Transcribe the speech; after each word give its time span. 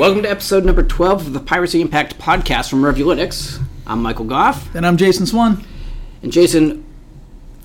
Welcome 0.00 0.22
to 0.22 0.30
episode 0.30 0.64
number 0.64 0.82
12 0.82 1.26
of 1.26 1.32
the 1.34 1.40
Piracy 1.40 1.82
Impact 1.82 2.18
podcast 2.18 2.70
from 2.70 2.80
Revulytics. 2.80 3.62
I'm 3.86 4.00
Michael 4.00 4.24
Goff. 4.24 4.74
And 4.74 4.86
I'm 4.86 4.96
Jason 4.96 5.26
Swan. 5.26 5.62
And 6.22 6.32
Jason, 6.32 6.86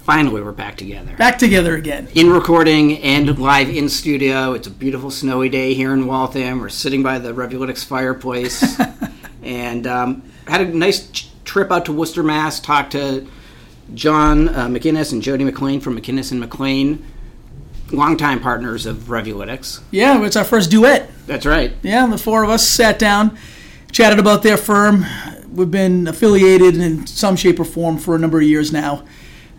finally 0.03 0.41
we're 0.41 0.51
back 0.51 0.75
together. 0.75 1.15
Back 1.15 1.39
together 1.39 1.77
again. 1.77 2.09
In 2.13 2.29
recording 2.29 2.97
and 2.97 3.39
live 3.39 3.69
in 3.69 3.87
studio. 3.87 4.51
It's 4.51 4.67
a 4.67 4.69
beautiful 4.69 5.11
snowy 5.11 5.47
day 5.47 5.75
here 5.75 5.93
in 5.93 6.07
Waltham. 6.07 6.59
We're 6.59 6.67
sitting 6.67 7.01
by 7.01 7.19
the 7.19 7.31
Revulytics 7.31 7.85
fireplace. 7.85 8.81
and 9.41 9.87
um, 9.87 10.21
had 10.45 10.59
a 10.59 10.65
nice 10.65 11.29
trip 11.45 11.71
out 11.71 11.85
to 11.85 11.93
Worcester, 11.93 12.21
Mass. 12.21 12.59
Talked 12.59 12.91
to 12.91 13.25
John 13.93 14.49
uh, 14.49 14.67
McInnes 14.67 15.13
and 15.13 15.21
Jodi 15.21 15.49
McLane 15.49 15.81
from 15.81 15.97
McInnes 15.97 16.33
and 16.33 16.43
McLane 16.43 17.01
longtime 17.91 18.39
partners 18.39 18.85
of 18.85 18.97
Revulytics. 19.07 19.81
Yeah, 19.91 20.23
it's 20.25 20.35
our 20.35 20.43
first 20.43 20.71
duet. 20.71 21.09
That's 21.27 21.45
right. 21.45 21.73
Yeah, 21.81 22.07
the 22.07 22.17
four 22.17 22.43
of 22.43 22.49
us 22.49 22.67
sat 22.67 22.99
down, 22.99 23.37
chatted 23.91 24.19
about 24.19 24.43
their 24.43 24.57
firm. 24.57 25.05
We've 25.51 25.71
been 25.71 26.07
affiliated 26.07 26.77
in 26.77 27.07
some 27.07 27.35
shape 27.35 27.59
or 27.59 27.65
form 27.65 27.97
for 27.97 28.15
a 28.15 28.19
number 28.19 28.39
of 28.39 28.43
years 28.43 28.71
now. 28.71 29.05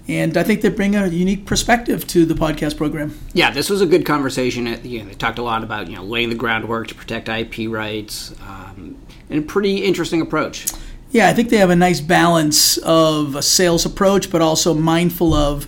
And 0.08 0.36
I 0.36 0.44
think 0.44 0.60
they 0.60 0.68
bring 0.68 0.94
a 0.94 1.08
unique 1.08 1.46
perspective 1.46 2.06
to 2.08 2.24
the 2.24 2.34
podcast 2.34 2.76
program. 2.76 3.18
Yeah, 3.32 3.50
this 3.50 3.68
was 3.68 3.80
a 3.80 3.86
good 3.86 4.06
conversation. 4.06 4.66
You 4.84 5.00
know, 5.00 5.06
they 5.06 5.14
talked 5.14 5.38
a 5.38 5.42
lot 5.42 5.64
about 5.64 5.88
you 5.88 5.96
know 5.96 6.04
laying 6.04 6.28
the 6.28 6.36
groundwork 6.36 6.88
to 6.88 6.94
protect 6.94 7.28
IP 7.28 7.68
rights, 7.68 8.32
um, 8.42 8.96
and 9.28 9.40
a 9.40 9.42
pretty 9.42 9.78
interesting 9.78 10.20
approach. 10.20 10.66
Yeah, 11.10 11.28
I 11.28 11.34
think 11.34 11.48
they 11.48 11.56
have 11.56 11.70
a 11.70 11.76
nice 11.76 12.00
balance 12.00 12.78
of 12.78 13.34
a 13.34 13.42
sales 13.42 13.84
approach, 13.84 14.30
but 14.30 14.40
also 14.40 14.74
mindful 14.74 15.34
of 15.34 15.66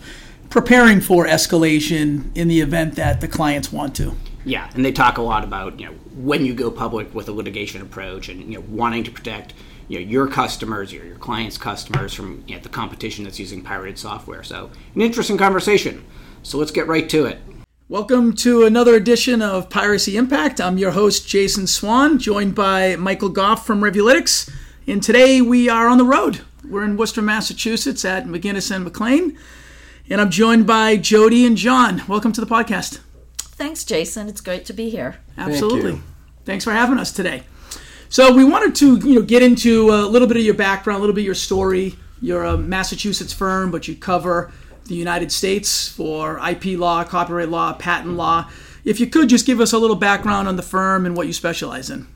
preparing 0.50 1.00
for 1.00 1.26
escalation 1.26 2.34
in 2.36 2.48
the 2.48 2.60
event 2.60 2.94
that 2.94 3.20
the 3.20 3.28
clients 3.28 3.72
want 3.72 3.94
to. 3.96 4.14
Yeah, 4.44 4.70
and 4.74 4.84
they 4.84 4.92
talk 4.92 5.18
a 5.18 5.22
lot 5.22 5.44
about 5.44 5.78
you 5.78 5.86
know 5.86 5.92
when 6.16 6.44
you 6.44 6.54
go 6.54 6.70
public 6.70 7.14
with 7.14 7.28
a 7.28 7.32
litigation 7.32 7.82
approach 7.82 8.28
and 8.28 8.40
you 8.40 8.58
know 8.58 8.64
wanting 8.68 9.04
to 9.04 9.10
protect 9.10 9.54
you 9.88 9.98
know 9.98 10.06
your 10.06 10.26
customers, 10.26 10.92
your, 10.92 11.04
your 11.04 11.16
clients' 11.16 11.58
customers 11.58 12.14
from 12.14 12.44
you 12.46 12.56
know, 12.56 12.62
the 12.62 12.68
competition 12.68 13.24
that's 13.24 13.38
using 13.38 13.62
pirated 13.62 13.98
software. 13.98 14.42
So 14.42 14.70
an 14.94 15.02
interesting 15.02 15.36
conversation. 15.36 16.04
So 16.42 16.56
let's 16.56 16.70
get 16.70 16.86
right 16.86 17.08
to 17.10 17.26
it. 17.26 17.38
Welcome 17.90 18.34
to 18.36 18.64
another 18.64 18.94
edition 18.94 19.42
of 19.42 19.70
Piracy 19.70 20.16
Impact. 20.16 20.60
I'm 20.60 20.78
your 20.78 20.90
host 20.92 21.26
Jason 21.26 21.66
Swan, 21.66 22.18
joined 22.18 22.54
by 22.54 22.96
Michael 22.96 23.30
Goff 23.30 23.66
from 23.66 23.80
Revulytics, 23.80 24.50
and 24.86 25.02
today 25.02 25.40
we 25.40 25.68
are 25.68 25.88
on 25.88 25.98
the 25.98 26.04
road. 26.04 26.42
We're 26.68 26.84
in 26.84 26.98
Worcester, 26.98 27.22
Massachusetts 27.22 28.04
at 28.04 28.26
McInnes 28.26 28.74
and 28.74 28.86
McLane. 28.86 29.38
And 30.10 30.22
I'm 30.22 30.30
joined 30.30 30.66
by 30.66 30.96
Jodi 30.96 31.44
and 31.44 31.54
John. 31.54 32.02
Welcome 32.08 32.32
to 32.32 32.40
the 32.40 32.46
podcast. 32.46 33.00
Thanks, 33.36 33.84
Jason. 33.84 34.26
It's 34.26 34.40
great 34.40 34.64
to 34.64 34.72
be 34.72 34.88
here. 34.88 35.16
Absolutely. 35.36 35.92
Thank 35.92 36.04
Thanks 36.46 36.64
for 36.64 36.72
having 36.72 36.98
us 36.98 37.12
today. 37.12 37.42
So 38.08 38.34
we 38.34 38.42
wanted 38.42 38.74
to, 38.76 38.96
you 39.06 39.16
know, 39.16 39.22
get 39.22 39.42
into 39.42 39.90
a 39.90 40.08
little 40.08 40.26
bit 40.26 40.38
of 40.38 40.42
your 40.42 40.54
background, 40.54 40.98
a 40.98 41.00
little 41.00 41.14
bit 41.14 41.20
of 41.20 41.26
your 41.26 41.34
story. 41.34 41.96
You're 42.22 42.44
a 42.44 42.56
Massachusetts 42.56 43.34
firm, 43.34 43.70
but 43.70 43.86
you 43.86 43.96
cover 43.96 44.50
the 44.86 44.94
United 44.94 45.30
States 45.30 45.88
for 45.88 46.40
IP 46.48 46.78
law, 46.78 47.04
copyright 47.04 47.50
law, 47.50 47.74
patent 47.74 48.14
law. 48.14 48.50
If 48.86 49.00
you 49.00 49.08
could 49.08 49.28
just 49.28 49.44
give 49.44 49.60
us 49.60 49.74
a 49.74 49.78
little 49.78 49.94
background 49.94 50.48
on 50.48 50.56
the 50.56 50.62
firm 50.62 51.04
and 51.04 51.18
what 51.18 51.26
you 51.26 51.34
specialize 51.34 51.90
in. 51.90 52.06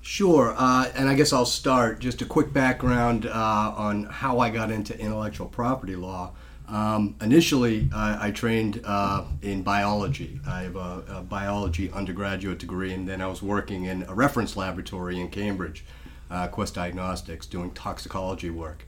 Sure, 0.00 0.54
uh, 0.56 0.90
and 0.94 1.10
I 1.10 1.14
guess 1.14 1.34
I'll 1.34 1.44
start 1.44 1.98
just 1.98 2.22
a 2.22 2.24
quick 2.24 2.54
background 2.54 3.26
uh, 3.26 3.74
on 3.76 4.04
how 4.04 4.38
I 4.38 4.48
got 4.48 4.70
into 4.70 4.98
intellectual 4.98 5.46
property 5.46 5.94
law. 5.94 6.32
Um, 6.68 7.16
initially, 7.22 7.88
I, 7.94 8.28
I 8.28 8.30
trained 8.30 8.82
uh, 8.84 9.24
in 9.40 9.62
biology. 9.62 10.38
I 10.46 10.62
have 10.62 10.76
a, 10.76 11.02
a, 11.08 11.22
biology 11.22 11.90
undergraduate 11.90 12.58
degree, 12.58 12.92
and 12.92 13.08
then 13.08 13.22
I 13.22 13.26
was 13.26 13.42
working 13.42 13.84
in 13.84 14.02
a 14.02 14.14
reference 14.14 14.54
laboratory 14.54 15.18
in 15.18 15.30
Cambridge, 15.30 15.84
uh, 16.30 16.48
Quest 16.48 16.74
Diagnostics, 16.74 17.46
doing 17.46 17.70
toxicology 17.70 18.50
work. 18.50 18.84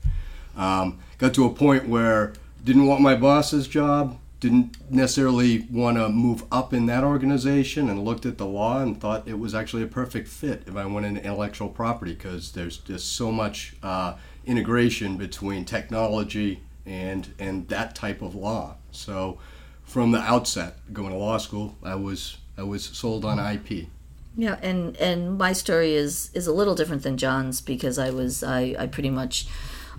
Um, 0.55 0.99
got 1.17 1.33
to 1.33 1.45
a 1.45 1.49
point 1.49 1.87
where 1.87 2.33
didn't 2.63 2.85
want 2.85 3.01
my 3.01 3.15
boss's 3.15 3.67
job, 3.67 4.19
didn't 4.39 4.77
necessarily 4.91 5.65
want 5.71 5.97
to 5.97 6.09
move 6.09 6.43
up 6.51 6.73
in 6.73 6.85
that 6.85 7.03
organization, 7.03 7.89
and 7.89 8.05
looked 8.05 8.27
at 8.27 8.37
the 8.37 8.45
law 8.45 8.79
and 8.79 9.01
thought 9.01 9.27
it 9.27 9.39
was 9.39 9.55
actually 9.55 9.81
a 9.81 9.87
perfect 9.87 10.27
fit 10.27 10.61
if 10.67 10.75
I 10.75 10.85
went 10.85 11.07
into 11.07 11.23
intellectual 11.23 11.69
property 11.69 12.13
because 12.13 12.51
there's 12.51 12.77
just 12.77 13.13
so 13.13 13.31
much 13.31 13.75
uh, 13.81 14.17
integration 14.45 15.17
between 15.17 15.65
technology 15.65 16.61
and 16.85 17.33
and 17.39 17.67
that 17.69 17.95
type 17.95 18.21
of 18.21 18.35
law. 18.35 18.75
So 18.91 19.37
from 19.83 20.11
the 20.11 20.19
outset, 20.19 20.77
going 20.93 21.11
to 21.11 21.17
law 21.17 21.37
school, 21.37 21.75
I 21.83 21.95
was 21.95 22.37
I 22.57 22.63
was 22.63 22.85
sold 22.85 23.25
on 23.25 23.39
IP. 23.39 23.87
Yeah, 24.37 24.57
and 24.61 24.95
and 24.97 25.37
my 25.37 25.53
story 25.53 25.93
is 25.93 26.31
is 26.33 26.47
a 26.47 26.53
little 26.53 26.75
different 26.75 27.03
than 27.03 27.17
John's 27.17 27.59
because 27.61 27.99
I 27.99 28.09
was 28.09 28.43
I 28.43 28.75
I 28.79 28.87
pretty 28.87 29.09
much. 29.09 29.47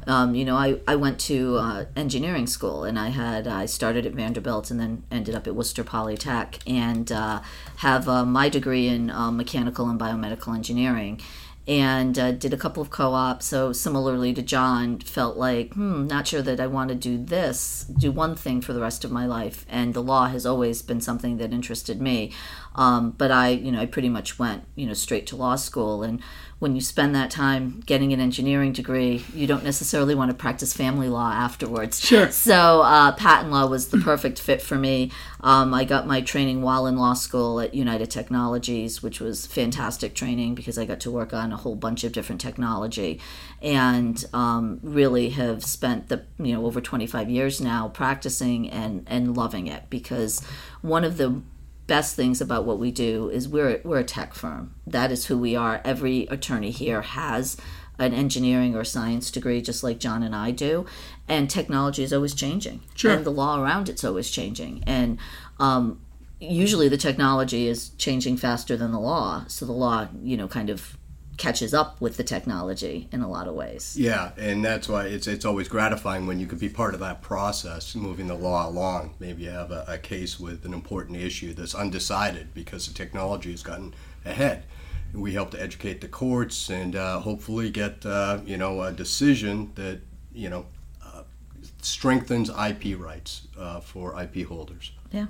Um, 0.06 0.34
you 0.34 0.44
know, 0.44 0.56
I, 0.56 0.80
I 0.88 0.96
went 0.96 1.20
to 1.20 1.58
uh, 1.58 1.84
engineering 1.94 2.48
school 2.48 2.82
and 2.82 2.98
I 2.98 3.10
had 3.10 3.46
I 3.46 3.66
started 3.66 4.04
at 4.04 4.14
Vanderbilt 4.14 4.68
and 4.70 4.80
then 4.80 5.04
ended 5.12 5.34
up 5.36 5.46
at 5.46 5.54
Worcester 5.54 5.84
Polytech 5.84 6.58
and 6.66 7.12
uh, 7.12 7.40
have 7.76 8.08
uh, 8.08 8.24
my 8.24 8.48
degree 8.48 8.88
in 8.88 9.10
uh, 9.10 9.30
mechanical 9.30 9.88
and 9.88 10.00
biomedical 10.00 10.56
engineering 10.56 11.20
and 11.66 12.18
uh, 12.18 12.32
did 12.32 12.52
a 12.52 12.56
couple 12.56 12.82
of 12.82 12.90
co-ops. 12.90 13.46
So 13.46 13.72
similarly 13.72 14.34
to 14.34 14.42
John, 14.42 14.98
felt 14.98 15.36
like, 15.36 15.74
hmm, 15.74 16.06
not 16.06 16.26
sure 16.26 16.42
that 16.42 16.60
I 16.60 16.66
want 16.66 16.88
to 16.88 16.94
do 16.94 17.22
this, 17.22 17.84
do 17.84 18.10
one 18.10 18.34
thing 18.34 18.60
for 18.60 18.72
the 18.72 18.80
rest 18.80 19.04
of 19.04 19.12
my 19.12 19.26
life. 19.26 19.64
And 19.68 19.94
the 19.94 20.02
law 20.02 20.26
has 20.26 20.44
always 20.44 20.82
been 20.82 21.00
something 21.00 21.36
that 21.36 21.52
interested 21.52 22.00
me. 22.00 22.32
Um, 22.74 23.12
but 23.12 23.30
I, 23.30 23.50
you 23.50 23.70
know, 23.70 23.80
I 23.80 23.86
pretty 23.86 24.08
much 24.08 24.38
went, 24.38 24.64
you 24.74 24.86
know, 24.86 24.94
straight 24.94 25.26
to 25.28 25.36
law 25.36 25.56
school. 25.56 26.02
And 26.02 26.20
when 26.62 26.76
you 26.76 26.80
spend 26.80 27.12
that 27.12 27.28
time 27.28 27.82
getting 27.86 28.12
an 28.12 28.20
engineering 28.20 28.72
degree, 28.72 29.24
you 29.34 29.48
don't 29.48 29.64
necessarily 29.64 30.14
want 30.14 30.30
to 30.30 30.34
practice 30.34 30.72
family 30.72 31.08
law 31.08 31.28
afterwards. 31.32 31.98
Sure. 31.98 32.30
So 32.30 32.82
uh, 32.82 33.10
patent 33.16 33.50
law 33.50 33.66
was 33.66 33.88
the 33.88 33.98
perfect 33.98 34.38
fit 34.38 34.62
for 34.62 34.76
me. 34.76 35.10
Um, 35.40 35.74
I 35.74 35.82
got 35.82 36.06
my 36.06 36.20
training 36.20 36.62
while 36.62 36.86
in 36.86 36.96
law 36.96 37.14
school 37.14 37.58
at 37.60 37.74
United 37.74 38.12
Technologies, 38.12 39.02
which 39.02 39.18
was 39.18 39.44
fantastic 39.44 40.14
training 40.14 40.54
because 40.54 40.78
I 40.78 40.84
got 40.84 41.00
to 41.00 41.10
work 41.10 41.34
on 41.34 41.52
a 41.52 41.56
whole 41.56 41.74
bunch 41.74 42.04
of 42.04 42.12
different 42.12 42.40
technology, 42.40 43.20
and 43.60 44.24
um, 44.32 44.78
really 44.84 45.30
have 45.30 45.64
spent 45.64 46.10
the 46.10 46.22
you 46.38 46.52
know 46.54 46.64
over 46.64 46.80
25 46.80 47.28
years 47.28 47.60
now 47.60 47.88
practicing 47.88 48.70
and 48.70 49.04
and 49.08 49.36
loving 49.36 49.66
it 49.66 49.90
because 49.90 50.40
one 50.80 51.02
of 51.02 51.16
the 51.16 51.42
best 51.92 52.16
things 52.16 52.40
about 52.40 52.64
what 52.64 52.78
we 52.78 52.90
do 52.90 53.28
is 53.28 53.46
we're 53.46 53.78
we're 53.84 53.98
a 53.98 54.04
tech 54.04 54.32
firm. 54.32 54.74
That 54.86 55.12
is 55.12 55.26
who 55.26 55.36
we 55.36 55.54
are. 55.54 55.82
Every 55.84 56.22
attorney 56.28 56.70
here 56.70 57.02
has 57.02 57.58
an 57.98 58.14
engineering 58.14 58.74
or 58.74 58.82
science 58.82 59.30
degree, 59.30 59.60
just 59.60 59.84
like 59.84 59.98
John 59.98 60.22
and 60.22 60.34
I 60.34 60.52
do. 60.52 60.86
And 61.28 61.50
technology 61.50 62.02
is 62.02 62.10
always 62.10 62.32
changing, 62.32 62.80
sure. 62.94 63.12
and 63.12 63.26
the 63.26 63.30
law 63.30 63.62
around 63.62 63.90
it's 63.90 64.04
always 64.04 64.30
changing. 64.30 64.82
And 64.86 65.18
um, 65.60 66.00
usually, 66.40 66.88
the 66.88 66.96
technology 66.96 67.68
is 67.68 67.90
changing 67.98 68.38
faster 68.38 68.74
than 68.74 68.90
the 68.90 68.98
law. 68.98 69.44
So 69.48 69.66
the 69.66 69.72
law, 69.72 70.08
you 70.22 70.38
know, 70.38 70.48
kind 70.48 70.70
of 70.70 70.96
catches 71.36 71.72
up 71.72 72.00
with 72.00 72.16
the 72.16 72.24
technology 72.24 73.08
in 73.10 73.22
a 73.22 73.28
lot 73.28 73.48
of 73.48 73.54
ways. 73.54 73.96
Yeah, 73.98 74.32
and 74.36 74.64
that's 74.64 74.88
why 74.88 75.06
it's 75.06 75.26
it's 75.26 75.44
always 75.44 75.68
gratifying 75.68 76.26
when 76.26 76.38
you 76.38 76.46
can 76.46 76.58
be 76.58 76.68
part 76.68 76.94
of 76.94 77.00
that 77.00 77.22
process, 77.22 77.94
moving 77.94 78.26
the 78.26 78.34
law 78.34 78.68
along. 78.68 79.14
Maybe 79.18 79.44
you 79.44 79.50
have 79.50 79.70
a, 79.70 79.84
a 79.88 79.98
case 79.98 80.38
with 80.38 80.64
an 80.64 80.74
important 80.74 81.16
issue 81.16 81.54
that's 81.54 81.74
undecided 81.74 82.54
because 82.54 82.86
the 82.86 82.94
technology 82.94 83.50
has 83.50 83.62
gotten 83.62 83.94
ahead. 84.24 84.64
We 85.14 85.32
help 85.32 85.50
to 85.50 85.62
educate 85.62 86.00
the 86.00 86.08
courts 86.08 86.70
and 86.70 86.96
uh, 86.96 87.20
hopefully 87.20 87.70
get 87.70 88.04
uh, 88.04 88.40
you 88.44 88.56
know 88.56 88.82
a 88.82 88.92
decision 88.92 89.72
that 89.74 90.00
you 90.34 90.50
know 90.50 90.66
uh, 91.04 91.22
strengthens 91.80 92.50
IP 92.50 92.98
rights 92.98 93.48
uh, 93.58 93.80
for 93.80 94.20
IP 94.20 94.46
holders. 94.46 94.92
Yeah. 95.10 95.26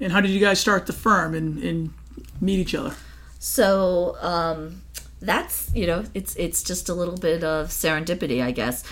And 0.00 0.10
how 0.10 0.20
did 0.20 0.32
you 0.32 0.40
guys 0.40 0.58
start 0.58 0.86
the 0.86 0.92
firm 0.92 1.32
and, 1.34 1.62
and 1.62 1.94
meet 2.40 2.58
each 2.58 2.74
other? 2.74 2.94
So. 3.38 4.16
Um, 4.20 4.82
that's 5.22 5.70
you 5.74 5.86
know 5.86 6.04
it's 6.14 6.34
it's 6.36 6.62
just 6.62 6.88
a 6.88 6.94
little 6.94 7.16
bit 7.16 7.44
of 7.44 7.68
serendipity 7.68 8.42
i 8.42 8.50
guess. 8.50 8.84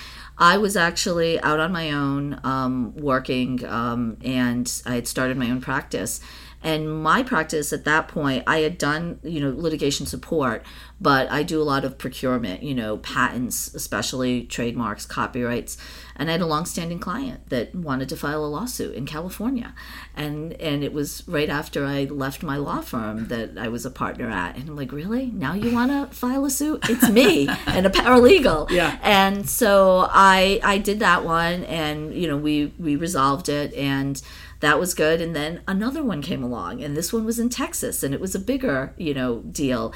I 0.42 0.56
was 0.56 0.74
actually 0.74 1.38
out 1.42 1.60
on 1.60 1.70
my 1.70 1.90
own 1.90 2.40
um, 2.44 2.96
working 2.96 3.62
um, 3.66 4.16
and 4.24 4.82
i 4.86 4.94
had 4.94 5.06
started 5.06 5.36
my 5.36 5.50
own 5.50 5.60
practice 5.60 6.20
and 6.62 7.02
my 7.02 7.22
practice 7.22 7.72
at 7.72 7.84
that 7.84 8.08
point 8.08 8.42
i 8.46 8.58
had 8.58 8.78
done 8.78 9.18
you 9.22 9.40
know 9.40 9.50
litigation 9.56 10.06
support 10.06 10.64
but 11.00 11.30
i 11.30 11.42
do 11.42 11.60
a 11.60 11.64
lot 11.64 11.84
of 11.84 11.96
procurement 11.98 12.62
you 12.62 12.74
know 12.74 12.98
patents 12.98 13.74
especially 13.74 14.44
trademarks 14.44 15.06
copyrights. 15.06 15.76
And 16.16 16.28
i 16.28 16.32
had 16.32 16.40
a 16.42 16.46
long-standing 16.46 16.98
client 16.98 17.48
that 17.48 17.74
wanted 17.74 18.08
to 18.10 18.16
file 18.16 18.44
a 18.44 18.46
lawsuit 18.46 18.94
in 18.94 19.06
california. 19.06 19.74
And 20.14 20.52
and 20.54 20.84
it 20.84 20.92
was 20.92 21.26
right 21.26 21.48
after 21.48 21.86
i 21.86 22.04
left 22.04 22.42
my 22.42 22.56
law 22.56 22.80
firm 22.80 23.28
that 23.28 23.56
i 23.58 23.68
was 23.68 23.86
a 23.86 23.90
partner 23.90 24.28
at. 24.28 24.56
And 24.56 24.68
i'm 24.68 24.76
like 24.76 24.92
really? 24.92 25.26
Now 25.26 25.54
you 25.54 25.72
want 25.72 25.90
to 25.90 26.14
file 26.14 26.44
a 26.44 26.50
suit? 26.50 26.88
It's 26.88 27.08
me 27.08 27.48
and 27.66 27.86
a 27.86 27.90
paralegal. 27.90 28.70
Yeah. 28.70 28.98
And 29.02 29.48
so 29.48 30.08
i 30.10 30.60
i 30.62 30.78
did 30.78 30.98
that 31.00 31.24
one 31.24 31.64
and 31.64 32.14
you 32.14 32.28
know 32.28 32.36
we 32.36 32.72
we 32.78 32.96
resolved 32.96 33.48
it. 33.48 33.72
And 33.74 34.20
that 34.60 34.78
was 34.78 34.94
good 34.94 35.20
and 35.20 35.34
then 35.34 35.60
another 35.66 36.02
one 36.02 36.22
came 36.22 36.42
along 36.42 36.82
and 36.82 36.96
this 36.96 37.12
one 37.12 37.24
was 37.24 37.38
in 37.38 37.48
texas 37.48 38.02
and 38.02 38.14
it 38.14 38.20
was 38.20 38.34
a 38.34 38.38
bigger 38.38 38.94
you 38.96 39.14
know 39.14 39.40
deal 39.40 39.92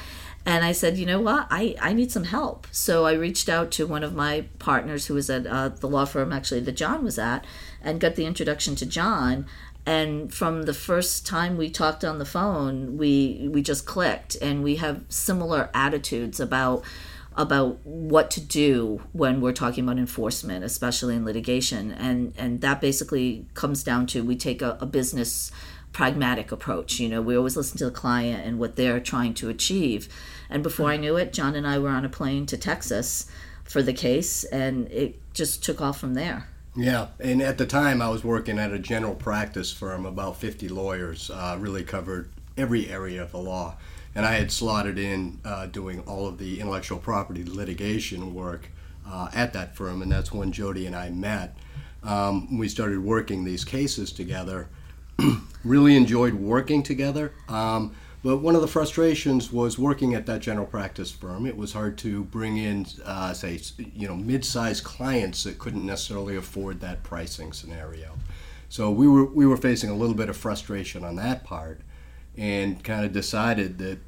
And 0.46 0.64
I 0.64 0.72
said, 0.72 0.99
you 0.99 1.06
know 1.06 1.20
what? 1.20 1.46
I, 1.50 1.75
I 1.81 1.94
need 1.94 2.12
some 2.12 2.25
help. 2.25 2.66
So 2.70 3.06
I 3.06 3.12
reached 3.14 3.49
out 3.49 3.70
to 3.72 3.87
one 3.87 4.05
of 4.05 4.14
my 4.14 4.44
partners 4.58 5.06
who 5.06 5.14
was 5.14 5.31
at 5.31 5.46
uh, 5.46 5.70
the 5.70 5.88
law 5.88 6.05
firm 6.05 6.32
actually 6.32 6.61
that 6.61 6.76
John 6.76 7.02
was 7.02 7.19
at 7.19 7.46
and 7.82 8.00
got 8.00 8.14
the 8.14 8.26
introduction 8.26 8.76
to 8.76 8.87
John. 8.87 9.46
And 9.87 10.32
from 10.32 10.64
the 10.64 10.75
first 10.75 11.26
time 11.26 11.56
we 11.56 11.70
talked 11.70 12.05
on 12.05 12.19
the 12.19 12.25
phone, 12.25 12.96
we 12.96 13.49
we 13.52 13.62
just 13.62 13.87
clicked 13.87 14.37
and 14.40 14.62
we 14.62 14.76
have 14.76 15.05
similar 15.08 15.70
attitudes 15.75 16.40
about 16.40 16.84
about 17.36 17.84
what 17.84 18.31
to 18.32 18.40
do 18.40 19.02
when 19.12 19.40
we're 19.40 19.52
talking 19.52 19.84
about 19.84 19.98
enforcement, 19.98 20.64
especially 20.64 21.16
in 21.16 21.25
litigation. 21.25 21.90
And 21.92 22.32
and 22.36 22.60
that 22.60 22.81
basically 22.81 23.46
comes 23.54 23.82
down 23.82 24.06
to 24.08 24.22
we 24.22 24.36
take 24.36 24.62
a, 24.62 24.78
a 24.81 24.86
business 24.86 25.50
pragmatic 25.92 26.52
approach. 26.52 27.00
You 27.00 27.08
know, 27.08 27.22
we 27.22 27.36
always 27.36 27.56
listen 27.56 27.78
to 27.78 27.86
the 27.86 27.90
client 27.90 28.46
and 28.46 28.58
what 28.58 28.76
they're 28.76 29.00
trying 29.00 29.34
to 29.34 29.48
achieve. 29.48 30.08
And 30.50 30.62
before 30.62 30.90
I 30.90 30.96
knew 30.96 31.16
it, 31.16 31.32
John 31.32 31.54
and 31.54 31.66
I 31.66 31.78
were 31.78 31.88
on 31.88 32.04
a 32.04 32.08
plane 32.08 32.46
to 32.46 32.58
Texas 32.58 33.31
for 33.64 33.82
the 33.82 33.92
case, 33.92 34.44
and 34.44 34.88
it 34.88 35.19
just 35.32 35.64
took 35.64 35.81
off 35.81 35.98
from 35.98 36.14
there. 36.14 36.48
Yeah, 36.76 37.08
and 37.20 37.40
at 37.40 37.56
the 37.56 37.66
time 37.66 38.02
I 38.02 38.08
was 38.08 38.25
working 38.25 38.58
at 38.58 38.72
a 38.72 38.78
general 38.78 39.14
practice 39.14 39.72
firm, 39.72 40.04
about 40.04 40.36
50 40.36 40.69
lawyers, 40.69 41.31
uh, 41.31 41.56
really 41.58 41.84
covered 41.84 42.28
every 42.56 42.90
area 42.90 43.22
of 43.22 43.31
the 43.31 43.38
law. 43.38 43.76
And 44.14 44.25
I 44.25 44.34
had 44.34 44.52
slotted 44.52 44.99
in 44.99 45.40
uh, 45.44 45.66
doing 45.66 46.00
all 46.00 46.26
of 46.26 46.38
the 46.38 46.61
intellectual 46.61 46.99
property 46.99 47.44
litigation 47.44 48.34
work 48.34 48.70
uh, 49.06 49.28
at 49.34 49.52
that 49.52 49.76
firm, 49.76 50.02
and 50.02 50.11
that's 50.11 50.32
when 50.32 50.52
Jodi 50.52 50.87
and 50.87 50.94
I 50.94 51.11
met. 51.11 51.56
Um, 52.02 52.58
we 52.58 52.69
started 52.69 53.02
working 53.02 53.44
these 53.44 53.64
cases 53.64 54.12
together. 54.12 54.69
really 55.64 55.96
enjoyed 55.96 56.34
working 56.34 56.82
together. 56.82 57.32
Um, 57.49 57.94
but 58.22 58.38
one 58.38 58.55
of 58.55 58.62
the 58.62 58.69
frustrations 58.69 59.52
was 59.52 59.78
working 59.78 60.14
at 60.14 60.25
that 60.26 60.40
general 60.40 60.67
practice 60.67 61.10
firm. 61.10 61.44
It 61.44 61.58
was 61.58 61.75
hard 61.75 61.99
to 61.99 62.25
bring 62.25 62.56
in, 62.56 62.87
uh, 63.05 63.34
say, 63.34 63.60
you 63.94 64.08
know, 64.08 64.17
mid-sized 64.17 64.82
clients 64.82 65.44
that 65.44 65.58
couldn't 65.58 65.84
necessarily 65.84 66.37
afford 66.37 66.81
that 66.81 67.02
pricing 67.02 67.52
scenario. 67.52 68.17
So 68.70 68.90
we 68.90 69.06
were 69.06 69.26
we 69.26 69.46
were 69.46 69.58
facing 69.58 69.90
a 69.90 69.94
little 69.94 70.17
bit 70.17 70.31
of 70.31 70.37
frustration 70.38 71.05
on 71.05 71.17
that 71.17 71.44
part, 71.44 71.82
and 72.36 72.82
kind 72.82 73.04
of 73.04 73.12
decided 73.12 73.78
that 73.78 73.98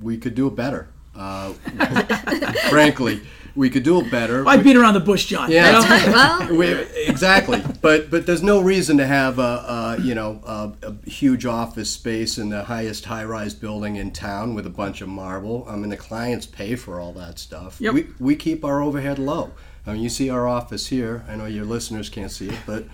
we 0.00 0.18
could 0.18 0.34
do 0.34 0.46
it 0.46 0.56
better. 0.56 0.88
Uh, 1.14 1.52
frankly, 2.68 3.20
we 3.54 3.70
could 3.70 3.84
do 3.84 4.00
it 4.00 4.10
better. 4.10 4.46
I 4.48 4.56
beat 4.56 4.76
around 4.76 4.94
the 4.94 5.00
bush, 5.00 5.26
John? 5.26 5.50
Yeah, 5.50 5.72
That's 5.72 5.88
right. 5.88 6.12
Well, 6.12 6.56
we, 6.58 6.72
exactly. 7.06 7.62
But 7.80 8.10
but 8.10 8.26
there's 8.26 8.42
no 8.42 8.60
reason 8.60 8.96
to 8.98 9.06
have 9.06 9.38
a, 9.38 9.96
a 9.98 10.02
you 10.02 10.14
know 10.14 10.40
a, 10.44 10.72
a 10.82 11.08
huge 11.08 11.46
office 11.46 11.90
space 11.90 12.36
in 12.36 12.48
the 12.48 12.64
highest 12.64 13.04
high-rise 13.04 13.54
building 13.54 13.96
in 13.96 14.10
town 14.10 14.54
with 14.54 14.66
a 14.66 14.70
bunch 14.70 15.00
of 15.00 15.08
marble. 15.08 15.64
I 15.68 15.76
mean, 15.76 15.90
the 15.90 15.96
clients 15.96 16.46
pay 16.46 16.74
for 16.74 16.98
all 16.98 17.12
that 17.12 17.38
stuff. 17.38 17.80
Yep. 17.80 17.94
We 17.94 18.06
we 18.18 18.36
keep 18.36 18.64
our 18.64 18.82
overhead 18.82 19.18
low. 19.18 19.52
I 19.86 19.92
mean, 19.92 20.02
you 20.02 20.08
see 20.08 20.30
our 20.30 20.48
office 20.48 20.88
here. 20.88 21.24
I 21.28 21.36
know 21.36 21.46
your 21.46 21.66
listeners 21.66 22.08
can't 22.08 22.30
see 22.30 22.48
it, 22.48 22.58
but 22.66 22.84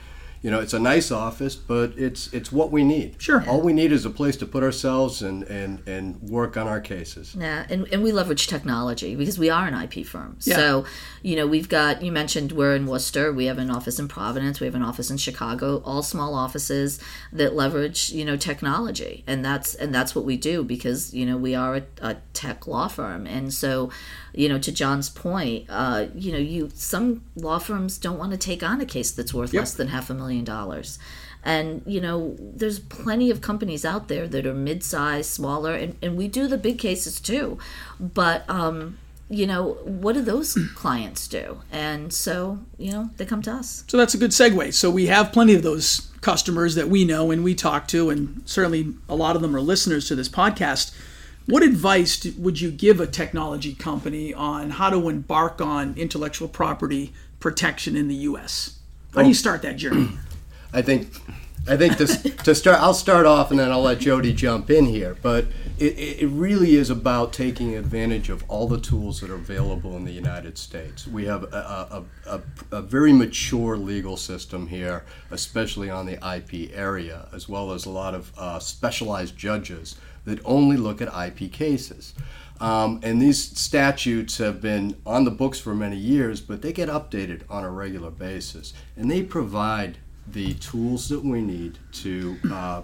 you 0.43 0.51
know, 0.51 0.59
it's 0.59 0.73
a 0.73 0.79
nice 0.79 1.11
office, 1.11 1.55
but 1.55 1.93
it's 1.99 2.33
it's 2.33 2.51
what 2.51 2.71
we 2.71 2.83
need. 2.83 3.21
Sure. 3.21 3.45
All 3.47 3.61
we 3.61 3.75
need 3.75 3.93
is 3.93 4.07
a 4.07 4.11
place 4.11 4.37
to 4.39 4.47
put 4.47 4.63
ourselves 4.63 5.21
and 5.21 5.43
and, 5.45 5.87
and 5.87 6.21
work 6.23 6.57
on 6.57 6.67
our 6.67 6.81
cases. 6.81 7.37
Yeah, 7.39 7.67
and, 7.69 7.87
and 7.93 8.03
we 8.03 8.11
leverage 8.11 8.47
technology 8.47 9.15
because 9.15 9.39
we 9.39 9.51
are 9.51 9.67
an 9.67 9.75
IP 9.75 10.07
firm. 10.07 10.39
Yeah. 10.41 10.57
So, 10.57 10.85
you 11.23 11.37
know, 11.37 11.47
we've 11.47 11.69
got, 11.69 12.03
you 12.03 12.11
mentioned 12.11 12.53
we're 12.53 12.75
in 12.75 12.87
Worcester, 12.87 13.33
we 13.33 13.47
have 13.47 13.59
an 13.59 13.71
office 13.71 13.99
in 13.99 14.09
Providence, 14.09 14.61
we 14.61 14.67
have 14.67 14.75
an 14.75 14.83
office 14.83 15.11
in 15.11 15.19
Chicago, 15.19 15.83
all 15.85 16.03
small 16.03 16.35
offices 16.35 16.99
that 17.33 17.55
leverage, 17.55 18.11
you 18.11 18.25
know, 18.25 18.37
technology. 18.39 19.25
And 19.27 19.45
that's 19.45 19.75
and 19.75 19.95
that's 19.95 20.15
what 20.15 20.25
we 20.25 20.39
do 20.39 20.65
because, 20.65 21.13
you 21.13 21.27
know, 21.27 21.37
we 21.37 21.55
are 21.55 21.77
a, 21.77 21.83
a 22.01 22.17
tech 22.33 22.67
law 22.67 22.89
firm. 22.89 23.27
And 23.27 23.53
so, 23.53 23.91
you 24.33 24.49
know, 24.49 24.59
to 24.59 24.73
John's 24.73 25.11
point, 25.11 25.67
uh, 25.69 26.07
you 26.15 26.33
know, 26.33 26.39
you 26.39 26.71
some 26.73 27.25
law 27.37 27.59
firms 27.59 27.99
don't 27.99 28.19
want 28.19 28.33
to 28.33 28.39
take 28.39 28.63
on 28.63 28.81
a 28.81 28.87
case 28.87 29.11
that's 29.11 29.35
worth 29.35 29.53
Yep. 29.53 29.61
less 29.61 29.75
than 29.75 29.89
half 29.89 30.09
a 30.09 30.15
million 30.15 30.30
dollars. 30.39 30.99
And 31.43 31.83
you 31.87 32.01
know, 32.01 32.37
there's 32.39 32.79
plenty 32.79 33.31
of 33.31 33.41
companies 33.41 33.85
out 33.85 34.09
there 34.09 34.29
that 34.29 34.47
are 34.47 34.55
mid-sized, 34.55 35.31
smaller, 35.31 35.75
and, 35.75 35.97
and 36.03 36.17
we 36.17 36.29
do 36.29 36.47
the 36.47 36.59
big 36.59 36.79
cases 36.79 37.21
too. 37.21 37.59
But 37.99 38.49
um, 38.49 38.99
you 39.31 39.47
know, 39.47 39.75
what 39.85 40.15
do 40.15 40.23
those 40.23 40.59
clients 40.75 41.29
do? 41.29 41.63
And 41.71 42.13
so, 42.13 42.59
you 42.77 42.93
know, 42.93 43.11
they 43.17 43.25
come 43.25 43.41
to 43.43 43.53
us. 43.53 43.85
So 43.87 43.97
that's 43.97 44.13
a 44.13 44.19
good 44.19 44.33
segue. 44.33 44.75
So 44.75 44.91
we 44.91 45.07
have 45.07 45.33
plenty 45.33 45.55
of 45.55 45.63
those 45.63 46.11
customers 46.21 46.75
that 46.75 46.89
we 46.89 47.05
know 47.05 47.31
and 47.31 47.43
we 47.43 47.55
talk 47.55 47.89
to, 47.89 48.11
and 48.11 48.43
certainly 48.45 48.95
a 49.09 49.15
lot 49.15 49.37
of 49.37 49.43
them 49.43 49.57
are 49.57 49.61
listeners 49.61 50.09
to 50.09 50.15
this 50.15 50.29
podcast. 50.29 50.93
What 51.47 51.63
advice 51.63 52.25
would 52.37 52.61
you 52.61 52.71
give 52.71 53.01
a 53.01 53.07
technology 53.07 53.75
company 53.75 54.35
on 54.35 54.71
how 54.71 54.91
to 54.91 55.09
embark 55.09 55.61
on 55.61 55.95
intellectual 55.97 56.49
property 56.49 57.15
protection 57.39 57.97
in 57.97 58.09
the 58.09 58.15
U.S.? 58.17 58.80
How 59.15 59.23
do 59.23 59.29
you 59.29 59.35
start 59.35 59.63
that 59.63 59.77
journey? 59.77 60.09
I 60.73 60.83
think, 60.83 61.09
I 61.69 61.77
think 61.77 61.97
to, 61.97 62.07
to 62.45 62.55
start, 62.55 62.79
I'll 62.81 62.95
start 62.95 63.27
off 63.27 63.51
and 63.51 63.59
then 63.59 63.73
I'll 63.73 63.83
let 63.83 63.99
Jodi 63.99 64.33
jump 64.33 64.71
in 64.71 64.87
here. 64.87 65.17
But 65.21 65.47
it, 65.79 65.99
it 65.99 66.23
it 66.23 66.27
really 66.29 66.77
is 66.77 66.91
about 66.91 67.33
taking 67.33 67.75
advantage 67.75 68.29
of 68.29 68.45
all 68.49 68.69
the 68.69 68.79
tools 68.79 69.21
that 69.21 69.31
are 69.31 69.35
available 69.35 69.97
in 69.97 70.05
the 70.05 70.13
United 70.13 70.59
States. 70.59 71.09
We 71.09 71.25
have 71.25 71.43
a, 71.45 71.57
a, 71.57 72.05
a, 72.27 72.43
a 72.71 72.83
very 72.83 73.13
mature 73.13 73.77
legal 73.77 74.17
system 74.17 74.69
here, 74.69 75.05
especially 75.31 75.91
on 75.91 76.07
the 76.07 76.19
IP 76.37 76.71
area, 76.73 77.29
as 77.33 77.49
well 77.49 77.73
as 77.73 77.87
a 77.87 77.91
lot 77.91 78.15
of 78.15 78.33
uh, 78.39 78.59
specialized 78.61 79.37
judges 79.37 79.97
that 80.25 80.39
only 80.45 80.77
look 80.77 81.01
at 81.01 81.09
IP 81.09 81.51
cases. 81.51 82.15
Um, 82.61 83.01
and 83.03 83.21
these 83.23 83.59
statutes 83.59 84.37
have 84.39 84.61
been 84.61 84.97
on 85.07 85.25
the 85.25 85.31
books 85.31 85.59
for 85.59 85.75
many 85.75 85.97
years, 85.97 86.41
but 86.41 86.61
they 86.61 86.73
get 86.73 86.89
updated 86.89 87.43
on 87.49 87.65
a 87.65 87.71
regular 87.71 88.11
basis. 88.11 88.75
And 88.97 89.11
they 89.11 89.23
provide 89.23 89.99
the 90.27 90.55
tools 90.55 91.09
that 91.09 91.25
we 91.25 91.41
need 91.41 91.79
to, 91.93 92.39
uh, 92.53 92.83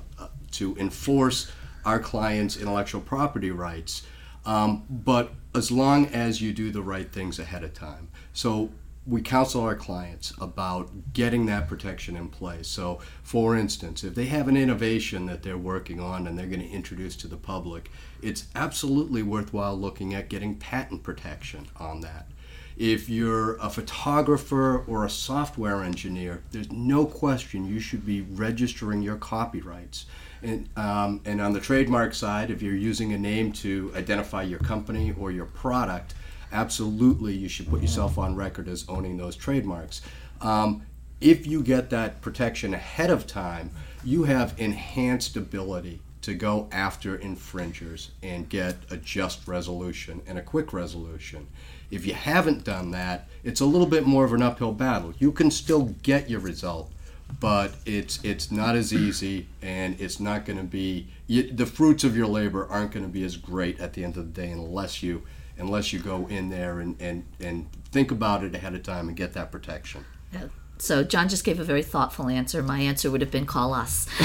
to 0.53 0.77
enforce 0.79 1.53
our 1.85 2.01
clients' 2.01 2.57
intellectual 2.57 3.01
property 3.01 3.51
rights. 3.51 4.03
Um, 4.47 4.85
but 4.89 5.33
as 5.55 5.71
long 5.71 6.07
as 6.07 6.41
you 6.41 6.53
do 6.53 6.71
the 6.71 6.83
right 6.83 7.11
things 7.13 7.39
ahead 7.39 7.63
of 7.63 7.75
time. 7.75 8.09
So 8.33 8.71
we 9.07 9.23
counsel 9.23 9.63
our 9.63 9.77
clients 9.77 10.33
about 10.41 11.13
getting 11.13 11.47
that 11.47 11.69
protection 11.69 12.17
in 12.17 12.29
place. 12.29 12.67
So, 12.67 12.99
for 13.23 13.57
instance, 13.57 14.03
if 14.03 14.15
they 14.15 14.27
have 14.27 14.49
an 14.49 14.57
innovation 14.57 15.27
that 15.27 15.43
they're 15.43 15.57
working 15.57 16.01
on 16.01 16.27
and 16.27 16.37
they're 16.37 16.47
going 16.47 16.61
to 16.61 16.69
introduce 16.69 17.15
to 17.17 17.29
the 17.29 17.37
public, 17.37 17.91
it's 18.21 18.47
absolutely 18.57 19.23
worthwhile 19.23 19.77
looking 19.77 20.13
at 20.13 20.29
getting 20.29 20.57
patent 20.57 21.05
protection 21.05 21.69
on 21.77 22.01
that. 22.01 22.27
If 22.77 23.09
you're 23.09 23.57
a 23.57 23.71
photographer 23.71 24.85
or 24.87 25.07
a 25.07 25.11
software 25.11 25.83
engineer, 25.83 26.43
there's 26.51 26.71
no 26.71 27.07
question 27.07 27.67
you 27.67 27.81
should 27.81 28.05
be 28.05 28.21
registering 28.21 29.03
your 29.03 29.17
copyrights. 29.17 30.07
And, 30.43 30.69
um, 30.77 31.23
and 31.25 31.41
on 31.41 31.55
the 31.55 31.61
trademark 31.61 32.13
side, 32.13 32.51
if 32.51 32.61
you're 32.61 32.75
using 32.75 33.13
a 33.13 33.19
name 33.19 33.53
to 33.53 33.93
identify 33.97 34.43
your 34.43 34.59
company 34.59 35.15
or 35.19 35.31
your 35.31 35.47
product, 35.47 36.15
absolutely 36.53 37.35
you 37.35 37.49
should 37.49 37.69
put 37.69 37.83
yourself 37.83 38.19
on 38.19 38.35
record 38.35 38.69
as 38.69 38.85
owning 38.89 39.17
those 39.17 39.37
trademarks. 39.37 40.03
Um, 40.41 40.83
if 41.21 41.47
you 41.47 41.63
get 41.63 41.91
that 41.91 42.21
protection 42.21 42.75
ahead 42.75 43.11
of 43.11 43.27
time, 43.27 43.71
you 44.05 44.25
have 44.25 44.55
enhanced 44.59 45.37
ability 45.37 46.01
to 46.23 46.35
go 46.35 46.69
after 46.73 47.17
infringers 47.17 48.11
and 48.23 48.49
get 48.49 48.77
a 48.91 48.97
just 48.97 49.47
resolution 49.47 50.21
and 50.27 50.39
a 50.39 50.43
quick 50.43 50.73
resolution. 50.73 51.47
If 51.91 52.05
you 52.05 52.15
haven't 52.15 52.65
done 52.65 52.91
that, 52.91 53.29
it's 53.45 53.61
a 53.61 53.65
little 53.65 53.87
bit 53.87 54.05
more 54.05 54.25
of 54.25 54.33
an 54.33 54.43
uphill 54.43 54.73
battle. 54.73 55.15
You 55.19 55.31
can 55.31 55.51
still 55.51 55.95
get 56.03 56.29
your 56.29 56.41
result, 56.41 56.91
but 57.41 57.75
it's 57.85 58.23
it's 58.25 58.51
not 58.51 58.75
as 58.75 58.93
easy 58.93 59.47
and 59.63 60.01
it's 60.01 60.19
not 60.19 60.45
going 60.45 60.59
to 60.59 60.65
be 60.65 61.07
you, 61.27 61.51
the 61.51 61.67
fruits 61.67 62.05
of 62.05 62.17
your 62.17 62.27
labor 62.27 62.67
aren't 62.69 62.93
going 62.93 63.05
to 63.05 63.13
be 63.13 63.25
as 63.25 63.37
great 63.37 63.79
at 63.81 63.93
the 63.93 64.05
end 64.05 64.17
of 64.17 64.35
the 64.35 64.41
day 64.41 64.51
unless 64.51 65.03
you 65.03 65.23
unless 65.59 65.93
you 65.93 65.99
go 65.99 66.27
in 66.29 66.51
there 66.51 66.81
and, 66.81 67.01
and, 67.01 67.25
and 67.41 67.69
think 67.91 68.11
about 68.11 68.45
it 68.45 68.55
ahead 68.55 68.75
of 68.75 68.83
time 68.83 69.09
and 69.09 69.17
get 69.17 69.33
that 69.35 69.51
protection. 69.51 70.05
Yeah. 70.33 70.49
So 70.79 71.03
John 71.03 71.29
just 71.29 71.45
gave 71.45 71.59
a 71.59 71.65
very 71.65 71.83
thoughtful 71.83 72.29
answer. 72.29 72.63
My 72.63 72.81
answer 72.81 73.11
would 73.11 73.23
have 73.23 73.31
been 73.31 73.47
call 73.47 73.73
us. 73.73 74.07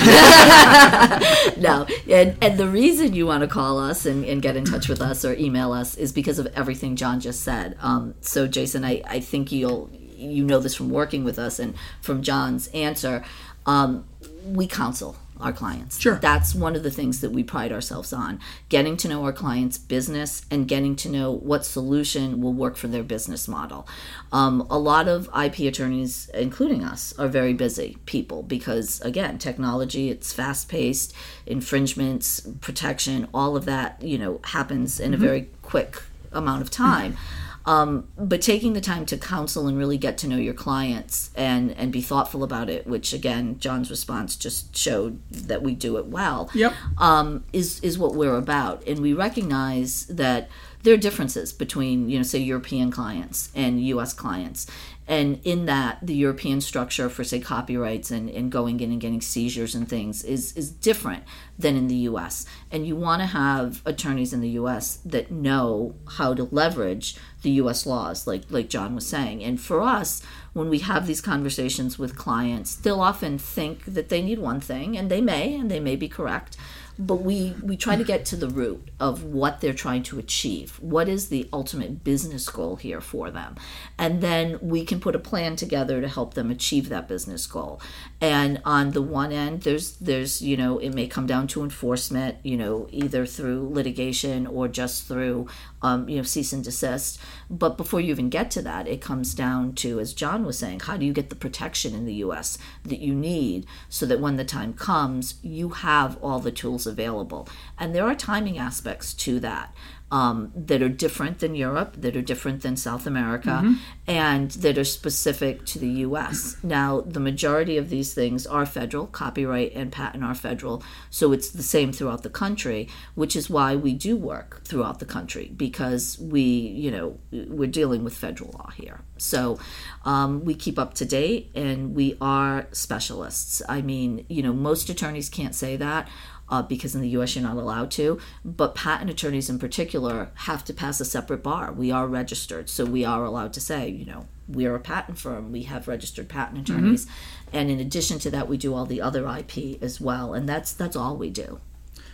no, 1.58 1.88
and, 2.10 2.38
and 2.42 2.58
the 2.58 2.68
reason 2.70 3.14
you 3.14 3.26
want 3.26 3.42
to 3.42 3.48
call 3.48 3.80
us 3.80 4.06
and, 4.06 4.26
and 4.26 4.42
get 4.42 4.58
in 4.58 4.66
touch 4.66 4.90
with 4.90 5.02
us 5.02 5.24
or 5.24 5.34
email 5.36 5.72
us 5.72 5.96
is 5.96 6.12
because 6.12 6.40
of 6.40 6.48
everything 6.48 6.98
John 6.98 7.22
just 7.22 7.42
said. 7.42 7.78
Um, 7.80 8.16
so 8.20 8.48
Jason, 8.48 8.84
I, 8.84 9.02
I 9.08 9.22
think 9.22 9.52
you'll 9.54 9.90
you 10.18 10.44
know 10.44 10.60
this 10.60 10.76
from 10.76 10.90
working 10.90 11.24
with 11.24 11.40
us 11.40 11.58
and 11.58 11.74
from 12.02 12.22
John's 12.22 12.68
answer. 12.68 13.24
Um, 13.66 14.06
we 14.46 14.68
counsel 14.68 15.16
our 15.42 15.52
clients. 15.52 16.00
Sure. 16.00 16.16
That's 16.16 16.54
one 16.54 16.76
of 16.76 16.84
the 16.84 16.92
things 16.92 17.22
that 17.22 17.32
we 17.32 17.44
pride 17.44 17.72
ourselves 17.72 18.14
on 18.14 18.40
getting 18.70 18.98
to 18.98 19.08
know 19.08 19.24
our 19.24 19.34
clients' 19.34 19.78
business 19.78 20.46
and 20.52 20.68
getting 20.68 20.96
to 20.98 21.10
know 21.10 21.32
what 21.32 21.66
solution 21.66 22.42
will 22.42 22.54
work 22.54 22.78
for 22.78 22.88
their 22.88 23.04
business 23.04 23.48
model. 23.48 23.88
Um, 24.32 24.66
a 24.70 24.78
lot 24.78 25.08
of 25.08 25.30
IP 25.38 25.60
attorneys, 25.60 26.30
including 26.34 26.84
us, 26.84 27.14
are 27.18 27.28
very 27.28 27.54
busy 27.54 27.98
people 28.06 28.44
because, 28.44 29.02
again, 29.02 29.38
technology, 29.38 30.10
it's 30.10 30.32
fast 30.32 30.70
paced, 30.70 31.14
infringements, 31.46 32.40
protection, 32.62 33.28
all 33.34 33.56
of 33.56 33.66
that, 33.66 34.02
you 34.02 34.18
know, 34.18 34.40
happens 34.46 35.00
in 35.00 35.14
a 35.14 35.18
very 35.18 35.50
quick 35.62 36.02
amount 36.32 36.62
of 36.62 36.70
time. 36.70 37.18
Um, 37.66 38.08
but 38.18 38.42
taking 38.42 38.74
the 38.74 38.82
time 38.82 39.06
to 39.08 39.18
counsel 39.18 39.68
and 39.68 39.78
really 39.78 39.98
get 39.98 40.18
to 40.20 40.28
know 40.28 40.38
your 40.38 40.54
clients 40.54 41.30
and 41.36 41.72
and 41.78 41.92
be 41.92 42.02
thoughtful 42.02 42.44
about 42.44 42.70
it, 42.70 42.88
which 42.88 43.14
again, 43.14 43.60
John's 43.60 43.90
response 43.90 44.36
just 44.36 44.76
showed 44.76 45.20
that 45.30 45.62
we 45.62 45.76
do 45.76 45.98
it 45.98 46.08
well. 46.08 46.50
Yep. 46.54 46.74
Um, 46.98 47.44
is 47.54 47.80
is 47.82 48.00
what 48.00 48.16
we're 48.16 48.38
about, 48.38 48.86
and 48.88 49.00
we 49.00 49.14
recognize 49.14 50.06
that 50.08 50.50
there 50.84 50.94
are 50.94 50.98
differences 50.98 51.54
between 51.54 52.10
you 52.10 52.18
know 52.18 52.24
say 52.24 52.40
European 52.40 52.92
clients 52.92 53.50
and 53.54 53.80
U.S. 53.86 54.14
clients, 54.14 54.66
and 55.08 55.40
in 55.44 55.66
that 55.66 56.00
the 56.02 56.16
European 56.16 56.62
structure 56.62 57.10
for 57.10 57.24
say 57.24 57.40
copyrights 57.40 58.12
and, 58.12 58.30
and 58.30 58.52
going 58.52 58.80
in 58.80 58.92
and 58.92 59.02
getting 59.02 59.22
seizures 59.22 59.76
and 59.76 59.88
things 59.88 60.24
is 60.24 60.56
is 60.58 60.72
different 60.72 61.24
than 61.60 61.76
in 61.76 61.88
the 61.88 61.96
U.S. 61.96 62.46
And 62.72 62.88
you 62.88 62.96
want 62.96 63.22
to 63.22 63.28
have 63.28 63.82
attorneys 63.86 64.34
in 64.34 64.42
the 64.42 64.50
U.S. 64.50 65.00
that 65.06 65.32
know 65.32 65.96
how 66.18 66.34
to 66.34 66.44
leverage 66.46 67.16
the 67.42 67.52
U.S. 67.52 67.86
laws, 67.86 68.28
like 68.28 68.44
like 68.50 68.70
John 68.70 68.96
was 68.96 69.08
saying. 69.08 69.44
And 69.44 69.60
for 69.60 69.82
us, 69.82 70.22
when 70.54 70.70
we 70.70 70.80
have 70.80 71.08
these 71.08 71.22
conversations 71.22 71.98
with 71.98 72.18
clients, 72.18 72.76
they'll 72.76 73.02
often 73.02 73.38
think 73.38 73.86
that 73.86 74.10
they 74.10 74.22
need 74.22 74.40
one 74.40 74.60
thing, 74.60 74.98
and 74.98 75.10
they 75.10 75.22
may, 75.22 75.56
and 75.56 75.70
they 75.70 75.80
may 75.80 75.96
be 75.96 76.08
correct 76.08 76.58
but 77.02 77.16
we 77.16 77.56
we 77.64 77.76
try 77.76 77.96
to 77.96 78.04
get 78.04 78.26
to 78.26 78.36
the 78.36 78.50
root 78.50 78.90
of 79.00 79.24
what 79.24 79.60
they're 79.60 79.74
trying 79.74 80.04
to 80.04 80.20
achieve 80.20 80.78
what 80.82 81.10
is 81.10 81.30
the 81.30 81.50
ultimate 81.52 82.04
business 82.04 82.48
goal 82.48 82.76
here 82.76 83.02
for 83.02 83.32
them 83.32 83.56
and 83.98 84.22
then 84.22 84.58
we 84.62 84.86
can 84.86 85.00
put 85.00 85.16
a 85.16 85.20
plan 85.20 85.56
together 85.56 86.00
to 86.02 86.08
help 86.08 86.34
them 86.34 86.52
achieve 86.52 86.90
that 86.90 87.08
business 87.08 87.48
goal 87.48 87.82
and 88.22 88.62
on 88.64 88.92
the 88.92 89.02
one 89.02 89.32
end 89.32 89.62
there's 89.62 89.94
there's 89.98 90.44
you 90.44 90.56
know 90.56 90.78
it 90.78 90.92
may 90.94 91.08
come 91.08 91.26
down 91.26 91.48
to 91.48 91.64
enforcement 91.64 92.38
you 92.44 92.56
know 92.56 92.88
either 92.92 93.26
through 93.26 93.68
litigation 93.74 94.46
or 94.46 94.68
just 94.68 95.08
through 95.08 95.48
um, 95.82 96.08
you 96.08 96.18
know 96.18 96.24
cease 96.24 96.54
and 96.54 96.64
desist. 96.64 97.20
But 97.50 97.76
before 97.76 98.00
you 98.00 98.12
even 98.12 98.30
get 98.30 98.52
to 98.52 98.62
that 98.62 98.88
it 98.88 99.02
comes 99.02 99.34
down 99.34 99.74
to 99.76 100.00
as 100.00 100.14
john 100.14 100.46
was 100.46 100.60
saying 100.60 100.82
how 100.82 100.96
do 100.96 101.06
you 101.06 101.14
get 101.14 101.30
the 101.30 101.36
protection 101.36 101.96
in 101.96 102.06
the 102.06 102.14
us 102.14 102.60
that 102.84 103.00
you 103.00 103.16
need 103.16 103.66
so 103.90 104.06
that 104.06 104.20
when 104.20 104.38
the 104.38 104.46
time 104.46 104.74
comes 104.74 105.36
you 105.42 105.70
have 105.70 106.18
all 106.22 106.40
the 106.40 106.52
tools 106.52 106.86
available? 106.86 107.50
And 107.80 107.96
there 107.96 108.06
are 108.06 108.16
timing 108.16 108.60
aspects 108.60 109.14
to 109.16 109.40
that 109.40 109.74
um, 110.12 110.52
that 110.56 110.82
are 110.82 110.90
different 110.90 111.40
than 111.40 111.56
Europe, 111.56 111.96
that 111.98 112.16
are 112.18 112.22
different 112.22 112.62
than 112.62 112.76
South 112.76 113.08
America, 113.08 113.76
and 114.06 114.52
that 114.52 114.78
are 114.78 114.84
specific 114.84 115.66
to 115.66 115.80
the 115.80 115.88
US. 116.06 116.58
Now, 116.62 117.02
the 117.02 117.20
majority 117.20 117.78
of 117.78 117.90
these 117.90 118.14
things 118.14 118.46
are 118.46 118.66
federal, 118.66 119.08
copyright 119.08 119.72
and 119.74 119.92
patent 119.92 120.24
are 120.24 120.36
federal, 120.36 120.84
so 121.10 121.32
it's 121.32 121.50
the 121.50 121.64
same 121.64 121.94
throughout 121.94 122.24
the 122.24 122.30
country, 122.30 122.90
which 123.16 123.36
is 123.36 123.50
why 123.50 123.76
we 123.76 123.94
do 123.94 124.18
work 124.18 124.62
throughout 124.66 125.00
the 125.00 125.06
country 125.06 125.52
because 125.56 126.20
we, 126.20 126.42
you 126.42 126.92
know, 126.92 127.18
we're 127.32 127.68
dealing 127.68 128.04
with 128.04 128.14
federal 128.14 128.52
law 128.52 128.72
here. 128.72 129.02
So 129.18 129.60
um, 130.04 130.44
we 130.44 130.56
keep 130.56 130.78
up 130.78 130.94
to 130.96 131.06
date 131.06 131.52
and 131.56 131.96
we 131.96 132.18
are 132.20 132.68
specialists. 132.72 133.62
I 133.70 133.82
mean, 133.82 134.26
you 134.28 134.42
know, 134.42 134.52
most 134.52 134.90
attorneys 134.90 135.30
can't 135.30 135.56
say 135.56 135.78
that 135.78 136.10
uh, 136.52 136.62
because 136.62 136.94
in 136.94 137.02
the 137.02 137.10
US 137.10 137.36
you're 137.36 137.44
not 137.44 137.58
allowed 137.58 137.90
to. 137.92 138.20
But 138.46 138.76
patent 138.76 139.10
attorneys 139.10 139.50
in 139.50 139.58
particular 139.58 140.32
have 140.36 140.64
to 140.66 140.74
pass 140.74 141.00
a 141.00 141.06
separate 141.06 141.42
bar. 141.42 141.72
We 141.72 141.92
are 141.92 142.06
registered, 142.06 142.70
so 142.70 142.86
we 142.86 143.06
are 143.06 143.24
allowed 143.24 143.54
to 143.54 143.62
say, 143.62 143.90
you 143.90 144.06
know, 144.06 144.28
we're 144.48 144.76
a 144.76 144.80
patent 144.80 145.18
firm, 145.18 145.52
we 145.52 145.64
have 145.64 145.88
registered 145.88 146.28
patent 146.28 146.70
attorneys. 146.70 147.08
And 147.54 147.72
in 147.72 147.80
addition 147.80 148.20
to 148.20 148.32
that, 148.32 148.50
we 148.50 148.58
do 148.58 148.74
all 148.74 148.86
the 148.86 149.02
other 149.02 149.28
IP 149.28 149.82
as 149.82 150.02
well. 150.02 150.34
And 150.34 150.48
that's 150.48 150.74
that's 150.74 150.96
all 150.96 151.16
we 151.16 151.30
do. 151.30 151.62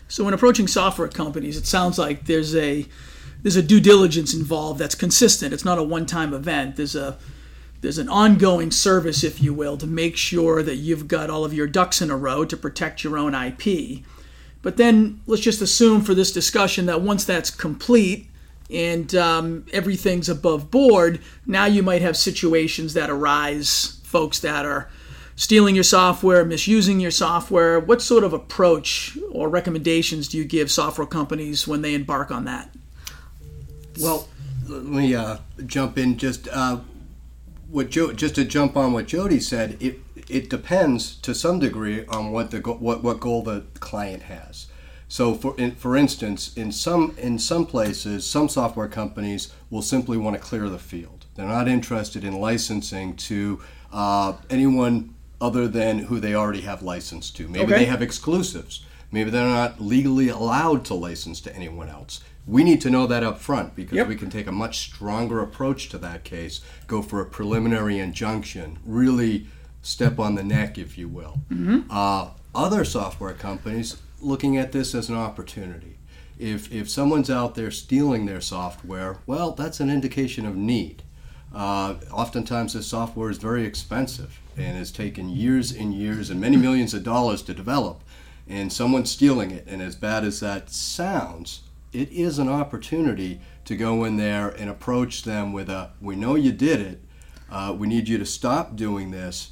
So 0.08 0.24
when 0.24 0.34
approaching 0.34 0.68
software 0.68 1.08
companies, 1.08 1.58
it 1.58 1.66
sounds 1.66 1.98
like 1.98 2.26
there's 2.26 2.56
a 2.56 2.86
there's 3.42 3.56
a 3.56 3.64
due 3.64 3.80
diligence 3.80 4.34
involved 4.34 4.80
that's 4.80 4.96
consistent. 4.96 5.54
It's 5.54 5.66
not 5.66 5.78
a 5.78 5.84
one-time 5.84 6.34
event. 6.34 6.76
There's 6.76 6.96
a 6.96 7.18
there's 7.82 7.98
an 8.00 8.10
ongoing 8.10 8.72
service, 8.72 9.24
if 9.24 9.42
you 9.42 9.54
will, 9.54 9.78
to 9.78 9.86
make 9.86 10.18
sure 10.18 10.64
that 10.64 10.78
you've 10.78 11.08
got 11.08 11.30
all 11.30 11.46
of 11.46 11.54
your 11.54 11.68
ducks 11.68 12.02
in 12.02 12.10
a 12.10 12.18
row 12.18 12.44
to 12.46 12.58
protect 12.58 13.04
your 13.04 13.18
own 13.18 13.36
IP. 13.36 14.04
But 14.62 14.78
then 14.78 15.22
let's 15.28 15.42
just 15.42 15.62
assume 15.62 16.02
for 16.02 16.14
this 16.14 16.32
discussion 16.32 16.88
that 16.88 17.02
once 17.02 17.26
that's 17.26 17.50
complete 17.50 18.30
and 18.70 19.14
um, 19.16 19.66
everything's 19.72 20.30
above 20.30 20.70
board, 20.70 21.22
now 21.46 21.66
you 21.66 21.84
might 21.84 22.02
have 22.02 22.18
situations 22.18 22.94
that 22.94 23.10
arise, 23.10 24.02
folks 24.04 24.40
that 24.40 24.66
are 24.66 24.90
stealing 25.36 25.76
your 25.76 25.84
software, 25.84 26.44
misusing 26.44 27.00
your 27.00 27.12
software. 27.12 27.80
What 27.80 28.02
sort 28.02 28.24
of 28.24 28.34
approach 28.34 29.18
or 29.32 29.48
recommendations 29.48 30.28
do 30.28 30.38
you 30.38 30.44
give 30.44 30.70
software 30.70 31.08
companies 31.08 31.68
when 31.68 31.82
they 31.82 31.94
embark 31.94 32.32
on 32.32 32.46
that? 32.46 32.74
Well, 34.00 34.28
let 34.68 34.84
me 34.84 35.16
uh, 35.16 35.38
jump 35.66 35.98
in. 35.98 36.18
Just 36.18 36.48
uh, 36.52 36.80
what 37.70 37.90
jo- 37.90 38.14
just 38.14 38.36
to 38.36 38.44
jump 38.44 38.76
on 38.76 38.92
what 38.94 39.08
Jodi 39.08 39.40
said. 39.40 39.78
It 39.80 40.00
it 40.30 40.50
depends 40.50 41.16
to 41.18 41.34
some 41.34 41.60
degree 41.60 42.06
on 42.08 42.32
what 42.32 42.52
the 42.52 42.60
what 42.60 43.04
what 43.04 43.20
goal 43.20 43.44
the 43.44 43.66
client 43.80 44.24
has. 44.24 44.68
So, 45.10 45.34
for 45.36 45.56
in, 45.58 45.72
for 45.76 45.96
instance, 45.96 46.56
in 46.58 46.72
some 46.72 47.16
in 47.18 47.40
some 47.40 47.66
places, 47.66 48.26
some 48.26 48.50
software 48.50 48.90
companies 48.90 49.54
will 49.70 49.82
simply 49.82 50.18
want 50.18 50.36
to 50.36 50.42
clear 50.42 50.68
the 50.70 50.80
field. 50.80 51.26
They're 51.36 51.48
not 51.48 51.68
interested 51.68 52.24
in 52.24 52.34
licensing 52.40 53.16
to 53.18 53.62
uh, 53.94 54.34
anyone 54.50 55.14
other 55.40 55.68
than 55.68 56.00
who 56.00 56.20
they 56.20 56.34
already 56.34 56.62
have 56.62 56.82
license 56.82 57.30
to. 57.32 57.48
Maybe 57.48 57.66
Okay. 57.74 57.80
they 57.80 57.86
have 57.86 58.02
exclusives. 58.02 58.84
Maybe 59.12 59.30
they're 59.30 59.48
not 59.48 59.80
legally 59.80 60.28
allowed 60.30 60.84
to 60.86 60.94
license 60.94 61.40
to 61.42 61.56
anyone 61.56 61.88
else. 61.88 62.20
We 62.46 62.64
need 62.64 62.82
to 62.82 62.90
know 62.90 63.08
that 63.08 63.24
up 63.24 63.40
front 63.40 63.76
because 63.76 63.96
Yep. 63.96 64.08
we 64.08 64.16
can 64.16 64.30
take 64.30 64.48
a 64.48 64.52
much 64.52 64.80
stronger 64.80 65.40
approach 65.40 65.90
to 65.90 65.98
that 66.00 66.24
case, 66.24 66.60
go 66.88 67.02
for 67.02 67.22
a 67.22 67.26
preliminary 67.26 68.00
injunction, 68.00 68.80
really 68.86 69.46
step 69.82 70.20
on 70.20 70.36
the 70.36 70.44
neck, 70.44 70.78
if 70.78 70.98
you 70.98 71.08
will. 71.08 71.40
Uh, 71.90 72.30
other 72.54 72.84
software 72.84 73.34
companies 73.34 73.98
looking 74.22 74.58
at 74.58 74.72
this 74.72 74.96
as 74.96 75.10
an 75.10 75.16
opportunity. 75.16 75.98
If, 76.40 76.72
if 76.72 76.90
someone's 76.90 77.30
out 77.30 77.56
there 77.56 77.72
stealing 77.72 78.26
their 78.26 78.42
software, 78.42 79.18
well, 79.26 79.52
that's 79.52 79.80
an 79.80 79.90
indication 79.90 80.46
of 80.46 80.56
need. 80.56 81.04
Uh, 81.54 81.96
oftentimes, 82.12 82.74
this 82.74 82.88
software 82.88 83.30
is 83.30 83.38
very 83.38 83.66
expensive 83.66 84.40
and 84.58 84.78
has 84.78 84.92
taken 84.92 85.30
years 85.30 85.72
and 85.72 85.94
years 85.94 86.30
and 86.30 86.42
many 86.42 86.58
millions 86.58 86.94
of 86.94 87.04
dollars 87.04 87.42
to 87.44 87.54
develop. 87.54 88.04
And 88.48 88.72
someone's 88.72 89.12
stealing 89.12 89.52
it. 89.52 89.66
And 89.68 89.82
as 89.82 89.96
bad 89.96 90.24
as 90.24 90.40
that 90.42 90.70
sounds, 90.70 91.62
it 91.94 92.12
is 92.12 92.40
an 92.40 92.50
opportunity 92.50 93.40
to 93.66 93.76
go 93.76 94.04
in 94.04 94.18
there 94.18 94.50
and 94.50 94.70
approach 94.70 95.24
them 95.24 95.54
with 95.54 95.70
a 95.70 95.92
we 96.00 96.16
know 96.16 96.36
you 96.36 96.52
did 96.52 96.80
it, 96.80 97.02
uh, 97.52 97.76
we 97.78 97.88
need 97.88 98.08
you 98.08 98.18
to 98.18 98.26
stop 98.26 98.76
doing 98.76 99.12
this. 99.12 99.52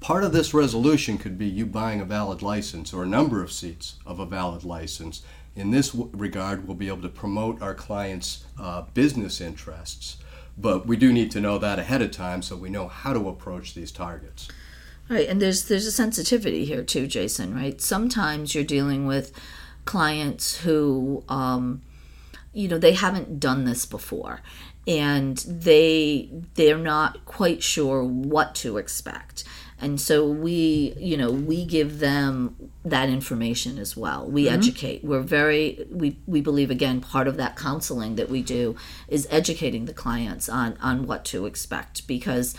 Part 0.00 0.24
of 0.24 0.32
this 0.32 0.54
resolution 0.54 1.18
could 1.18 1.38
be 1.38 1.46
you 1.46 1.66
buying 1.66 2.00
a 2.00 2.04
valid 2.04 2.42
license 2.42 2.92
or 2.92 3.02
a 3.02 3.08
number 3.08 3.42
of 3.42 3.50
seats 3.50 3.96
of 4.06 4.20
a 4.20 4.26
valid 4.26 4.62
license. 4.62 5.22
In 5.56 5.70
this 5.70 5.94
regard, 5.94 6.66
we'll 6.66 6.76
be 6.76 6.88
able 6.88 7.02
to 7.02 7.08
promote 7.08 7.60
our 7.62 7.74
clients' 7.74 8.44
uh, 8.60 8.82
business 8.94 9.40
interests, 9.40 10.18
but 10.56 10.86
we 10.86 10.96
do 10.96 11.12
need 11.12 11.30
to 11.32 11.40
know 11.40 11.58
that 11.58 11.78
ahead 11.78 12.02
of 12.02 12.10
time 12.10 12.42
so 12.42 12.56
we 12.56 12.68
know 12.68 12.88
how 12.88 13.12
to 13.14 13.28
approach 13.28 13.74
these 13.74 13.90
targets. 13.90 14.48
Right, 15.08 15.28
and 15.28 15.40
there's 15.40 15.64
there's 15.64 15.86
a 15.86 15.92
sensitivity 15.92 16.64
here 16.64 16.82
too, 16.82 17.06
Jason. 17.06 17.54
Right, 17.54 17.80
sometimes 17.80 18.54
you're 18.54 18.64
dealing 18.64 19.06
with 19.06 19.32
clients 19.84 20.58
who, 20.58 21.24
um, 21.28 21.80
you 22.52 22.68
know, 22.68 22.78
they 22.78 22.92
haven't 22.92 23.38
done 23.38 23.64
this 23.64 23.86
before, 23.86 24.40
and 24.86 25.38
they 25.38 26.28
they're 26.54 26.76
not 26.76 27.24
quite 27.24 27.62
sure 27.62 28.02
what 28.02 28.54
to 28.56 28.78
expect, 28.78 29.44
and 29.80 30.00
so 30.00 30.26
we, 30.26 30.94
you 30.98 31.16
know, 31.16 31.30
we 31.30 31.64
give 31.64 31.98
them 31.98 32.56
that 32.86 33.08
information 33.08 33.78
as 33.78 33.96
well. 33.96 34.30
We 34.30 34.48
educate. 34.48 35.02
We're 35.02 35.20
very 35.20 35.86
we 35.90 36.18
we 36.26 36.40
believe 36.40 36.70
again 36.70 37.00
part 37.00 37.26
of 37.26 37.36
that 37.36 37.56
counseling 37.56 38.14
that 38.14 38.30
we 38.30 38.42
do 38.42 38.76
is 39.08 39.26
educating 39.28 39.86
the 39.86 39.92
clients 39.92 40.48
on 40.48 40.78
on 40.80 41.04
what 41.04 41.24
to 41.26 41.46
expect 41.46 42.06
because 42.06 42.54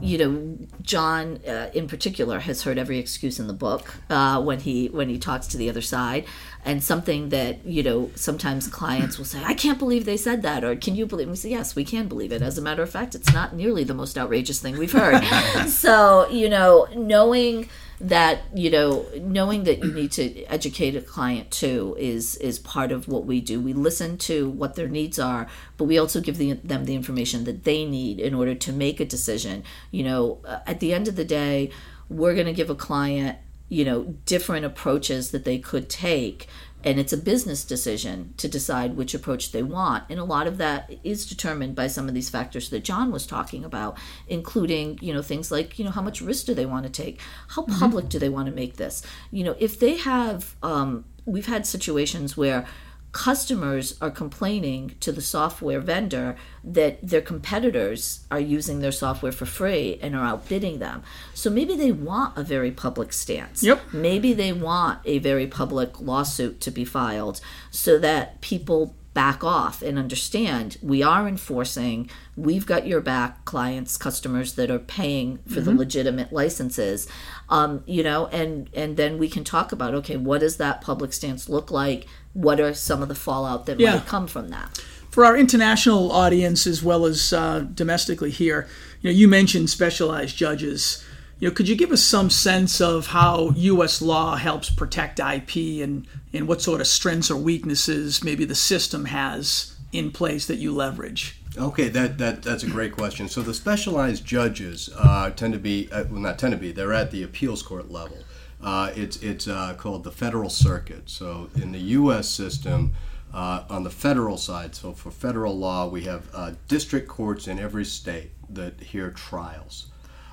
you 0.00 0.18
know 0.18 0.66
John 0.82 1.40
uh, 1.48 1.70
in 1.74 1.88
particular 1.88 2.38
has 2.40 2.62
heard 2.62 2.78
every 2.78 2.98
excuse 2.98 3.40
in 3.40 3.48
the 3.48 3.52
book 3.52 3.96
uh, 4.08 4.40
when 4.40 4.60
he 4.60 4.86
when 4.86 5.08
he 5.08 5.18
talks 5.18 5.48
to 5.48 5.56
the 5.56 5.68
other 5.68 5.82
side 5.82 6.26
and 6.64 6.82
something 6.82 7.30
that 7.30 7.66
you 7.66 7.82
know 7.82 8.12
sometimes 8.14 8.68
clients 8.68 9.18
will 9.18 9.24
say 9.24 9.42
I 9.44 9.54
can't 9.54 9.80
believe 9.80 10.04
they 10.04 10.16
said 10.16 10.42
that 10.42 10.62
or 10.62 10.76
can 10.76 10.94
you 10.94 11.06
believe 11.06 11.28
we 11.28 11.34
say 11.34 11.50
yes 11.50 11.74
we 11.74 11.84
can 11.84 12.06
believe 12.06 12.30
it 12.30 12.40
as 12.40 12.56
a 12.56 12.62
matter 12.62 12.82
of 12.82 12.90
fact 12.90 13.16
it's 13.16 13.32
not 13.32 13.52
nearly 13.52 13.82
the 13.82 13.94
most 13.94 14.16
outrageous 14.16 14.60
thing 14.60 14.78
we've 14.78 14.92
heard 14.92 15.24
so 15.66 16.28
you 16.28 16.48
know 16.48 16.86
knowing 16.94 17.68
that 18.02 18.40
you 18.52 18.68
know 18.68 19.06
knowing 19.20 19.62
that 19.62 19.78
you 19.78 19.92
need 19.92 20.10
to 20.10 20.44
educate 20.44 20.96
a 20.96 21.00
client 21.00 21.50
too 21.52 21.96
is 21.98 22.34
is 22.36 22.58
part 22.58 22.90
of 22.90 23.06
what 23.06 23.24
we 23.24 23.40
do. 23.40 23.60
We 23.60 23.72
listen 23.72 24.18
to 24.18 24.50
what 24.50 24.74
their 24.74 24.88
needs 24.88 25.18
are 25.18 25.46
but 25.76 25.84
we 25.84 25.98
also 25.98 26.20
give 26.20 26.36
the, 26.36 26.54
them 26.54 26.84
the 26.84 26.94
information 26.94 27.44
that 27.44 27.64
they 27.64 27.84
need 27.84 28.18
in 28.18 28.34
order 28.34 28.54
to 28.54 28.72
make 28.72 28.98
a 28.98 29.04
decision. 29.04 29.62
You 29.92 30.04
know 30.04 30.38
uh, 30.44 30.58
at 30.66 30.80
the 30.80 30.92
end 30.92 31.06
of 31.06 31.16
the 31.16 31.24
day 31.24 31.70
we're 32.08 32.34
going 32.34 32.46
to 32.46 32.52
give 32.52 32.70
a 32.70 32.74
client 32.74 33.38
you 33.68 33.84
know 33.84 34.02
different 34.26 34.66
approaches 34.66 35.30
that 35.30 35.44
they 35.44 35.58
could 35.58 35.88
take 35.88 36.48
and 36.84 36.98
it's 36.98 37.12
a 37.12 37.16
business 37.16 37.64
decision 37.64 38.34
to 38.36 38.48
decide 38.48 38.96
which 38.96 39.14
approach 39.14 39.52
they 39.52 39.62
want. 39.62 40.04
And 40.10 40.18
a 40.18 40.24
lot 40.24 40.46
of 40.46 40.58
that 40.58 40.92
is 41.04 41.26
determined 41.26 41.74
by 41.74 41.86
some 41.86 42.08
of 42.08 42.14
these 42.14 42.30
factors 42.30 42.70
that 42.70 42.84
john 42.84 43.10
was 43.10 43.26
talking 43.26 43.64
about 43.64 43.96
including 44.28 44.98
you 45.00 45.12
know 45.12 45.22
things 45.22 45.50
like 45.50 45.78
you 45.78 45.84
know 45.84 45.90
how 45.90 46.02
much 46.02 46.20
risk 46.20 46.46
do 46.46 46.54
they 46.54 46.66
want 46.66 46.84
to 46.84 46.90
take? 46.90 47.20
How 47.48 47.62
public 47.62 48.08
do 48.08 48.18
they 48.18 48.28
want 48.28 48.46
to 48.46 48.54
make 48.54 48.76
this? 48.76 49.02
You 49.30 49.44
know 49.44 49.56
if 49.58 49.78
they 49.78 49.96
have 49.96 50.56
um, 50.62 51.04
we've 51.24 51.46
had 51.46 51.66
situations 51.66 52.36
where 52.36 52.66
customers 53.12 53.94
are 54.00 54.10
complaining 54.10 54.94
to 55.00 55.12
the 55.12 55.20
software 55.20 55.80
vendor 55.80 56.34
that 56.64 57.06
their 57.06 57.20
competitors 57.20 58.26
are 58.30 58.40
using 58.40 58.80
their 58.80 58.92
software 58.92 59.32
for 59.32 59.44
free 59.44 59.98
and 60.00 60.16
are 60.16 60.24
outbidding 60.24 60.78
them. 60.78 61.02
So 61.34 61.50
maybe 61.50 61.76
they 61.76 61.92
want 61.92 62.36
a 62.38 62.42
very 62.42 62.70
public 62.70 63.12
stance. 63.12 63.62
Yep. 63.62 63.92
Maybe 63.92 64.32
they 64.32 64.52
want 64.52 65.00
a 65.04 65.18
very 65.18 65.46
public 65.46 66.00
lawsuit 66.00 66.60
to 66.62 66.70
be 66.70 66.86
filed 66.86 67.42
so 67.70 67.98
that 67.98 68.40
people 68.40 68.94
back 69.14 69.44
off 69.44 69.82
and 69.82 69.98
understand 69.98 70.78
we 70.82 71.02
are 71.02 71.28
enforcing 71.28 72.08
we've 72.34 72.64
got 72.64 72.86
your 72.86 73.00
back 73.00 73.44
clients 73.44 73.98
customers 73.98 74.54
that 74.54 74.70
are 74.70 74.78
paying 74.78 75.38
for 75.46 75.60
the 75.60 75.70
legitimate 75.74 76.32
licenses 76.32 77.06
um, 77.50 77.82
you 77.86 78.02
know 78.02 78.26
and 78.28 78.70
and 78.72 78.96
then 78.96 79.18
we 79.18 79.28
can 79.28 79.44
talk 79.44 79.70
about 79.70 79.92
okay 79.92 80.16
what 80.16 80.40
does 80.40 80.56
that 80.56 80.80
public 80.80 81.12
stance 81.12 81.46
look 81.46 81.70
like 81.70 82.06
what 82.34 82.60
are 82.60 82.74
some 82.74 83.02
of 83.02 83.08
the 83.08 83.14
fallout 83.14 83.66
that 83.66 83.78
Yeah. 83.78 83.94
might 83.94 84.06
come 84.06 84.26
from 84.26 84.48
that 84.50 84.80
For 85.10 85.26
our 85.26 85.36
international 85.36 86.10
audience 86.10 86.66
as 86.66 86.82
well 86.82 87.04
as 87.04 87.34
uh, 87.34 87.66
domestically 87.74 88.30
here, 88.30 88.66
you 89.02 89.10
know, 89.10 89.14
you 89.14 89.28
mentioned 89.28 89.68
specialized 89.68 90.34
judges. 90.38 91.04
You 91.38 91.48
know, 91.48 91.54
could 91.54 91.68
you 91.68 91.76
give 91.76 91.92
us 91.92 92.02
some 92.02 92.30
sense 92.30 92.80
of 92.80 93.08
how 93.08 93.50
U.S. 93.56 94.00
law 94.00 94.36
helps 94.36 94.70
protect 94.70 95.18
IP 95.20 95.82
and 95.84 96.06
and 96.32 96.48
what 96.48 96.62
sort 96.62 96.80
of 96.80 96.86
strengths 96.86 97.30
or 97.30 97.36
weaknesses 97.36 98.24
maybe 98.24 98.46
the 98.46 98.54
system 98.54 99.04
has 99.06 99.76
in 99.92 100.10
place 100.12 100.46
that 100.46 100.56
you 100.56 100.72
leverage? 100.72 101.36
Okay, 101.58 101.88
that, 101.90 102.16
that 102.16 102.42
that's 102.42 102.62
a 102.62 102.70
great 102.70 102.92
question. 102.92 103.28
So 103.28 103.42
the 103.42 103.52
specialized 103.52 104.24
judges 104.24 104.88
uh, 104.96 105.28
tend 105.30 105.52
to 105.52 105.58
be, 105.58 105.90
uh, 105.92 106.04
well, 106.10 106.20
not 106.20 106.38
tend 106.38 106.52
to 106.52 106.58
be, 106.58 106.72
they're 106.72 106.94
at 106.94 107.10
the 107.10 107.22
appeals 107.22 107.62
court 107.62 107.90
level. 107.90 108.16
Uh, 108.62 108.92
it's 108.94 109.16
it's 109.16 109.48
uh, 109.48 109.74
called 109.74 110.04
the 110.04 110.12
federal 110.12 110.50
circuit. 110.50 111.10
So 111.10 111.50
in 111.56 111.72
the 111.72 111.80
U.S. 111.80 112.28
system, 112.28 112.92
uh, 113.34 113.64
on 113.68 113.82
the 113.82 113.90
federal 113.90 114.36
side, 114.36 114.74
so 114.74 114.92
for 114.92 115.10
federal 115.10 115.56
law, 115.58 115.88
we 115.88 116.02
have 116.02 116.28
uh, 116.34 116.52
district 116.68 117.08
courts 117.08 117.48
in 117.48 117.58
every 117.58 117.84
state 117.84 118.30
that 118.48 118.80
hear 118.80 119.10
trials. 119.10 119.86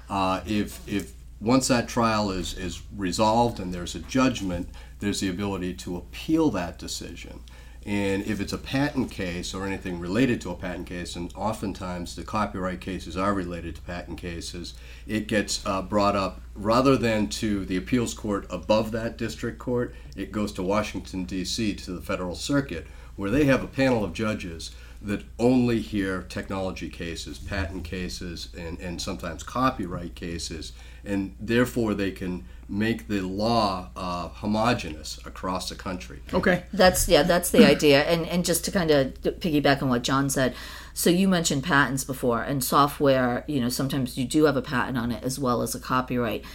Uh, 0.09 0.41
if 0.45 0.87
if 0.87 1.13
once 1.41 1.67
that 1.69 1.87
trial 1.87 2.29
is 2.29 2.53
is 2.57 2.81
resolved 2.95 3.59
and 3.59 3.73
there's 3.73 3.95
a 3.95 3.99
judgment, 3.99 4.69
there's 4.99 5.21
the 5.21 5.29
ability 5.29 5.73
to 5.73 5.97
appeal 5.97 6.51
that 6.51 6.77
decision. 6.77 7.41
And 7.85 8.25
if 8.25 8.41
it's 8.41 8.51
a 8.51 8.57
patent 8.57 9.09
case 9.09 9.53
or 9.53 9.65
anything 9.65 9.99
related 9.99 10.41
to 10.41 10.51
a 10.51 10.55
patent 10.55 10.87
case, 10.87 11.15
and 11.15 11.33
oftentimes 11.33 12.15
the 12.15 12.23
copyright 12.23 12.81
cases 12.81 13.15
are 13.15 13.33
related 13.33 13.75
to 13.75 13.81
patent 13.81 14.17
cases, 14.17 14.73
it 15.07 15.27
gets 15.27 15.65
uh, 15.65 15.81
brought 15.81 16.15
up 16.15 16.41
rather 16.55 16.97
than 16.97 17.27
to 17.27 17.65
the 17.65 17.77
appeals 17.77 18.13
court 18.13 18.45
above 18.49 18.91
that 18.91 19.17
district 19.17 19.59
court, 19.59 19.95
it 20.15 20.31
goes 20.31 20.51
to 20.53 20.63
Washington, 20.63 21.23
D.C., 21.23 21.75
to 21.75 21.91
the 21.91 22.01
federal 22.01 22.35
circuit, 22.35 22.85
where 23.15 23.29
they 23.29 23.45
have 23.45 23.63
a 23.63 23.67
panel 23.67 24.03
of 24.03 24.13
judges 24.13 24.71
that 25.01 25.23
only 25.39 25.79
hear 25.79 26.23
technology 26.23 26.89
cases, 26.89 27.39
patent 27.39 27.85
cases, 27.85 28.49
and, 28.57 28.77
and 28.79 29.01
sometimes 29.01 29.43
copyright 29.43 30.15
cases, 30.15 30.73
and 31.05 31.33
therefore 31.39 31.93
they 31.93 32.11
can 32.11 32.43
make 32.69 33.07
the 33.07 33.21
law 33.21 33.89
uh, 33.95 34.29
homogenous 34.29 35.19
across 35.25 35.69
the 35.69 35.75
country. 35.75 36.21
Okay. 36.33 36.63
That's 36.71 37.09
yeah, 37.09 37.23
that's 37.23 37.49
the 37.49 37.65
idea. 37.65 38.03
And 38.03 38.27
and 38.27 38.45
just 38.45 38.63
to 38.65 38.71
kind 38.71 38.91
of 38.91 39.13
piggyback 39.21 39.81
on 39.81 39.89
what 39.89 40.03
John 40.03 40.29
said, 40.29 40.55
so 40.93 41.09
you 41.09 41.27
mentioned 41.27 41.63
patents 41.63 42.03
before, 42.03 42.43
and 42.43 42.63
software. 42.63 43.43
You 43.47 43.61
know, 43.61 43.69
sometimes 43.69 44.17
you 44.17 44.25
do 44.25 44.45
have 44.45 44.55
a 44.55 44.61
patent 44.61 44.97
on 44.97 45.11
it 45.11 45.23
as 45.23 45.39
well 45.39 45.61
as 45.61 45.73
a 45.73 45.79
copyright. 45.79 46.45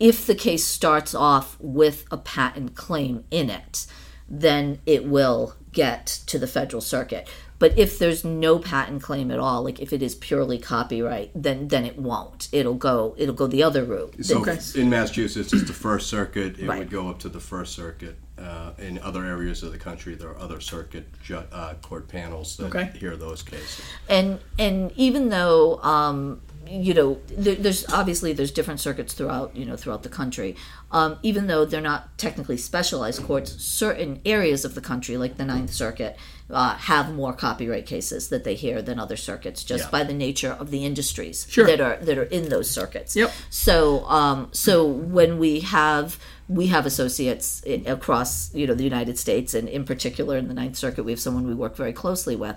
If 0.00 0.26
the 0.26 0.34
case 0.34 0.64
starts 0.64 1.14
off 1.14 1.56
with 1.60 2.04
a 2.10 2.16
patent 2.16 2.74
claim 2.74 3.24
in 3.30 3.48
it, 3.50 3.86
then 4.28 4.80
it 4.86 5.04
will 5.04 5.54
get 5.72 6.06
to 6.26 6.38
the 6.38 6.46
federal 6.46 6.80
circuit. 6.80 7.28
But 7.58 7.78
if 7.78 7.98
there's 7.98 8.24
no 8.24 8.58
patent 8.58 9.02
claim 9.02 9.30
at 9.30 9.38
all, 9.38 9.62
like 9.62 9.80
if 9.80 9.92
it 9.92 10.02
is 10.02 10.14
purely 10.14 10.58
copyright, 10.58 11.30
then 11.34 11.68
then 11.68 11.84
it 11.84 11.98
won't. 11.98 12.48
It'll 12.52 12.74
go 12.74 13.14
it'll 13.16 13.34
go 13.34 13.46
the 13.46 13.62
other 13.62 13.84
route. 13.84 14.14
So 14.24 14.40
Okay. 14.40 14.58
in 14.74 14.90
Massachusetts, 14.90 15.52
it's 15.52 15.64
the 15.64 15.72
First 15.72 16.08
Circuit. 16.08 16.58
It 16.58 16.66
Right. 16.66 16.78
would 16.80 16.90
go 16.90 17.08
up 17.08 17.20
to 17.20 17.28
the 17.28 17.40
First 17.40 17.74
Circuit. 17.74 18.16
Uh, 18.36 18.72
in 18.78 18.98
other 18.98 19.24
areas 19.24 19.62
of 19.62 19.70
the 19.70 19.78
country, 19.78 20.16
there 20.16 20.28
are 20.28 20.38
other 20.38 20.58
circuit 20.60 21.06
ju- 21.22 21.44
uh, 21.52 21.74
court 21.74 22.08
panels 22.08 22.56
that 22.56 22.66
Okay. 22.66 22.90
hear 22.98 23.16
those 23.16 23.42
cases. 23.42 23.84
and 24.08 24.40
and 24.58 24.90
even 24.96 25.28
though 25.28 25.78
um, 25.82 26.40
you 26.68 26.94
know 26.94 27.18
there, 27.28 27.54
there's 27.54 27.86
obviously 27.92 28.32
there's 28.32 28.50
different 28.50 28.80
circuits 28.80 29.14
throughout 29.14 29.54
you 29.56 29.64
know 29.64 29.76
throughout 29.76 30.02
the 30.02 30.08
country 30.08 30.56
um, 30.92 31.18
even 31.22 31.46
though 31.46 31.64
they're 31.64 31.80
not 31.80 32.16
technically 32.18 32.56
specialized 32.56 33.22
courts 33.22 33.52
certain 33.62 34.20
areas 34.24 34.64
of 34.64 34.74
the 34.74 34.80
country 34.80 35.16
like 35.16 35.36
the 35.36 35.44
ninth 35.44 35.72
circuit 35.72 36.16
uh, 36.50 36.74
have 36.76 37.14
more 37.14 37.32
copyright 37.32 37.86
cases 37.86 38.28
that 38.28 38.44
they 38.44 38.54
hear 38.54 38.80
than 38.82 38.98
other 38.98 39.16
circuits 39.16 39.64
just 39.64 39.84
Yeah. 39.84 39.90
by 39.90 40.04
the 40.04 40.14
nature 40.14 40.52
of 40.52 40.70
the 40.70 40.84
industries 40.84 41.46
Sure. 41.48 41.66
that 41.66 41.80
are 41.80 41.96
that 41.96 42.18
are 42.18 42.24
in 42.24 42.48
those 42.48 42.70
circuits 42.70 43.14
Yep. 43.16 43.32
so 43.50 44.04
um, 44.06 44.48
so 44.52 44.86
when 44.86 45.38
we 45.38 45.60
have 45.60 46.18
we 46.48 46.66
have 46.66 46.84
associates 46.86 47.62
i- 47.66 47.82
across 47.86 48.54
you 48.54 48.66
know 48.66 48.74
the 48.74 48.84
United 48.84 49.18
States 49.18 49.54
and 49.54 49.68
in 49.68 49.84
particular 49.84 50.36
in 50.36 50.48
the 50.48 50.54
Ninth 50.54 50.76
Circuit 50.76 51.02
we 51.04 51.12
have 51.12 51.20
someone 51.20 51.46
we 51.46 51.54
work 51.54 51.74
very 51.76 51.92
closely 51.92 52.36
with. 52.36 52.56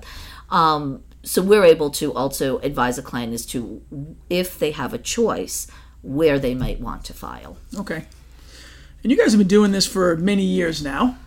Um, 0.49 1.03
so 1.27 1.41
we're 1.41 1.65
able 1.65 1.89
to 1.89 2.13
also 2.13 2.57
advise 2.59 2.97
a 2.97 3.03
client 3.03 3.33
as 3.33 3.45
to 3.47 3.81
if 4.29 4.57
they 4.57 4.71
have 4.71 4.93
a 4.93 4.97
choice 4.97 5.67
where 6.01 6.39
they 6.39 6.55
might 6.55 6.79
want 6.79 7.03
to 7.03 7.13
file. 7.13 7.57
Okay. 7.77 8.05
And 9.03 9.11
you 9.11 9.17
guys 9.17 9.33
have 9.33 9.39
been 9.39 9.47
doing 9.47 9.73
this 9.73 9.85
for 9.85 10.15
many 10.15 10.43
years 10.43 10.81
now. 10.81 11.17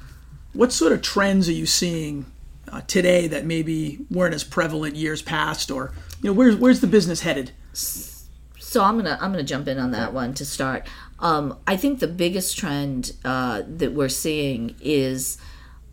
What 0.54 0.72
sort 0.72 0.92
of 0.92 1.02
trends 1.02 1.48
are 1.48 1.52
you 1.52 1.66
seeing 1.66 2.24
uh, 2.72 2.80
today 2.82 3.26
that 3.28 3.44
maybe 3.44 3.98
weren't 4.10 4.34
as 4.34 4.42
prevalent 4.42 4.96
years 4.96 5.22
past, 5.22 5.70
or 5.70 5.92
you 6.22 6.30
know, 6.30 6.32
where's 6.32 6.56
where's 6.56 6.80
the 6.80 6.86
business 6.86 7.20
headed? 7.20 7.52
So 7.72 8.82
I'm 8.82 8.96
gonna 8.96 9.18
I'm 9.20 9.30
gonna 9.32 9.42
jump 9.42 9.68
in 9.68 9.78
on 9.78 9.90
that 9.92 10.12
one 10.12 10.34
to 10.34 10.46
start. 10.46 10.86
Um, 11.18 11.58
I 11.66 11.76
think 11.76 12.00
the 12.00 12.08
biggest 12.08 12.56
trend 12.56 13.12
uh, 13.24 13.62
that 13.66 13.92
we're 13.92 14.08
seeing 14.08 14.74
is 14.80 15.38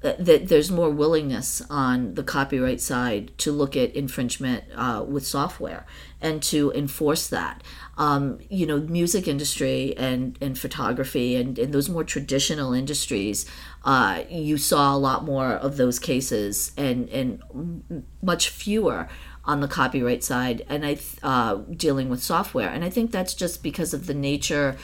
that 0.01 0.47
there's 0.47 0.71
more 0.71 0.91
willingness 0.91 1.61
on 1.69 2.13
the 2.13 2.23
copyright 2.23 2.79
side 2.79 3.31
to 3.39 3.51
look 3.51 3.75
at 3.75 3.95
infringement 3.95 4.63
uh, 4.75 5.03
with 5.07 5.25
software 5.25 5.85
and 6.21 6.41
to 6.43 6.71
enforce 6.73 7.27
that. 7.27 7.63
Um, 7.97 8.39
you 8.49 8.67
know, 8.67 8.79
music 8.79 9.27
industry 9.27 9.95
and, 9.97 10.37
and 10.39 10.57
photography 10.57 11.35
and, 11.35 11.57
and 11.57 11.73
those 11.73 11.89
more 11.89 12.03
traditional 12.03 12.73
industries, 12.73 13.47
uh, 13.85 14.23
you 14.29 14.57
saw 14.57 14.95
a 14.95 14.99
lot 14.99 15.25
more 15.25 15.53
of 15.53 15.77
those 15.77 15.97
cases 15.97 16.73
and, 16.77 17.09
and 17.09 18.03
much 18.21 18.49
fewer 18.49 19.09
on 19.45 19.61
the 19.61 19.67
copyright 19.67 20.23
side 20.23 20.63
and 20.69 20.85
I 20.85 20.97
uh, 21.23 21.55
dealing 21.55 22.09
with 22.09 22.21
software. 22.21 22.69
And 22.69 22.83
I 22.83 22.89
think 22.91 23.11
that's 23.11 23.33
just 23.33 23.63
because 23.63 23.93
of 23.93 24.05
the 24.05 24.13
nature 24.13 24.77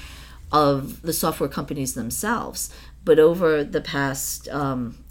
of 0.52 1.02
the 1.02 1.14
software 1.14 1.50
companies 1.50 1.94
themselves. 1.94 2.70
But 3.04 3.20
over 3.20 3.64
the 3.64 3.82
past 3.82 4.48
um, 4.50 5.03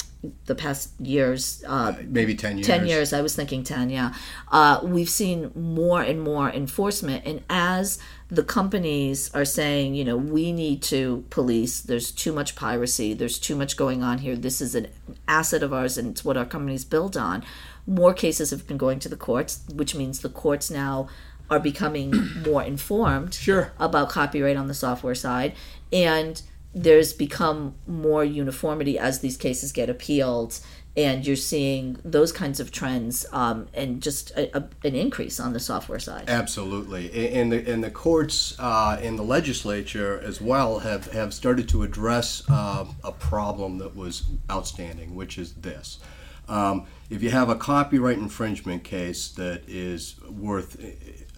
the 0.46 0.54
past 0.54 0.92
years, 1.00 1.64
uh, 1.66 1.94
Maybe 2.06 2.34
10 2.36 2.58
years. 2.58 2.66
10 2.66 2.86
years, 2.86 3.12
I 3.12 3.22
was 3.22 3.34
thinking 3.34 3.64
10, 3.64 3.90
yeah. 3.90 4.14
Uh, 4.50 4.80
we've 4.84 5.08
seen 5.08 5.50
more 5.56 6.00
and 6.00 6.20
more 6.22 6.48
enforcement. 6.48 7.24
And 7.26 7.42
as 7.50 7.98
the 8.28 8.44
companies 8.44 9.34
are 9.34 9.44
saying, 9.44 9.94
you 9.96 10.04
know, 10.04 10.16
we 10.16 10.52
need 10.52 10.80
to 10.84 11.24
police, 11.30 11.80
there's 11.80 12.12
too 12.12 12.32
much 12.32 12.54
piracy, 12.54 13.14
there's 13.14 13.38
too 13.38 13.56
much 13.56 13.76
going 13.76 14.02
on 14.04 14.18
here, 14.18 14.36
this 14.36 14.60
is 14.60 14.74
an 14.76 14.86
asset 15.26 15.62
of 15.62 15.72
ours 15.72 15.98
and 15.98 16.10
it's 16.12 16.24
what 16.24 16.36
our 16.36 16.46
companies 16.46 16.84
build 16.84 17.16
on. 17.16 17.42
More 17.86 18.14
cases 18.14 18.50
have 18.50 18.66
been 18.68 18.78
going 18.78 19.00
to 19.00 19.08
the 19.08 19.16
courts, 19.16 19.64
which 19.74 19.94
means 19.96 20.20
the 20.20 20.28
courts 20.28 20.70
now 20.70 21.08
are 21.50 21.58
becoming 21.60 22.30
more 22.46 22.62
informed 22.62 23.34
Sure. 23.34 23.72
about 23.80 24.08
copyright 24.08 24.56
on 24.56 24.68
the 24.68 24.74
software 24.74 25.16
side 25.16 25.52
and 25.92 26.42
there's 26.74 27.12
become 27.12 27.74
more 27.86 28.24
uniformity 28.24 28.98
as 28.98 29.20
these 29.20 29.36
cases 29.36 29.72
get 29.72 29.90
appealed 29.90 30.60
and 30.96 31.26
you're 31.26 31.36
seeing 31.36 31.98
those 32.04 32.32
kinds 32.32 32.60
of 32.60 32.70
trends 32.70 33.24
um, 33.32 33.66
and 33.72 34.02
just 34.02 34.30
a, 34.32 34.56
a, 34.56 34.68
an 34.84 34.94
increase 34.94 35.40
on 35.40 35.52
the 35.52 35.60
software 35.60 35.98
side. 35.98 36.28
Absolutely, 36.28 37.32
and 37.34 37.50
the 37.50 37.70
and 37.70 37.82
the 37.82 37.90
courts 37.90 38.54
uh, 38.58 38.98
and 39.00 39.18
the 39.18 39.22
legislature 39.22 40.20
as 40.20 40.40
well 40.40 40.80
have 40.80 41.10
have 41.12 41.32
started 41.32 41.68
to 41.70 41.82
address 41.82 42.42
uh, 42.50 42.84
a 43.02 43.12
problem 43.12 43.78
that 43.78 43.96
was 43.96 44.24
outstanding, 44.50 45.14
which 45.14 45.38
is 45.38 45.54
this. 45.54 45.98
Um, 46.48 46.86
if 47.08 47.22
you 47.22 47.30
have 47.30 47.48
a 47.48 47.54
copyright 47.56 48.18
infringement 48.18 48.84
case 48.84 49.28
that 49.30 49.62
is 49.66 50.20
worth 50.28 50.78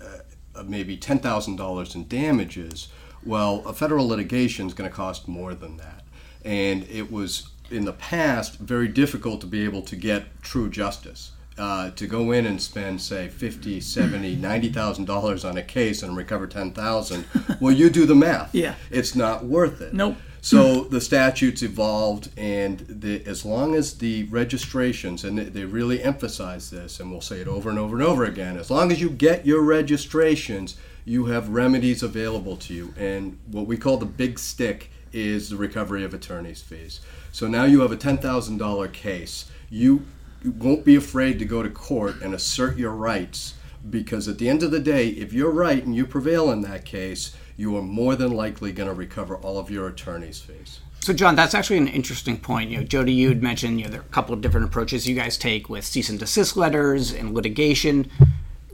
uh, 0.03 0.59
uh, 0.59 0.63
maybe 0.65 0.97
ten 0.97 1.21
thousand 1.21 1.57
dollars 1.57 1.95
in 1.95 2.09
damages, 2.09 2.89
well, 3.27 3.63
a 3.67 3.73
federal 3.73 4.07
litigation 4.09 4.67
is 4.67 4.75
going 4.75 4.89
to 4.91 4.95
cost 4.95 5.29
more 5.29 5.55
than 5.55 5.77
that, 5.79 6.05
and 6.45 6.85
it 6.89 7.11
was 7.11 7.49
in 7.71 7.85
the 7.85 7.93
past 7.93 8.59
very 8.59 8.89
difficult 8.89 9.41
to 9.41 9.47
be 9.47 9.65
able 9.65 9.83
to 9.83 9.97
get 9.97 10.25
true 10.43 10.69
justice. 10.71 11.31
Uh, 11.57 11.89
to 11.93 12.09
go 12.09 12.33
in 12.33 12.47
and 12.47 12.61
spend 12.61 13.01
say 13.01 13.29
50 13.29 13.81
70 13.81 14.35
90000 14.35 15.05
dollars 15.05 15.45
on 15.45 15.57
a 15.57 15.63
case 15.63 16.03
and 16.03 16.17
recover 16.17 16.49
10000 16.49 17.25
well 17.61 17.73
you 17.73 17.89
do 17.89 18.07
the 18.07 18.15
math 18.17 18.53
Yeah. 18.53 18.75
it's 18.91 19.15
not 19.15 19.45
worth 19.45 19.81
it 19.81 19.95
Nope. 19.95 20.17
so 20.41 20.83
the 20.83 21.01
statutes 21.01 21.63
evolved 21.63 22.31
and 22.37 22.81
the, 22.89 23.25
as 23.25 23.45
long 23.45 23.77
as 23.77 23.99
the 23.99 24.25
registrations 24.25 25.23
and 25.23 25.39
they, 25.39 25.45
they 25.45 25.65
really 25.65 26.03
emphasize 26.03 26.71
this 26.71 26.99
and 26.99 27.13
we'll 27.13 27.21
say 27.21 27.41
it 27.41 27.47
over 27.47 27.71
and 27.71 27.79
over 27.79 27.95
and 27.95 28.05
over 28.05 28.25
again 28.25 28.57
as 28.57 28.69
long 28.69 28.91
as 28.91 29.01
you 29.01 29.09
get 29.09 29.47
your 29.47 29.63
registrations 29.63 30.77
you 31.05 31.27
have 31.27 31.49
remedies 31.49 32.03
available 32.03 32.57
to 32.57 32.75
you 32.75 32.95
and 32.97 33.39
what 33.47 33.67
we 33.67 33.77
call 33.77 33.97
the 33.97 34.07
big 34.07 34.39
stick 34.39 34.91
is 35.13 35.51
the 35.51 35.57
recovery 35.57 36.05
of 36.05 36.15
attorney's 36.15 36.63
fees 36.63 37.01
so 37.33 37.47
now 37.47 37.65
you 37.65 37.81
have 37.81 37.93
a 37.93 37.97
$10000 37.97 38.93
case 38.93 39.51
you 39.71 40.05
won't 40.45 40.85
be 40.85 40.97
afraid 40.97 41.39
to 41.39 41.45
go 41.45 41.63
to 41.63 41.71
court 41.71 42.21
and 42.23 42.35
assert 42.35 42.77
your 42.77 42.93
rights 42.93 43.55
because 43.89 44.29
at 44.29 44.39
the 44.39 44.49
end 44.49 44.63
of 44.63 44.71
the 44.71 44.81
day, 44.81 45.09
if 45.09 45.33
you're 45.33 45.51
right 45.51 45.85
and 45.85 45.95
you 45.95 46.07
prevail 46.07 46.51
in 46.51 46.63
that 46.63 46.85
case, 46.85 47.35
you 47.57 47.77
are 47.77 47.83
more 47.83 48.17
than 48.17 48.33
likely 48.33 48.73
going 48.73 48.89
to 48.89 48.95
recover 48.95 49.37
all 49.37 49.59
of 49.59 49.71
your 49.71 49.87
attorney's 49.89 50.41
fees. 50.41 50.81
So, 51.01 51.13
John, 51.13 51.37
that's 51.37 51.55
actually 51.55 51.79
an 51.79 51.89
interesting 51.89 52.39
point. 52.39 52.71
You 52.71 52.79
know, 52.79 52.85
Jodi, 52.85 53.13
you 53.13 53.29
had 53.29 53.43
mentioned 53.43 53.79
you 53.79 53.85
know 53.85 53.91
there 53.91 54.01
are 54.01 54.05
a 54.05 54.09
couple 54.09 54.35
of 54.35 54.41
different 54.41 54.67
approaches 54.67 55.07
you 55.07 55.15
guys 55.15 55.37
take 55.37 55.69
with 55.69 55.85
cease 55.85 56.09
and 56.09 56.19
desist 56.19 56.57
letters 56.57 57.13
and 57.13 57.35
litigation. 57.35 58.11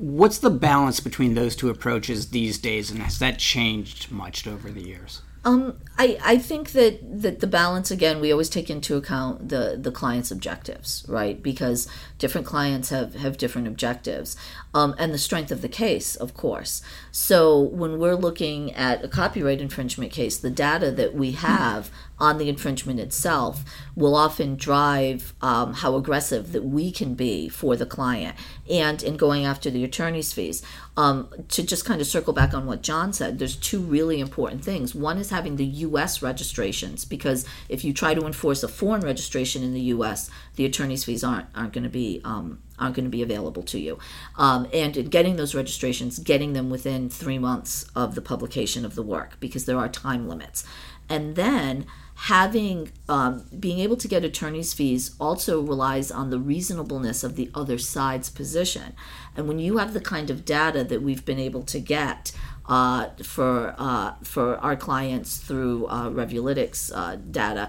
What's 0.00 0.38
the 0.38 0.48
balance 0.48 0.98
between 0.98 1.34
those 1.34 1.54
two 1.54 1.68
approaches 1.68 2.30
these 2.30 2.56
days, 2.56 2.90
and 2.90 3.02
has 3.02 3.18
that 3.18 3.38
changed 3.38 4.10
much 4.10 4.46
over 4.46 4.70
the 4.70 4.82
years? 4.82 5.20
Um, 5.44 5.78
I, 5.98 6.18
I 6.22 6.38
think 6.38 6.72
that, 6.72 7.00
that 7.22 7.40
the 7.40 7.46
balance 7.46 7.90
again 7.90 8.20
we 8.20 8.30
always 8.30 8.50
take 8.50 8.68
into 8.68 8.96
account 8.96 9.48
the, 9.48 9.78
the 9.78 9.90
client's 9.90 10.30
objectives, 10.30 11.04
right? 11.08 11.42
Because 11.42 11.86
different 12.18 12.46
clients 12.46 12.88
have, 12.90 13.14
have 13.14 13.36
different 13.38 13.66
objectives. 13.66 14.36
Um, 14.74 14.94
and 14.98 15.12
the 15.12 15.18
strength 15.18 15.50
of 15.50 15.62
the 15.62 15.68
case, 15.68 16.14
of 16.14 16.34
course. 16.34 16.82
So 17.10 17.58
when 17.58 17.98
we're 17.98 18.16
looking 18.16 18.72
at 18.72 19.04
a 19.04 19.08
copyright 19.08 19.60
infringement 19.60 20.12
case, 20.12 20.38
the 20.38 20.50
data 20.50 20.90
that 20.92 21.14
we 21.14 21.32
have 21.32 21.90
on 22.18 22.38
the 22.38 22.48
infringement 22.48 23.00
itself 23.00 23.64
will 24.00 24.16
often 24.16 24.56
drive 24.56 25.34
um, 25.42 25.74
how 25.74 25.94
aggressive 25.94 26.52
that 26.52 26.64
we 26.64 26.90
can 26.90 27.14
be 27.14 27.48
for 27.48 27.76
the 27.76 27.84
client 27.84 28.34
and 28.68 29.02
in 29.02 29.16
going 29.16 29.44
after 29.44 29.70
the 29.70 29.84
attorney's 29.84 30.32
fees. 30.32 30.62
Um, 30.96 31.28
to 31.48 31.62
just 31.62 31.84
kind 31.84 32.00
of 32.00 32.06
circle 32.06 32.32
back 32.32 32.54
on 32.54 32.66
what 32.66 32.82
John 32.82 33.12
said, 33.12 33.38
there's 33.38 33.56
two 33.56 33.80
really 33.80 34.18
important 34.18 34.64
things. 34.64 34.94
One 34.94 35.18
is 35.18 35.30
having 35.30 35.56
the 35.56 35.64
U.S. 35.64 36.22
registrations 36.22 37.04
because 37.04 37.46
if 37.68 37.84
you 37.84 37.92
try 37.92 38.14
to 38.14 38.26
enforce 38.26 38.62
a 38.62 38.68
foreign 38.68 39.02
registration 39.02 39.62
in 39.62 39.74
the 39.74 39.80
U.S., 39.82 40.30
the 40.56 40.64
attorney's 40.64 41.04
fees 41.04 41.22
aren't 41.22 41.46
aren't 41.54 41.72
going 41.72 41.84
to 41.84 41.90
be 41.90 42.20
um, 42.24 42.60
aren't 42.78 42.96
going 42.96 43.04
to 43.04 43.10
be 43.10 43.22
available 43.22 43.62
to 43.64 43.78
you. 43.78 43.98
Um, 44.36 44.66
and 44.72 44.96
in 44.96 45.06
getting 45.06 45.36
those 45.36 45.54
registrations, 45.54 46.18
getting 46.18 46.54
them 46.54 46.70
within 46.70 47.10
three 47.10 47.38
months 47.38 47.86
of 47.94 48.14
the 48.14 48.22
publication 48.22 48.84
of 48.84 48.94
the 48.94 49.02
work 49.02 49.38
because 49.40 49.66
there 49.66 49.78
are 49.78 49.88
time 49.88 50.28
limits, 50.28 50.64
and 51.08 51.36
then 51.36 51.86
having 52.24 52.90
um, 53.09 53.44
being 53.59 53.78
able 53.78 53.96
to 53.96 54.06
get 54.06 54.24
attorney's 54.24 54.74
fees 54.74 55.14
also 55.18 55.61
relies 55.61 56.11
on 56.11 56.28
the 56.28 56.38
reasonableness 56.38 57.24
of 57.24 57.35
the 57.35 57.50
other 57.54 57.78
side's 57.78 58.28
position 58.28 58.94
and 59.37 59.48
when 59.48 59.59
you 59.59 59.78
have 59.78 59.94
the 59.94 60.00
kind 60.00 60.28
of 60.28 60.44
data 60.44 60.85
that 60.85 61.02
we've 61.02 61.24
been 61.24 61.38
able 61.38 61.62
to 61.62 61.80
get 61.80 62.33
uh, 62.66 63.09
for 63.22 63.74
uh, 63.78 64.14
for 64.22 64.56
our 64.59 64.76
clients 64.76 65.38
through 65.38 65.87
uh, 65.87 66.09
Revulytics 66.09 66.92
uh, 66.94 67.16
data, 67.16 67.68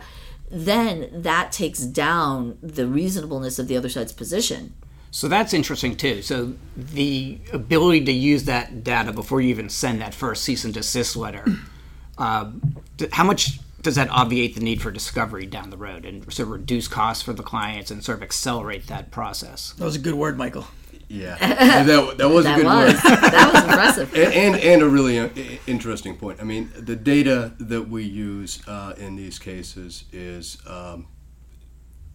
then 0.50 1.10
that 1.12 1.52
takes 1.52 1.80
down 1.80 2.58
the 2.62 2.86
reasonableness 2.86 3.58
of 3.58 3.68
the 3.68 3.78
other 3.78 3.90
side's 3.90 4.12
position. 4.12 4.74
So 5.10 5.28
that's 5.28 5.54
interesting 5.54 5.96
too. 5.98 6.22
So 6.22 6.54
the 6.76 7.40
ability 7.52 8.06
to 8.06 8.12
use 8.12 8.46
that 8.46 8.84
data 8.84 9.12
before 9.12 9.42
you 9.42 9.50
even 9.50 9.70
send 9.70 10.02
that 10.02 10.14
first 10.14 10.44
cease 10.44 10.64
and 10.64 10.74
desist 10.74 11.16
letter, 11.16 11.46
uh, 12.18 12.52
how 13.12 13.24
much 13.24 13.60
does 13.82 13.96
that 13.96 14.10
obviate 14.10 14.56
the 14.56 14.62
need 14.62 14.82
for 14.82 14.92
discovery 14.92 15.46
down 15.46 15.70
the 15.70 15.78
road 15.78 16.06
and 16.06 16.24
sort 16.34 16.48
of 16.48 16.52
reduce 16.52 16.88
costs 16.88 17.24
for 17.24 17.34
the 17.34 17.44
clients 17.44 17.90
and 17.92 18.04
sort 18.04 18.18
of 18.20 18.24
accelerate 18.24 18.88
that 18.88 19.12
process? 19.12 19.74
That 19.74 19.86
was 19.86 19.96
a 19.96 20.00
good 20.00 20.14
word, 20.16 20.38
Michael. 20.38 20.68
Yeah, 21.08 21.36
that, 21.40 22.18
that 22.20 22.30
was 22.30 22.46
a 22.46 22.56
good 22.56 22.66
was 22.66 22.94
word. 23.04 23.22
that 23.22 23.52
was 23.54 23.64
impressive. 23.64 24.14
and, 24.16 24.34
and 24.34 24.56
and 24.56 24.82
a 24.82 24.88
really 24.88 25.20
uh, 25.20 25.28
interesting 25.68 26.16
point. 26.16 26.40
I 26.40 26.44
mean, 26.46 26.72
the 26.78 26.96
data 26.96 27.54
that 27.60 27.90
we 27.90 28.04
use 28.04 28.66
uh, 28.68 28.94
in 28.98 29.18
these 29.18 29.38
cases 29.38 30.06
is 30.14 30.58
um, 30.66 31.08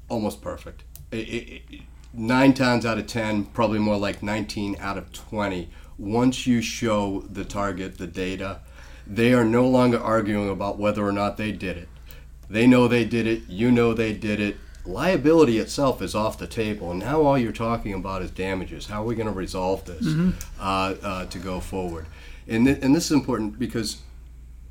almost 0.09 0.40
perfect. 0.40 0.85
I- 1.12 1.16
I- 1.16 1.62
I- 1.74 1.81
nine 2.14 2.55
times 2.55 2.87
out 2.87 2.96
of 2.96 3.07
ten, 3.07 3.44
probably 3.44 3.79
more 3.79 3.98
like 3.98 4.22
nineteen 4.22 4.76
out 4.81 4.96
of 4.96 5.12
twenty. 5.12 5.68
Once 5.98 6.46
you 6.46 6.62
show 6.62 7.20
the 7.29 7.44
target 7.44 7.98
the 7.98 8.07
data, 8.07 8.61
they 9.07 9.33
are 9.33 9.45
no 9.45 9.66
longer 9.66 10.01
arguing 10.01 10.49
about 10.49 10.79
whether 10.79 11.07
or 11.07 11.12
not 11.12 11.37
they 11.37 11.53
did 11.53 11.77
it. 11.77 11.88
They 12.49 12.66
know 12.66 12.88
they 12.88 13.05
did 13.05 13.27
it. 13.27 13.42
You 13.49 13.71
know 13.71 13.95
they 13.95 14.12
did 14.12 14.40
it. 14.40 14.57
Liability 14.85 15.59
itself 15.59 16.01
is 16.01 16.14
off 16.14 16.38
the 16.38 16.47
table, 16.47 16.92
and 16.92 17.01
now 17.01 17.23
all 17.23 17.37
you're 17.37 17.51
talking 17.53 17.92
about 17.92 18.23
is 18.23 18.31
damages. 18.31 18.87
How 18.87 19.03
are 19.03 19.07
we 19.07 19.16
going 19.16 19.27
to 19.27 19.33
resolve 19.33 19.85
this 19.85 20.07
uh, 20.61 20.95
uh, 21.03 21.27
to 21.27 21.38
go 21.38 21.59
forward? 21.59 22.07
And, 22.47 22.66
th- 22.66 22.79
and 22.83 22.95
this 22.95 23.07
is 23.07 23.12
important 23.12 23.59
because, 23.59 24.03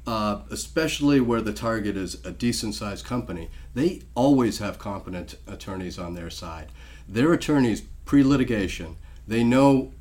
uh, 0.08 0.41
especially 0.50 1.19
where 1.19 1.41
the 1.41 1.52
target 1.52 1.98
is 1.98 2.24
a 2.26 2.32
decent 2.32 2.76
sized 2.76 3.06
company, 3.06 3.50
they 3.74 4.04
always 4.15 4.60
have 4.60 4.80
competent 4.80 5.36
attorneys 5.48 6.00
on 6.00 6.13
their 6.13 6.30
side. 6.30 6.69
Their 7.10 7.34
attorneys, 7.34 7.82
pre 8.06 8.24
litigation, 8.24 8.95
they 9.28 9.43
know 9.43 9.91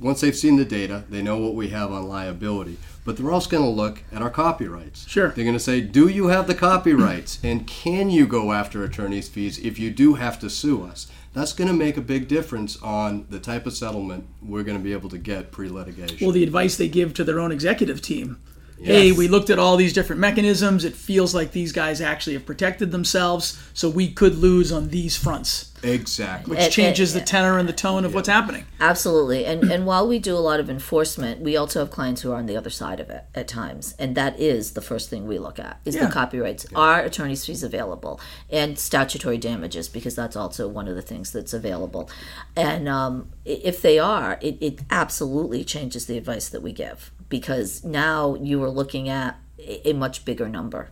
once 0.00 0.20
they've 0.20 0.36
seen 0.36 0.56
the 0.56 0.64
data, 0.64 1.04
they 1.08 1.22
know 1.22 1.38
what 1.38 1.54
we 1.54 1.68
have 1.68 1.90
on 1.92 2.08
liability. 2.08 2.76
But 3.08 3.16
they're 3.16 3.32
also 3.32 3.48
going 3.48 3.62
to 3.62 3.70
look 3.70 4.02
at 4.12 4.20
our 4.20 4.28
copyrights. 4.28 5.08
Sure. 5.08 5.28
They're 5.30 5.46
going 5.46 5.56
to 5.56 5.58
say, 5.58 5.80
do 5.80 6.08
you 6.08 6.26
have 6.26 6.46
the 6.46 6.54
copyrights? 6.54 7.38
and 7.42 7.66
can 7.66 8.10
you 8.10 8.26
go 8.26 8.52
after 8.52 8.84
attorney's 8.84 9.30
fees 9.30 9.58
if 9.58 9.78
you 9.78 9.90
do 9.90 10.16
have 10.16 10.38
to 10.40 10.50
sue 10.50 10.84
us? 10.84 11.06
That's 11.32 11.54
going 11.54 11.68
to 11.68 11.74
make 11.74 11.96
a 11.96 12.02
big 12.02 12.28
difference 12.28 12.76
on 12.82 13.24
the 13.30 13.40
type 13.40 13.64
of 13.64 13.72
settlement 13.72 14.26
we're 14.42 14.62
going 14.62 14.76
to 14.76 14.84
be 14.84 14.92
able 14.92 15.08
to 15.08 15.16
get 15.16 15.52
pre 15.52 15.70
litigation. 15.70 16.18
Well, 16.20 16.32
the 16.32 16.42
advice 16.42 16.76
they 16.76 16.86
give 16.86 17.14
to 17.14 17.24
their 17.24 17.40
own 17.40 17.50
executive 17.50 18.02
team. 18.02 18.42
Hey, 18.80 19.12
we 19.12 19.26
looked 19.28 19.50
at 19.50 19.58
all 19.58 19.76
these 19.76 19.92
different 19.92 20.20
mechanisms. 20.20 20.84
It 20.84 20.94
feels 20.94 21.34
like 21.34 21.50
these 21.52 21.72
guys 21.72 22.00
actually 22.00 22.34
have 22.34 22.46
protected 22.46 22.92
themselves, 22.92 23.58
so 23.74 23.88
we 23.90 24.10
could 24.10 24.36
lose 24.36 24.70
on 24.70 24.88
these 24.88 25.16
fronts, 25.16 25.72
exactly. 25.82 26.50
which 26.54 26.64
And- 26.64 26.72
changes 26.72 27.12
and- 27.12 27.20
the 27.22 27.26
tenor 27.26 27.58
and 27.58 27.68
the 27.68 27.72
tone 27.72 28.04
of 28.04 28.14
what's 28.14 28.28
happening. 28.28 28.64
Absolutely. 28.80 29.44
And 29.44 29.64
and 29.70 29.84
while 29.84 30.06
we 30.06 30.18
do 30.20 30.36
a 30.36 30.38
lot 30.38 30.60
of 30.60 30.70
enforcement, 30.70 31.40
we 31.40 31.56
also 31.56 31.80
have 31.80 31.90
clients 31.90 32.22
who 32.22 32.30
are 32.30 32.36
on 32.36 32.46
the 32.46 32.56
other 32.56 32.70
side 32.70 33.00
of 33.00 33.10
it 33.10 33.24
at 33.34 33.48
times. 33.48 33.94
And 33.98 34.14
that 34.14 34.38
is 34.38 34.72
the 34.72 34.80
first 34.80 35.10
thing 35.10 35.26
we 35.26 35.38
look 35.38 35.58
at 35.58 35.80
is 35.84 35.96
Yeah. 35.96 36.06
the 36.06 36.12
copyrights. 36.12 36.64
Are 36.74 37.00
attorney's 37.00 37.44
fees 37.44 37.62
available? 37.64 38.20
And 38.48 38.78
statutory 38.78 39.38
damages, 39.38 39.88
because 39.88 40.14
that's 40.14 40.36
also 40.36 40.68
one 40.68 40.86
of 40.86 40.94
the 40.94 41.02
things 41.02 41.32
that's 41.32 41.52
available. 41.52 42.08
And 42.56 42.88
um, 42.88 43.30
if 43.44 43.82
they 43.82 43.98
are, 43.98 44.38
it, 44.40 44.56
it 44.60 44.78
absolutely 44.90 45.64
changes 45.64 46.06
the 46.06 46.16
advice 46.16 46.48
that 46.48 46.62
we 46.62 46.72
give 46.72 47.10
because 47.28 47.84
now 47.84 48.34
you 48.36 48.62
are 48.62 48.70
looking 48.70 49.08
at 49.08 49.38
a 49.58 49.92
much 49.92 50.24
bigger 50.24 50.48
number. 50.48 50.90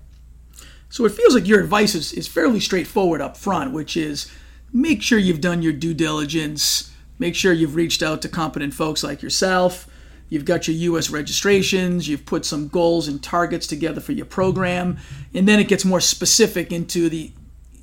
So 0.88 1.04
it 1.04 1.12
feels 1.12 1.34
like 1.34 1.46
your 1.46 1.60
advice 1.60 1.94
is, 1.94 2.12
is 2.12 2.28
fairly 2.28 2.60
straightforward 2.60 3.20
up 3.20 3.36
front, 3.36 3.72
which 3.72 3.96
is 3.96 4.30
make 4.72 5.02
sure 5.02 5.18
you've 5.18 5.40
done 5.40 5.62
your 5.62 5.72
due 5.72 5.94
diligence, 5.94 6.92
make 7.18 7.34
sure 7.34 7.52
you've 7.52 7.74
reached 7.74 8.02
out 8.02 8.22
to 8.22 8.28
competent 8.28 8.74
folks 8.74 9.02
like 9.02 9.22
yourself, 9.22 9.88
you've 10.28 10.44
got 10.44 10.68
your 10.68 10.76
US 10.94 11.10
registrations, 11.10 12.08
you've 12.08 12.26
put 12.26 12.44
some 12.44 12.68
goals 12.68 13.08
and 13.08 13.22
targets 13.22 13.66
together 13.66 14.00
for 14.00 14.12
your 14.12 14.26
program, 14.26 14.98
and 15.34 15.48
then 15.48 15.58
it 15.58 15.68
gets 15.68 15.84
more 15.84 16.00
specific 16.00 16.72
into 16.72 17.08
the 17.08 17.32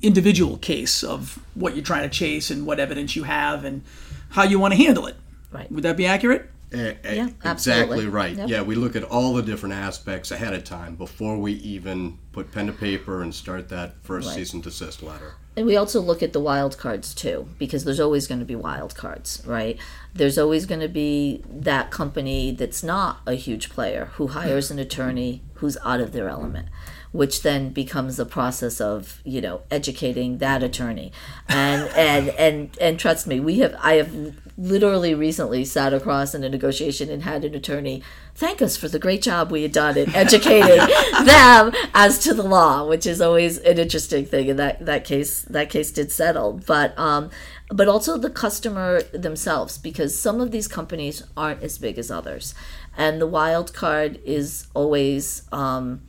individual 0.02 0.58
case 0.58 1.02
of 1.02 1.38
what 1.54 1.74
you're 1.74 1.84
trying 1.84 2.08
to 2.08 2.14
chase 2.14 2.50
and 2.50 2.66
what 2.66 2.78
evidence 2.78 3.16
you 3.16 3.24
have 3.24 3.64
and 3.64 3.82
how 4.30 4.42
you 4.42 4.58
want 4.58 4.72
to 4.72 4.78
handle 4.78 5.06
it. 5.06 5.16
Right. 5.50 5.70
Would 5.70 5.84
that 5.84 5.96
be 5.96 6.06
accurate? 6.06 6.50
Eh, 6.74 6.94
eh, 7.04 7.14
Yeah, 7.14 7.26
exactly 7.28 7.50
absolutely. 7.50 8.06
right. 8.08 8.36
Yep. 8.36 8.48
Yeah, 8.48 8.62
we 8.62 8.74
look 8.74 8.96
at 8.96 9.04
all 9.04 9.32
the 9.34 9.42
different 9.42 9.74
aspects 9.74 10.30
ahead 10.30 10.52
of 10.54 10.64
time 10.64 10.96
before 10.96 11.38
we 11.38 11.52
even 11.54 12.18
put 12.32 12.50
pen 12.52 12.66
to 12.66 12.72
paper 12.72 13.22
and 13.22 13.34
start 13.34 13.68
that 13.68 13.94
first 14.02 14.28
Right. 14.28 14.36
cease 14.36 14.52
and 14.52 14.62
desist 14.62 15.02
letter. 15.02 15.34
and 15.56 15.66
we 15.66 15.76
also 15.76 16.00
look 16.00 16.20
at 16.20 16.32
the 16.32 16.40
wild 16.40 16.76
cards 16.78 17.14
too, 17.14 17.46
because 17.60 17.84
there's 17.84 18.00
always 18.00 18.26
going 18.26 18.40
to 18.40 18.44
be 18.44 18.56
wild 18.56 18.96
cards, 18.96 19.40
right? 19.46 19.78
There's 20.12 20.36
always 20.36 20.66
going 20.66 20.80
to 20.80 20.88
be 20.88 21.44
that 21.48 21.92
company 21.92 22.50
that's 22.50 22.82
not 22.82 23.20
a 23.24 23.34
huge 23.34 23.70
player 23.70 24.10
who 24.14 24.26
hires 24.26 24.72
an 24.72 24.80
attorney 24.80 25.42
who's 25.58 25.76
out 25.84 26.00
of 26.00 26.10
their 26.10 26.28
element, 26.28 26.66
which 27.12 27.42
then 27.42 27.68
becomes 27.68 28.18
a 28.18 28.26
process 28.26 28.80
of 28.80 29.20
you 29.24 29.40
know 29.40 29.60
educating 29.70 30.38
that 30.38 30.64
attorney, 30.64 31.12
and 31.48 31.82
and 31.96 32.30
and 32.30 32.76
and 32.80 32.98
trust 32.98 33.28
me, 33.28 33.38
we 33.38 33.60
have 33.60 33.76
I 33.80 33.94
have 33.94 34.12
literally 34.56 35.14
recently 35.14 35.64
sat 35.64 35.92
across 35.92 36.34
in 36.34 36.44
a 36.44 36.48
negotiation 36.48 37.10
and 37.10 37.24
had 37.24 37.44
an 37.44 37.54
attorney 37.54 38.02
thank 38.34 38.60
us 38.60 38.76
for 38.76 38.88
the 38.88 38.98
great 38.98 39.22
job 39.22 39.50
we 39.50 39.62
had 39.62 39.72
done 39.72 39.96
in 39.96 40.14
educating 40.14 40.76
them 41.24 41.72
as 41.94 42.18
to 42.18 42.34
the 42.34 42.42
law, 42.42 42.86
which 42.86 43.06
is 43.06 43.20
always 43.20 43.58
an 43.58 43.78
interesting 43.78 44.24
thing. 44.26 44.50
And 44.50 44.58
that, 44.58 44.84
that 44.84 45.04
case 45.04 45.42
that 45.42 45.70
case 45.70 45.90
did 45.92 46.10
settle. 46.10 46.60
But 46.66 46.98
um, 46.98 47.30
but 47.68 47.88
also 47.88 48.18
the 48.18 48.30
customer 48.30 49.02
themselves, 49.12 49.78
because 49.78 50.18
some 50.18 50.40
of 50.40 50.50
these 50.50 50.68
companies 50.68 51.22
aren't 51.36 51.62
as 51.62 51.78
big 51.78 51.98
as 51.98 52.10
others. 52.10 52.54
And 52.96 53.20
the 53.20 53.26
wild 53.26 53.72
card 53.72 54.20
is 54.24 54.66
always 54.74 55.42
um, 55.52 56.02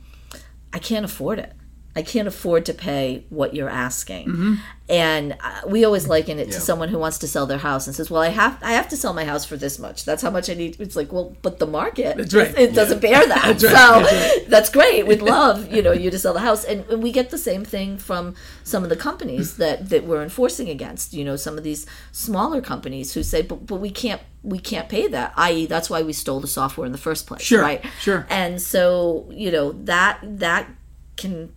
I 0.72 0.78
can't 0.78 1.04
afford 1.04 1.38
it. 1.38 1.52
I 1.96 2.02
can't 2.02 2.28
afford 2.28 2.66
to 2.66 2.74
pay 2.74 3.24
what 3.30 3.54
you're 3.54 3.70
asking. 3.70 4.58
And 4.88 5.32
uh, 5.42 5.62
we 5.66 5.84
always 5.84 6.06
liken 6.06 6.38
it 6.38 6.52
to 6.52 6.60
someone 6.60 6.90
who 6.90 6.98
wants 6.98 7.18
to 7.18 7.26
sell 7.26 7.46
their 7.46 7.58
house 7.58 7.88
and 7.88 7.96
says, 7.96 8.08
"Well, 8.08 8.22
I 8.22 8.28
have 8.28 8.62
I 8.62 8.72
have 8.72 8.88
to 8.90 8.96
sell 8.96 9.14
my 9.14 9.24
house 9.24 9.44
for 9.44 9.56
this 9.56 9.78
much. 9.80 10.04
That's 10.04 10.22
how 10.22 10.30
much 10.30 10.48
I 10.48 10.54
need." 10.54 10.78
It's 10.78 10.94
like, 10.94 11.10
"Well, 11.10 11.34
but 11.42 11.58
the 11.58 11.66
market 11.66 12.32
right. 12.32 12.56
it 12.56 12.74
doesn't 12.74 13.00
bear 13.00 13.26
that." 13.26 13.60
so 13.60 14.46
that's 14.46 14.68
great. 14.70 15.06
We'd 15.06 15.22
love, 15.36 15.72
you 15.72 15.82
know, 15.82 15.90
you 15.90 16.10
to 16.10 16.18
sell 16.18 16.34
the 16.34 16.40
house. 16.40 16.62
And, 16.64 16.84
and 16.88 17.02
we 17.02 17.10
get 17.10 17.30
the 17.30 17.38
same 17.38 17.64
thing 17.64 17.96
from 17.98 18.34
some 18.62 18.84
of 18.84 18.90
the 18.90 18.96
companies 18.96 19.56
that 19.56 19.88
that 19.88 20.04
we're 20.04 20.22
enforcing 20.22 20.68
against. 20.68 21.14
You 21.14 21.24
know, 21.24 21.34
some 21.36 21.58
of 21.58 21.64
these 21.64 21.86
smaller 22.12 22.60
companies 22.60 23.14
who 23.14 23.24
say, 23.24 23.42
"But 23.42 23.66
but 23.66 23.76
we 23.76 23.90
can't 23.90 24.20
we 24.44 24.58
can't 24.60 24.88
pay 24.88 25.08
that." 25.08 25.32
I.e., 25.36 25.66
that's 25.66 25.90
why 25.90 26.02
we 26.02 26.12
stole 26.12 26.38
the 26.40 26.46
software 26.46 26.86
in 26.86 26.92
the 26.92 26.98
first 26.98 27.26
place, 27.26 27.42
Sure, 27.42 27.62
right? 27.62 27.84
sure. 28.00 28.24
And 28.30 28.62
so, 28.62 29.28
you 29.32 29.50
know, 29.50 29.72
that 29.72 30.20
that 30.22 30.68
can 31.16 31.55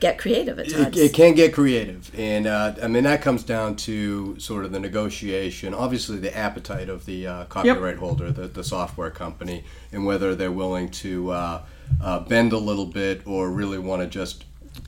get 0.00 0.18
creative 0.18 0.58
at 0.58 0.68
times. 0.70 0.96
It, 0.96 1.10
it 1.10 1.14
can 1.14 1.34
get 1.34 1.52
creative, 1.52 2.10
and 2.18 2.46
uh, 2.46 2.74
I 2.82 2.88
mean 2.88 3.04
that 3.04 3.22
comes 3.22 3.44
down 3.44 3.76
to 3.76 4.38
sort 4.40 4.64
of 4.64 4.72
the 4.72 4.80
negotiation. 4.80 5.74
Obviously, 5.74 6.18
the 6.18 6.36
appetite 6.36 6.88
of 6.88 7.06
the 7.06 7.26
uh, 7.26 7.44
copyright 7.44 7.98
holder, 7.98 8.32
the, 8.32 8.48
the 8.48 8.64
software 8.64 9.10
company, 9.10 9.64
and 9.92 10.04
whether 10.04 10.34
they're 10.34 10.50
willing 10.50 10.88
to 10.90 11.30
uh, 11.30 11.62
uh, 12.02 12.20
bend 12.20 12.52
a 12.52 12.58
little 12.58 12.86
bit 12.86 13.26
or 13.26 13.50
really 13.50 13.78
want 13.78 14.02
to 14.02 14.08
just 14.08 14.44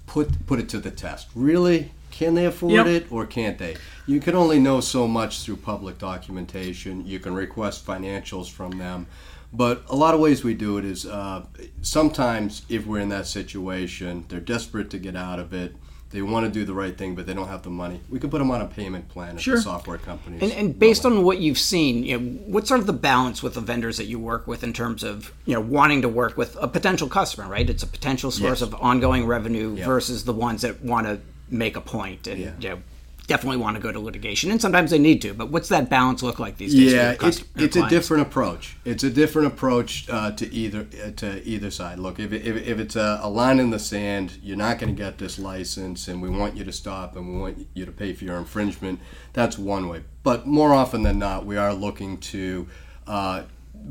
put 0.06 0.46
put 0.46 0.58
it 0.58 0.68
to 0.70 0.78
the 0.78 0.90
test. 0.90 1.28
Really, 1.34 1.92
can 2.10 2.34
they 2.34 2.46
afford 2.46 2.72
Yep. 2.72 2.86
it 2.86 3.12
or 3.12 3.26
can't 3.26 3.58
they? 3.58 3.76
You 4.06 4.20
can 4.20 4.34
only 4.34 4.58
know 4.58 4.80
so 4.80 5.06
much 5.06 5.42
through 5.42 5.56
public 5.56 5.98
documentation. 5.98 7.06
You 7.06 7.20
can 7.20 7.34
request 7.34 7.86
financials 7.86 8.50
from 8.50 8.78
them. 8.78 9.06
But 9.52 9.84
a 9.88 9.96
lot 9.96 10.14
of 10.14 10.20
ways 10.20 10.42
we 10.42 10.54
do 10.54 10.78
it 10.78 10.84
is 10.84 11.04
uh, 11.04 11.44
sometimes 11.82 12.62
if 12.68 12.86
we're 12.86 13.00
in 13.00 13.10
that 13.10 13.26
situation, 13.26 14.24
they're 14.28 14.40
desperate 14.40 14.90
to 14.90 14.98
get 14.98 15.16
out 15.16 15.38
of 15.38 15.52
it. 15.52 15.76
They 16.10 16.20
want 16.20 16.44
to 16.44 16.52
do 16.52 16.66
the 16.66 16.74
right 16.74 16.96
thing, 16.96 17.14
but 17.14 17.26
they 17.26 17.32
don't 17.32 17.48
have 17.48 17.62
the 17.62 17.70
money. 17.70 18.00
We 18.10 18.18
can 18.18 18.28
put 18.28 18.38
them 18.38 18.50
on 18.50 18.60
a 18.60 18.66
payment 18.66 19.08
plan 19.08 19.36
at 19.36 19.40
Sure. 19.40 19.56
the 19.56 19.62
software 19.62 19.96
companies. 19.96 20.42
And, 20.42 20.52
and 20.52 20.78
based 20.78 21.06
on 21.06 21.22
what 21.24 21.38
you've 21.38 21.58
seen, 21.58 22.04
you 22.04 22.18
know, 22.18 22.26
what's 22.46 22.68
sort 22.68 22.80
of 22.80 22.86
the 22.86 22.92
balance 22.92 23.42
with 23.42 23.54
the 23.54 23.62
vendors 23.62 23.96
that 23.96 24.04
you 24.04 24.18
work 24.18 24.46
with 24.46 24.62
in 24.62 24.74
terms 24.74 25.02
of 25.02 25.32
you 25.46 25.54
know 25.54 25.60
wanting 25.60 26.02
to 26.02 26.10
work 26.10 26.36
with 26.36 26.54
a 26.60 26.68
potential 26.68 27.08
customer, 27.08 27.48
right? 27.48 27.68
It's 27.68 27.82
a 27.82 27.86
potential 27.86 28.30
source 28.30 28.60
Yes. 28.60 28.62
of 28.62 28.74
ongoing 28.74 29.24
revenue 29.26 29.74
versus 29.76 30.24
the 30.24 30.34
ones 30.34 30.60
that 30.62 30.82
want 30.84 31.06
to 31.06 31.20
make 31.48 31.76
a 31.76 31.80
point 31.80 32.26
and 32.26 32.38
Yeah. 32.40 32.52
you 32.60 32.68
know 32.70 32.78
definitely 33.26 33.58
want 33.58 33.76
to 33.76 33.82
go 33.82 33.92
to 33.92 34.00
litigation, 34.00 34.50
and 34.50 34.60
sometimes 34.60 34.90
they 34.90 34.98
need 34.98 35.22
to. 35.22 35.34
But 35.34 35.50
what's 35.50 35.68
that 35.68 35.88
balance 35.88 36.22
look 36.22 36.38
like 36.38 36.56
these 36.56 36.74
days? 36.74 36.92
Yeah, 36.92 37.16
it's, 37.20 37.44
it's 37.56 37.76
a 37.76 37.88
different 37.88 38.22
approach. 38.22 38.76
It's 38.84 39.04
a 39.04 39.10
different 39.10 39.48
approach 39.48 40.08
uh, 40.08 40.32
to 40.32 40.52
either 40.52 40.86
uh, 41.04 41.10
to 41.12 41.42
either 41.44 41.70
side. 41.70 41.98
Look, 41.98 42.18
if, 42.18 42.32
if, 42.32 42.56
if 42.56 42.78
it's 42.78 42.96
a, 42.96 43.20
a 43.22 43.30
line 43.30 43.58
in 43.58 43.70
the 43.70 43.78
sand, 43.78 44.38
you're 44.42 44.56
not 44.56 44.78
going 44.78 44.94
to 44.94 45.02
get 45.02 45.18
this 45.18 45.38
license, 45.38 46.08
and 46.08 46.20
we 46.20 46.30
want 46.30 46.56
you 46.56 46.64
to 46.64 46.72
stop, 46.72 47.16
and 47.16 47.32
we 47.32 47.38
want 47.40 47.66
you 47.74 47.86
to 47.86 47.92
pay 47.92 48.12
for 48.12 48.24
your 48.24 48.36
infringement. 48.36 49.00
That's 49.32 49.58
one 49.58 49.88
way. 49.88 50.04
But 50.22 50.46
more 50.46 50.72
often 50.72 51.02
than 51.02 51.18
not, 51.18 51.46
we 51.46 51.56
are 51.56 51.74
looking 51.74 52.18
to, 52.18 52.68
uh, 53.06 53.42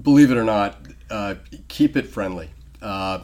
believe 0.02 0.32
it 0.32 0.38
or 0.38 0.46
not, 0.46 0.78
uh, 1.10 1.36
keep 1.68 1.98
it 1.98 2.08
friendly. 2.08 2.52
Uh, 2.82 3.22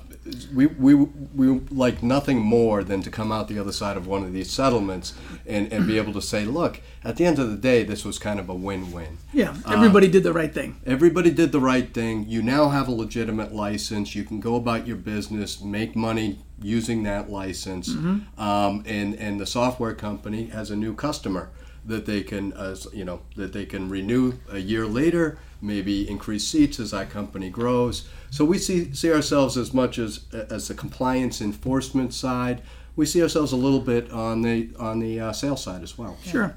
we, 0.54 0.67
we, 0.67 0.93
we 0.93 1.60
like 1.72 2.04
nothing 2.04 2.39
more 2.39 2.84
than 2.84 3.02
to 3.02 3.10
come 3.10 3.32
out 3.32 3.48
the 3.48 3.58
other 3.58 3.72
side 3.72 3.98
of 3.98 4.06
one 4.06 4.24
of 4.24 4.34
these 4.34 4.52
settlements 4.52 5.13
and, 5.46 5.72
and 5.74 5.88
be 5.88 5.98
able 5.98 6.13
to 6.13 6.22
say, 6.22 6.46
look, 6.46 6.82
at 7.04 7.15
the 7.15 7.26
end 7.26 7.39
of 7.39 7.50
the 7.50 7.58
day, 7.58 7.84
this 7.84 8.06
was 8.06 8.20
kind 8.20 8.39
of 8.39 8.50
a 8.50 8.54
win-win. 8.54 9.17
Yeah, 9.34 9.56
everybody 9.67 10.08
did 10.10 10.24
the 10.24 10.34
right 10.34 10.54
thing. 10.54 10.76
Everybody 10.86 11.32
did 11.32 11.52
the 11.52 11.60
right 11.60 11.91
thing. 11.93 12.26
You 12.28 12.41
now 12.43 12.70
have 12.70 12.88
a 12.88 12.91
legitimate 12.91 13.54
license. 13.54 14.13
You 14.15 14.24
can 14.24 14.39
go 14.39 14.56
about 14.56 14.86
your 14.86 14.98
business, 14.98 15.62
make 15.62 15.96
money 15.96 16.39
using 16.62 17.04
that 17.04 17.30
license, 17.30 17.89
um, 18.38 18.84
and 18.86 19.15
and 19.15 19.39
the 19.39 19.46
software 19.46 19.93
company 19.93 20.48
has 20.48 20.72
a 20.72 20.76
new 20.76 20.93
customer 20.93 21.50
that 21.88 22.06
they 22.06 22.21
can, 22.21 22.54
uh, 22.54 22.76
you 22.93 23.06
know, 23.06 23.21
that 23.36 23.54
they 23.54 23.65
can 23.65 23.89
renew 23.89 24.34
a 24.52 24.60
year 24.60 24.86
later, 24.86 25.39
maybe 25.62 26.08
increase 26.08 26.45
seats 26.45 26.80
as 26.80 26.93
our 26.93 27.06
company 27.06 27.50
grows. 27.50 28.08
So 28.30 28.45
we 28.45 28.58
see 28.58 28.93
see 28.93 29.12
ourselves 29.12 29.58
as 29.58 29.73
much 29.73 29.97
as 29.97 30.26
as 30.34 30.67
the 30.67 30.73
compliance 30.73 31.41
enforcement 31.41 32.13
side. 32.13 32.62
We 32.95 33.06
see 33.06 33.21
ourselves 33.21 33.52
a 33.52 33.56
little 33.56 33.80
bit 33.80 34.12
on 34.12 34.41
the 34.41 34.69
on 34.78 35.00
the 35.00 35.19
uh, 35.19 35.34
sales 35.34 35.63
side 35.63 35.82
as 35.82 35.97
well. 35.97 36.17
Sure. 36.23 36.56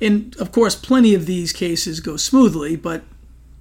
And 0.00 0.36
of 0.36 0.50
course, 0.50 0.74
plenty 0.74 1.14
of 1.14 1.26
these 1.26 1.52
cases 1.52 2.00
go 2.00 2.16
smoothly, 2.16 2.74
but 2.74 3.02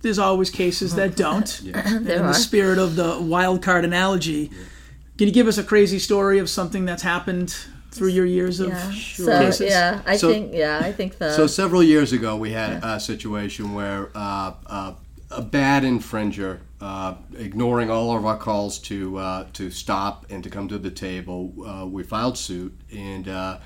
there's 0.02 0.18
always 0.18 0.50
cases 0.50 0.96
that 0.96 1.16
don't. 1.16 1.62
there 1.64 1.84
in 1.86 2.04
the 2.04 2.24
are. 2.24 2.34
spirit 2.34 2.80
of 2.80 2.96
the 2.96 3.22
wild 3.22 3.62
card 3.62 3.86
analogy, 3.86 4.50
can 5.20 5.28
you 5.28 5.34
give 5.34 5.48
us 5.48 5.60
a 5.60 5.64
crazy 5.64 6.00
story 6.00 6.40
of 6.40 6.50
something 6.50 6.86
that's 6.86 7.04
happened 7.04 7.56
through 7.92 8.10
your 8.10 8.26
years 8.26 8.60
of 8.60 8.70
Yeah. 8.70 8.92
So 8.92 9.40
cases? 9.40 9.70
yeah, 9.70 10.02
I 10.06 10.16
So- 10.18 10.32
think 10.32 10.54
yeah, 10.54 10.80
I 10.82 10.92
think 10.92 11.18
the 11.18 11.34
So 11.34 11.46
several 11.48 11.84
years 11.84 12.14
ago, 12.14 12.36
we 12.38 12.52
had 12.52 12.84
a 12.84 13.00
situation 13.00 13.74
where 13.74 14.10
uh, 14.16 14.54
uh, 14.66 14.94
a 15.30 15.42
bad 15.42 15.84
infringer, 15.84 16.60
uh, 16.80 17.16
ignoring 17.38 17.90
all 17.92 18.16
of 18.18 18.26
our 18.26 18.38
calls 18.38 18.80
to 18.80 19.18
uh, 19.18 19.46
to 19.54 19.70
stop 19.70 20.26
and 20.30 20.44
to 20.44 20.50
come 20.50 20.68
to 20.70 20.78
the 20.78 20.92
table, 20.92 21.54
uh, 21.66 21.86
we 21.86 22.04
filed 22.04 22.38
suit 22.38 22.74
and 22.96 23.28
uh, 23.28 23.58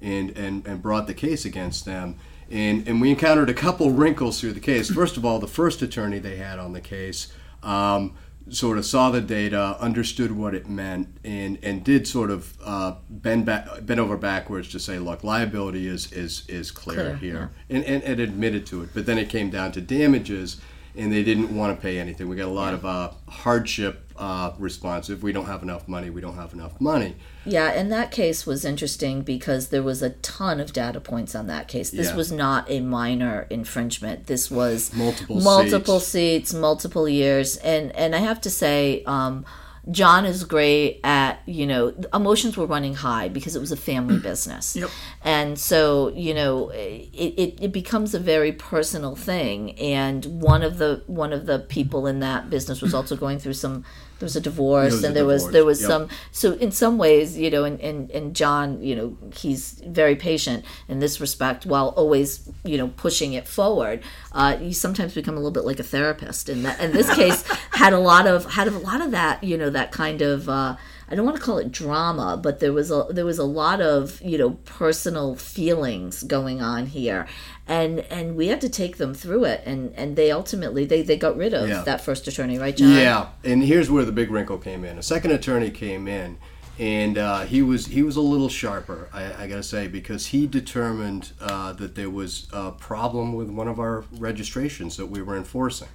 and 0.00 0.30
and 0.36 0.66
and 0.66 0.82
brought 0.82 1.06
the 1.06 1.14
case 1.14 1.44
against 1.44 1.84
them. 1.84 2.16
And 2.50 2.86
and 2.88 3.00
we 3.00 3.10
encountered 3.10 3.48
a 3.50 3.54
couple 3.54 3.90
wrinkles 3.90 4.40
through 4.40 4.52
the 4.52 4.60
case. 4.60 4.90
First 4.90 5.16
of 5.16 5.24
all, 5.24 5.38
the 5.38 5.46
first 5.48 5.82
attorney 5.82 6.18
they 6.18 6.36
had 6.36 6.58
on 6.58 6.72
the 6.72 6.80
case. 6.80 7.28
Um, 7.62 8.12
sort 8.50 8.78
of 8.78 8.84
saw 8.84 9.10
the 9.10 9.20
data, 9.20 9.76
understood 9.80 10.32
what 10.32 10.54
it 10.54 10.68
meant, 10.68 11.08
and 11.24 11.58
and 11.62 11.82
did 11.82 12.06
sort 12.06 12.30
of 12.30 12.56
uh, 12.64 12.94
bend 13.08 13.46
back, 13.46 13.66
bend 13.86 14.00
over 14.00 14.16
backwards 14.16 14.68
to 14.70 14.78
say, 14.78 14.98
look, 14.98 15.24
liability 15.24 15.86
is 15.86 16.12
is 16.12 16.44
is 16.48 16.70
clear, 16.70 16.96
Clear, 16.96 17.16
here, 17.16 17.50
and, 17.70 17.84
and 17.84 18.02
and 18.02 18.20
admitted 18.20 18.66
to 18.66 18.82
it. 18.82 18.90
But 18.94 19.06
then 19.06 19.18
it 19.18 19.28
came 19.28 19.50
down 19.50 19.72
to 19.72 19.80
damages, 19.80 20.60
and 20.96 21.12
they 21.12 21.22
didn't 21.22 21.54
want 21.54 21.76
to 21.76 21.80
pay 21.80 21.98
anything. 21.98 22.28
We 22.28 22.36
got 22.36 22.48
a 22.48 22.50
lot 22.50 22.74
of 22.74 22.84
uh, 22.84 23.10
hardship 23.28 24.03
uh, 24.16 24.52
response. 24.58 25.10
If 25.10 25.22
we 25.22 25.32
don't 25.32 25.46
have 25.46 25.62
enough 25.62 25.88
money, 25.88 26.08
we 26.10 26.20
don't 26.20 26.36
have 26.36 26.52
enough 26.52 26.80
money. 26.80 27.16
Yeah, 27.44 27.70
and 27.72 27.90
that 27.92 28.10
case 28.10 28.46
was 28.46 28.64
interesting 28.64 29.22
because 29.22 29.68
there 29.68 29.82
was 29.82 30.02
a 30.02 30.10
ton 30.10 30.60
of 30.60 30.72
data 30.72 31.00
points 31.00 31.34
on 31.34 31.46
that 31.48 31.68
case. 31.68 31.90
This 31.90 32.08
Yeah. 32.10 32.16
was 32.16 32.30
not 32.32 32.70
a 32.70 32.80
minor 32.80 33.46
infringement. 33.50 34.26
This 34.26 34.50
was 34.50 34.92
Multiple 34.94 35.40
multiple 35.40 36.00
seats. 36.00 36.50
seats, 36.50 36.54
multiple 36.54 37.08
years, 37.08 37.56
and 37.58 37.90
and 37.96 38.14
I 38.14 38.18
have 38.18 38.40
to 38.42 38.50
say, 38.50 39.02
um, 39.04 39.44
John 39.90 40.24
is 40.24 40.44
great 40.44 41.00
at 41.04 41.40
you 41.46 41.66
know 41.66 41.94
emotions 42.12 42.56
were 42.56 42.66
running 42.66 42.94
high 42.94 43.28
because 43.28 43.54
it 43.54 43.60
was 43.60 43.72
a 43.72 43.76
family 43.76 44.16
mm. 44.16 44.22
business, 44.22 44.76
Yep. 44.76 44.90
and 45.22 45.58
so 45.58 46.08
you 46.14 46.34
know 46.34 46.70
it, 46.70 47.10
it, 47.12 47.58
it 47.60 47.72
becomes 47.72 48.14
a 48.14 48.18
very 48.18 48.52
personal 48.52 49.16
thing. 49.16 49.78
And 49.78 50.24
one 50.26 50.62
of 50.62 50.78
the 50.78 51.02
one 51.06 51.32
of 51.32 51.46
the 51.46 51.58
people 51.58 52.06
in 52.06 52.20
that 52.20 52.50
business 52.50 52.80
was 52.80 52.94
also 52.94 53.16
going 53.16 53.38
through 53.38 53.54
some. 53.54 53.84
There 54.24 54.26
was 54.26 54.36
a 54.36 54.40
divorce, 54.40 54.92
was 54.94 55.04
a 55.04 55.06
and 55.08 55.16
there 55.16 55.26
was 55.26 55.50
there 55.50 55.66
was 55.66 55.82
yep. 55.82 55.90
some 55.90 56.08
so 56.32 56.52
in 56.52 56.70
some 56.70 56.96
ways 56.96 57.36
you 57.36 57.50
know 57.50 57.64
and, 57.64 57.78
and 57.80 58.10
and 58.10 58.34
john 58.34 58.82
you 58.82 58.96
know 58.96 59.18
he's 59.36 59.82
very 59.86 60.16
patient 60.16 60.64
in 60.88 60.98
this 60.98 61.20
respect 61.20 61.66
while 61.66 61.88
always 61.88 62.48
you 62.64 62.78
know 62.78 62.88
pushing 62.88 63.34
it 63.34 63.46
forward 63.46 64.02
uh, 64.32 64.56
you 64.58 64.72
sometimes 64.72 65.12
become 65.12 65.34
a 65.34 65.36
little 65.36 65.50
bit 65.50 65.66
like 65.66 65.78
a 65.78 65.82
therapist 65.82 66.48
and 66.48 66.64
that 66.64 66.80
in 66.80 66.92
this 66.92 67.12
case 67.14 67.42
had 67.72 67.92
a 67.92 67.98
lot 67.98 68.26
of 68.26 68.46
had 68.52 68.66
a 68.66 68.78
lot 68.78 69.02
of 69.02 69.10
that 69.10 69.44
you 69.44 69.58
know 69.58 69.68
that 69.68 69.92
kind 69.92 70.22
of 70.22 70.48
uh, 70.48 70.74
I 71.14 71.16
don't 71.16 71.26
want 71.26 71.36
to 71.36 71.42
call 71.44 71.58
it 71.58 71.70
drama, 71.70 72.36
but 72.36 72.58
there 72.58 72.72
was 72.72 72.90
a 72.90 73.06
there 73.08 73.24
was 73.24 73.38
a 73.38 73.44
lot 73.44 73.80
of 73.80 74.20
you 74.20 74.36
know 74.36 74.50
personal 74.64 75.36
feelings 75.36 76.24
going 76.24 76.60
on 76.60 76.86
here, 76.86 77.28
and 77.68 78.00
and 78.10 78.34
we 78.34 78.48
had 78.48 78.60
to 78.62 78.68
take 78.68 78.96
them 78.96 79.14
through 79.14 79.44
it, 79.44 79.62
and 79.64 79.94
and 79.94 80.16
they 80.16 80.32
ultimately 80.32 80.84
they 80.84 81.02
they 81.02 81.16
got 81.16 81.36
rid 81.36 81.54
of 81.54 81.68
Yeah. 81.68 81.82
that 81.82 82.00
first 82.00 82.26
attorney, 82.26 82.58
right, 82.58 82.76
John? 82.76 82.90
Yeah, 82.90 83.28
and 83.44 83.62
here's 83.62 83.88
where 83.88 84.04
the 84.04 84.10
big 84.10 84.28
wrinkle 84.28 84.58
came 84.58 84.84
in. 84.84 84.98
A 84.98 85.04
second 85.04 85.30
attorney 85.30 85.70
came 85.70 86.08
in, 86.08 86.36
and 86.80 87.16
uh, 87.16 87.42
he 87.42 87.62
was 87.62 87.86
he 87.86 88.02
was 88.02 88.16
a 88.16 88.20
little 88.20 88.48
sharper, 88.48 89.08
I, 89.12 89.44
I 89.44 89.46
gotta 89.46 89.62
say, 89.62 89.86
because 89.86 90.26
he 90.26 90.48
determined 90.48 91.30
uh, 91.40 91.74
that 91.74 91.94
there 91.94 92.10
was 92.10 92.48
a 92.52 92.72
problem 92.72 93.34
with 93.34 93.50
one 93.50 93.68
of 93.68 93.78
our 93.78 94.02
registrations 94.18 94.96
that 94.96 95.06
we 95.06 95.22
were 95.22 95.36
enforcing. 95.36 95.86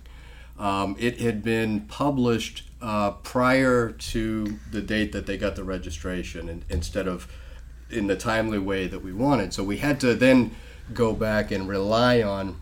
Um, 0.59 0.95
it 0.99 1.19
had 1.21 1.41
been 1.41 1.81
published 1.81 2.69
uh, 2.81 3.11
prior 3.11 3.91
to 3.91 4.59
the 4.71 4.81
date 4.81 5.13
that 5.13 5.25
they 5.25 5.37
got 5.37 5.55
the 5.55 5.63
registration, 5.63 6.49
and, 6.49 6.65
instead 6.69 7.07
of 7.07 7.27
in 7.89 8.07
the 8.07 8.15
timely 8.15 8.59
way 8.59 8.85
that 8.87 9.01
we 9.01 9.13
wanted. 9.13 9.53
So 9.53 9.63
we 9.63 9.77
had 9.77 9.99
to 10.01 10.13
then 10.13 10.55
go 10.93 11.13
back 11.13 11.49
and 11.49 11.67
rely 11.67 12.21
on 12.21 12.59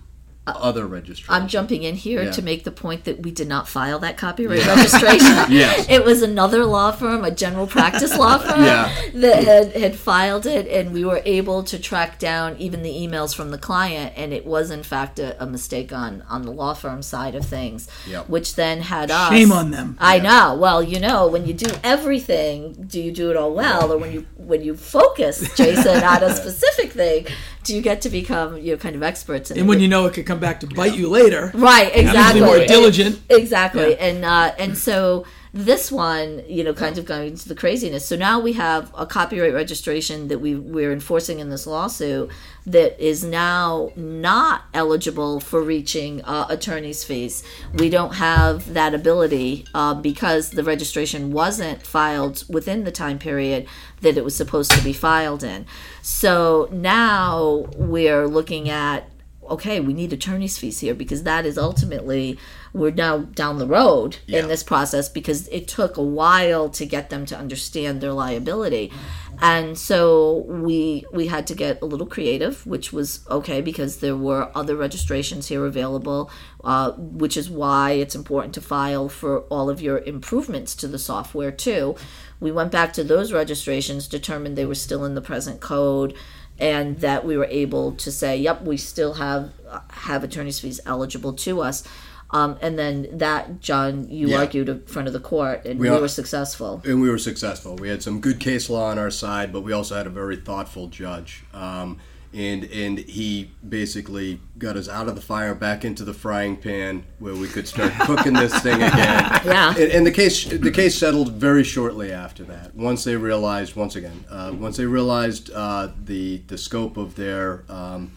other 0.55 0.85
registrations. 0.87 1.29
I'm 1.29 1.47
jumping 1.47 1.83
in 1.83 1.95
here 1.95 2.23
Yeah. 2.23 2.31
to 2.31 2.41
make 2.41 2.63
the 2.63 2.71
point 2.71 3.03
that 3.05 3.21
we 3.23 3.31
did 3.31 3.47
not 3.47 3.67
file 3.67 3.99
that 3.99 4.17
copyright 4.17 4.65
registration. 4.65 5.27
Yes. 5.49 5.87
It 5.89 6.03
was 6.05 6.21
another 6.21 6.65
law 6.65 6.91
firm, 6.91 7.23
a 7.23 7.31
general 7.31 7.67
practice 7.67 8.15
law 8.17 8.37
firm, 8.37 8.63
Yeah. 8.63 8.91
that 9.15 9.43
had, 9.43 9.71
had 9.73 9.95
filed 9.95 10.45
it, 10.45 10.67
and 10.67 10.93
we 10.93 11.03
were 11.05 11.21
able 11.25 11.63
to 11.63 11.79
track 11.79 12.19
down 12.19 12.55
even 12.57 12.81
the 12.83 12.91
emails 12.91 13.35
from 13.35 13.51
the 13.51 13.57
client, 13.57 14.13
and 14.15 14.33
it 14.33 14.45
was 14.45 14.71
in 14.71 14.83
fact 14.83 15.19
a, 15.19 15.41
a 15.41 15.45
mistake 15.45 15.91
on 15.93 16.23
on 16.29 16.43
the 16.43 16.51
law 16.51 16.73
firm 16.73 17.01
side 17.01 17.35
of 17.35 17.45
things, 17.45 17.87
Yep. 18.07 18.29
which 18.29 18.55
then 18.55 18.81
had 18.81 19.11
us. 19.11 19.29
Shame 19.29 19.51
on 19.51 19.71
them. 19.71 19.97
I 19.99 20.19
know. 20.19 20.55
Well, 20.55 20.81
you 20.83 20.99
know, 20.99 21.27
when 21.27 21.45
you 21.45 21.53
do 21.53 21.71
everything, 21.83 22.73
do 22.87 23.01
you 23.01 23.11
do 23.11 23.29
it 23.31 23.37
all 23.37 23.53
well, 23.53 23.91
or 23.91 23.97
when 23.97 24.11
you 24.13 24.25
when 24.37 24.63
you 24.63 24.75
focus, 24.75 25.53
Jason, 25.55 26.03
on 26.03 26.23
a 26.23 26.33
specific 26.41 26.91
thing, 26.91 27.27
do 27.67 27.75
you 27.75 27.81
get 27.81 28.01
to 28.01 28.09
become 28.09 28.57
you 28.57 28.71
know 28.71 28.77
kind 28.77 28.95
of 28.95 29.03
experts 29.03 29.51
in 29.51 29.57
And 29.59 29.65
it? 29.67 29.69
when 29.69 29.79
you 29.79 29.87
know 29.87 30.05
it 30.07 30.13
could 30.13 30.25
come 30.25 30.39
back 30.39 30.61
to 30.61 30.67
bite 30.67 30.95
you 30.95 31.09
later, 31.09 31.51
Right, 31.53 31.91
exactly. 31.93 32.41
more 32.41 32.59
diligent. 32.65 33.19
exactly. 33.29 33.89
Yeah. 33.91 34.05
And 34.07 34.25
uh, 34.25 34.53
and 34.57 34.77
so 34.77 35.25
this 35.53 35.91
one, 35.91 36.43
you 36.47 36.63
know, 36.63 36.73
kind 36.73 36.97
of 36.97 37.05
going 37.05 37.29
into 37.29 37.47
the 37.47 37.55
craziness. 37.55 38.05
So 38.05 38.15
now 38.15 38.39
we 38.39 38.53
have 38.53 38.91
a 38.97 39.05
copyright 39.05 39.53
registration 39.53 40.27
that 40.27 40.39
we 40.39 40.55
we're 40.55 40.91
enforcing 40.91 41.39
in 41.39 41.49
this 41.49 41.65
lawsuit 41.65 42.29
that 42.65 42.99
is 42.99 43.23
now 43.23 43.91
not 43.95 44.63
eligible 44.73 45.39
for 45.39 45.61
reaching 45.61 46.21
uh, 46.23 46.47
attorney's 46.49 47.03
fees. 47.03 47.43
We 47.73 47.89
don't 47.89 48.15
have 48.15 48.73
that 48.73 48.93
ability 48.93 49.65
uh, 49.73 49.93
because 49.93 50.51
the 50.51 50.63
registration 50.63 51.31
wasn't 51.31 51.81
filed 51.81 52.43
within 52.49 52.83
the 52.83 52.91
time 52.91 53.19
period 53.19 53.67
that 54.01 54.17
it 54.17 54.23
was 54.23 54.35
supposed 54.35 54.71
to 54.71 54.83
be 54.83 54.93
filed 54.93 55.43
in. 55.43 55.65
So 56.01 56.67
now 56.71 57.67
we're 57.75 58.27
looking 58.27 58.69
at 58.69 59.09
okay, 59.49 59.79
we 59.79 59.93
need 59.93 60.11
attorney's 60.13 60.57
fees 60.57 60.79
here 60.81 60.93
because 60.93 61.23
that 61.23 61.45
is 61.45 61.57
ultimately 61.57 62.37
we're 62.73 62.91
now 62.91 63.17
down 63.19 63.57
the 63.57 63.67
road 63.67 64.17
Yeah. 64.25 64.39
in 64.39 64.47
this 64.47 64.63
process 64.63 65.09
because 65.09 65.47
it 65.49 65.67
took 65.67 65.97
a 65.97 66.01
while 66.03 66.69
to 66.69 66.85
get 66.85 67.09
them 67.09 67.25
to 67.27 67.37
understand 67.37 68.01
their 68.01 68.13
liability. 68.13 68.91
And 69.39 69.77
so 69.77 70.45
we 70.47 71.05
we 71.13 71.27
had 71.27 71.45
to 71.47 71.55
get 71.55 71.81
a 71.81 71.85
little 71.85 72.07
creative, 72.07 72.65
which 72.65 72.91
was 72.91 73.19
okay 73.29 73.61
because 73.61 73.97
there 73.97 74.15
were 74.15 74.49
other 74.55 74.75
registrations 74.75 75.47
here 75.47 75.65
available, 75.65 76.31
uh, 76.63 76.91
which 76.93 77.37
is 77.37 77.47
why 77.49 77.91
it's 77.91 78.15
important 78.15 78.55
to 78.55 78.61
file 78.61 79.09
for 79.09 79.41
all 79.41 79.69
of 79.69 79.79
your 79.79 79.99
improvements 79.99 80.73
to 80.75 80.87
the 80.87 80.97
software 80.97 81.51
too. 81.51 81.95
We 82.39 82.51
went 82.51 82.71
back 82.71 82.93
to 82.93 83.03
those 83.03 83.31
registrations, 83.31 84.07
determined 84.07 84.57
they 84.57 84.65
were 84.65 84.75
still 84.75 85.05
in 85.05 85.13
the 85.13 85.21
present 85.21 85.59
code, 85.59 86.15
and 86.59 86.99
that 87.01 87.23
we 87.23 87.37
were 87.37 87.47
able 87.51 87.91
to 87.93 88.11
say, 88.11 88.37
"Yep, 88.37 88.63
we 88.63 88.77
still 88.77 89.13
have 89.15 89.51
have 89.89 90.23
attorneys' 90.23 90.59
fees 90.59 90.79
eligible 90.85 91.33
to 91.33 91.61
us." 91.61 91.83
Um, 92.31 92.57
and 92.61 92.77
then 92.77 93.07
that, 93.13 93.61
John, 93.61 94.09
you 94.09 94.27
Yeah. 94.29 94.39
argued 94.39 94.67
in 94.67 94.81
front 94.85 95.07
of 95.07 95.13
the 95.13 95.19
court, 95.19 95.63
and 95.65 95.79
we, 95.79 95.89
We 95.89 95.95
are- 95.95 96.01
were 96.01 96.07
successful. 96.09 96.81
and 96.85 97.01
we 97.01 97.09
were 97.09 97.17
successful. 97.17 97.75
We 97.77 97.87
had 97.89 98.03
some 98.03 98.19
good 98.19 98.39
case 98.39 98.69
law 98.69 98.89
on 98.89 98.99
our 98.99 99.11
side, 99.11 99.53
but 99.53 99.61
we 99.61 99.71
also 99.71 99.95
had 99.95 100.07
a 100.07 100.09
very 100.09 100.35
thoughtful 100.35 100.87
judge. 100.87 101.43
Um, 101.53 101.97
and 102.33 102.65
and 102.65 102.99
he 102.99 103.51
basically 103.67 104.41
got 104.59 104.75
us 104.75 104.89
out 104.89 105.07
of 105.07 105.15
the 105.15 105.21
fire, 105.21 105.55
back 105.55 105.85
into 105.85 106.03
the 106.03 106.13
frying 106.13 106.57
pan, 106.57 107.03
where 107.19 107.33
we 107.33 107.47
could 107.47 107.65
start 107.69 107.93
cooking 108.01 108.33
this 108.33 108.53
thing 108.59 108.75
again. 108.75 109.41
Yeah. 109.45 109.69
And, 109.69 109.91
and 109.93 110.05
the 110.05 110.11
case 110.11 110.43
the 110.43 110.69
case 110.69 110.95
settled 110.97 111.31
very 111.33 111.63
shortly 111.63 112.11
after 112.11 112.43
that. 112.43 112.75
Once 112.75 113.05
they 113.05 113.15
realized, 113.15 113.77
once 113.77 113.95
again, 113.95 114.25
uh, 114.29 114.51
once 114.53 114.75
they 114.75 114.85
realized 114.85 115.49
uh, 115.51 115.87
the 116.03 116.41
the 116.47 116.57
scope 116.57 116.97
of 116.97 117.15
their 117.15 117.63
um, 117.69 118.11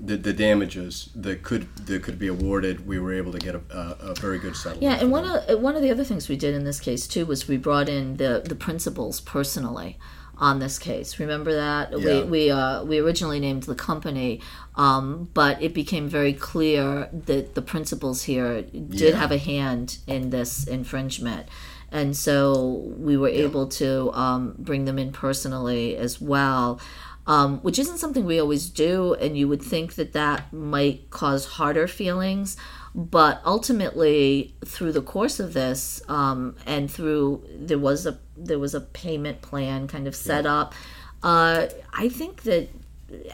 the, 0.00 0.16
the 0.16 0.32
damages 0.32 1.10
that 1.14 1.42
could 1.42 1.74
that 1.86 2.02
could 2.02 2.18
be 2.18 2.26
awarded, 2.28 2.86
we 2.86 2.98
were 2.98 3.12
able 3.12 3.32
to 3.32 3.38
get 3.38 3.54
a, 3.54 3.62
a, 3.70 4.10
a 4.10 4.14
very 4.14 4.38
good 4.38 4.56
settlement. 4.56 4.82
Yeah, 4.82 5.00
and 5.00 5.10
one 5.10 5.24
them. 5.24 5.42
of 5.48 5.60
one 5.60 5.76
of 5.76 5.82
the 5.82 5.90
other 5.90 6.04
things 6.04 6.28
we 6.28 6.36
did 6.36 6.54
in 6.54 6.64
this 6.64 6.80
case 6.80 7.06
too 7.06 7.26
was 7.26 7.48
we 7.48 7.56
brought 7.56 7.88
in 7.88 8.16
the 8.16 8.42
the 8.44 8.54
principals 8.54 9.20
personally 9.20 9.98
on 10.38 10.58
this 10.58 10.78
case. 10.78 11.20
Remember 11.20 11.52
that 11.54 11.92
Yeah. 11.98 12.22
we 12.22 12.22
we 12.24 12.50
uh, 12.50 12.84
we 12.84 12.98
originally 12.98 13.38
named 13.38 13.64
the 13.64 13.74
company, 13.76 14.40
um, 14.76 15.28
but 15.34 15.62
it 15.62 15.72
became 15.74 16.08
very 16.08 16.32
clear 16.32 17.08
that 17.12 17.54
the 17.54 17.62
principals 17.62 18.24
here 18.24 18.62
did 18.62 19.00
Yeah. 19.12 19.16
have 19.16 19.30
a 19.30 19.38
hand 19.38 19.98
in 20.06 20.30
this 20.30 20.66
infringement. 20.66 21.46
And 21.94 22.16
so 22.16 22.82
we 22.96 23.18
were 23.18 23.28
able 23.28 23.66
to 23.66 24.10
um, 24.14 24.54
bring 24.58 24.86
them 24.86 24.98
in 24.98 25.12
personally 25.12 25.94
as 25.94 26.18
well, 26.22 26.80
um, 27.26 27.58
which 27.60 27.78
isn't 27.78 27.98
something 27.98 28.24
we 28.24 28.40
always 28.40 28.68
do. 28.68 29.14
And 29.14 29.36
you 29.36 29.48
would 29.48 29.62
think 29.62 29.94
that 29.94 30.12
that 30.12 30.52
might 30.52 31.10
cause 31.10 31.46
harder 31.46 31.86
feelings. 31.86 32.56
But 32.94 33.40
ultimately 33.46 34.54
through 34.64 34.92
the 34.92 35.00
course 35.00 35.40
of 35.40 35.54
this 35.54 36.02
um, 36.08 36.56
and 36.66 36.90
through 36.90 37.46
there 37.50 37.78
was 37.78 38.06
a 38.06 38.18
there 38.36 38.58
was 38.58 38.74
a 38.74 38.80
payment 38.80 39.40
plan 39.40 39.88
kind 39.88 40.06
of 40.06 40.14
set 40.14 40.46
up. 40.46 40.74
Uh, 41.22 41.68
i 41.92 42.08
think 42.08 42.42
that 42.42 42.68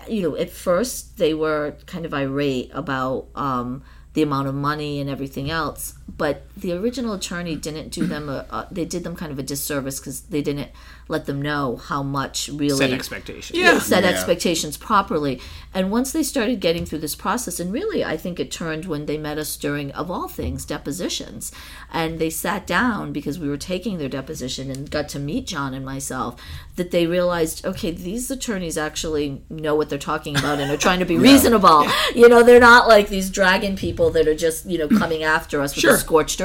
you 0.09 0.23
know 0.23 0.37
at 0.37 0.51
first 0.51 1.17
they 1.19 1.33
were 1.33 1.75
kind 1.87 2.05
of 2.05 2.13
irate 2.13 2.71
about 2.75 3.27
um, 3.35 3.83
the 4.15 4.23
amount 4.23 4.49
of 4.49 4.55
money 4.55 5.01
and 5.01 5.09
everything 5.09 5.51
else 5.51 5.98
but 6.17 6.43
the 6.57 6.73
original 6.73 7.13
attorney 7.13 7.55
didn't 7.55 7.91
do 7.91 8.07
them 8.07 8.29
a, 8.29 8.47
a 8.51 8.67
they 8.71 8.85
did 8.85 9.05
them 9.05 9.15
kind 9.15 9.31
of 9.31 9.39
a 9.39 9.43
disservice 9.43 10.01
because 10.01 10.23
they 10.23 10.41
didn't 10.43 10.71
let 11.09 11.27
them 11.27 11.41
know 11.41 11.77
how 11.77 12.03
much 12.03 12.49
really 12.53 12.77
Set 12.77 12.93
expectations. 12.93 13.59
Yeah. 13.59 13.79
set 13.79 14.05
Yeah. 14.05 14.11
expectations 14.11 14.77
properly. 14.77 15.41
And 15.73 15.91
once 15.91 16.13
they 16.13 16.23
started 16.23 16.61
getting 16.61 16.85
through 16.85 16.99
this 16.99 17.15
process, 17.15 17.61
and 17.61 17.73
really, 17.73 18.05
I 18.05 18.17
think 18.17 18.39
it 18.39 18.51
turned 18.51 18.85
when 18.85 19.07
they 19.07 19.17
met 19.17 19.39
us 19.39 19.57
during, 19.57 19.91
of 19.93 20.11
all 20.11 20.29
things, 20.29 20.65
depositions. 20.65 21.51
And 21.93 22.19
they 22.19 22.31
sat 22.31 22.67
down 22.67 23.13
because 23.13 23.39
we 23.39 23.49
were 23.49 23.57
taking 23.57 23.99
their 23.99 24.09
deposition 24.09 24.71
and 24.71 24.91
got 24.91 25.09
to 25.11 25.19
meet 25.19 25.47
John 25.47 25.73
and 25.73 25.85
myself, 25.85 26.41
that 26.77 26.91
they 26.91 27.07
realized, 27.07 27.65
okay, 27.65 27.91
these 27.91 28.31
attorneys 28.31 28.77
actually 28.77 29.43
know 29.49 29.75
what 29.75 29.89
they're 29.89 29.99
talking 29.99 30.37
about 30.37 30.59
and 30.61 30.71
are 30.71 30.77
trying 30.77 30.99
to 30.99 31.05
be 31.07 31.19
reasonable. 31.31 31.87
You 32.15 32.29
know, 32.29 32.43
they're 32.43 32.61
not 32.61 32.87
like 32.87 33.09
these 33.09 33.31
dragon 33.31 33.77
people 33.77 34.11
that 34.11 34.29
are 34.29 34.35
just, 34.35 34.67
you 34.67 34.79
know, 34.79 34.89
coming 34.89 35.23
after 35.23 35.61
us 35.61 35.75
with 35.75 35.83
Sure. 35.83 35.98
Scorched 35.99 36.41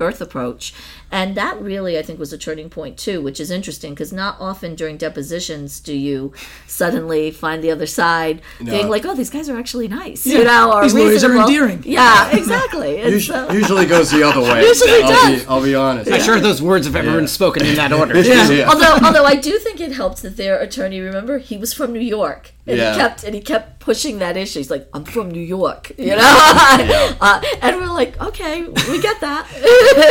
earth 0.00 0.20
approach. 0.20 0.72
And 1.10 1.36
that 1.36 1.60
really, 1.60 1.96
I 1.98 2.02
think, 2.02 2.18
was 2.18 2.32
a 2.32 2.38
turning 2.38 2.68
point 2.68 2.98
too, 2.98 3.22
which 3.22 3.38
is 3.38 3.50
interesting 3.50 3.92
because 3.94 4.12
not 4.12 4.36
often 4.40 4.74
during 4.74 4.96
depositions 4.96 5.78
do 5.80 5.94
you 5.96 6.32
suddenly 6.66 7.30
find 7.30 7.62
the 7.62 7.70
other 7.70 7.86
side 7.86 8.42
being 8.64 8.88
like, 8.88 9.06
"Oh, 9.06 9.14
these 9.14 9.30
guys 9.30 9.48
are 9.48 9.56
actually 9.56 9.88
nice," 9.88 10.26
you 10.26 10.42
know, 10.44 10.72
or 10.72 10.82
These 10.82 10.94
lawyers 10.94 11.22
are 11.24 11.34
endearing. 11.36 11.82
Yeah, 11.86 12.36
exactly. 12.36 13.00
And 13.06 13.12
Usually, 13.12 13.38
so- 13.48 13.52
usually 13.52 13.86
goes 13.86 14.10
the 14.10 14.22
other 14.24 14.40
way. 14.40 14.62
Usually 14.62 15.02
I'll 15.02 15.08
does. 15.08 15.42
Be, 15.42 15.48
I'll 15.48 15.62
be 15.62 15.74
honest. 15.74 16.10
I'm 16.10 16.20
sure 16.20 16.40
those 16.40 16.60
words 16.60 16.86
have 16.86 16.96
ever 16.96 17.12
been 17.16 17.28
spoken 17.28 17.64
in 17.64 17.76
that 17.76 17.92
order. 17.92 18.14
Yeah. 18.26 18.66
although, 18.68 18.98
although 19.06 19.24
I 19.24 19.36
do 19.36 19.58
think 19.58 19.80
it 19.80 19.92
helped 19.92 20.22
that 20.22 20.36
their 20.36 20.58
attorney, 20.60 20.98
remember, 21.00 21.38
he 21.38 21.56
was 21.56 21.72
from 21.72 21.92
New 21.92 22.00
York, 22.00 22.52
and 22.66 22.76
Yeah. 22.78 22.92
he 22.92 22.98
kept 22.98 23.22
and 23.24 23.34
he 23.34 23.40
kept 23.40 23.78
pushing 23.80 24.18
that 24.18 24.36
issue. 24.36 24.58
He's 24.58 24.70
like, 24.70 24.88
"I'm 24.92 25.04
from 25.04 25.30
New 25.30 25.40
York," 25.40 25.92
you 25.96 26.16
know, 26.16 26.18
uh, 27.20 27.40
and 27.62 27.76
we're 27.76 27.86
like, 27.92 28.20
"Okay, 28.20 28.62
we 28.90 29.00
get 29.00 29.20
that." 29.20 29.46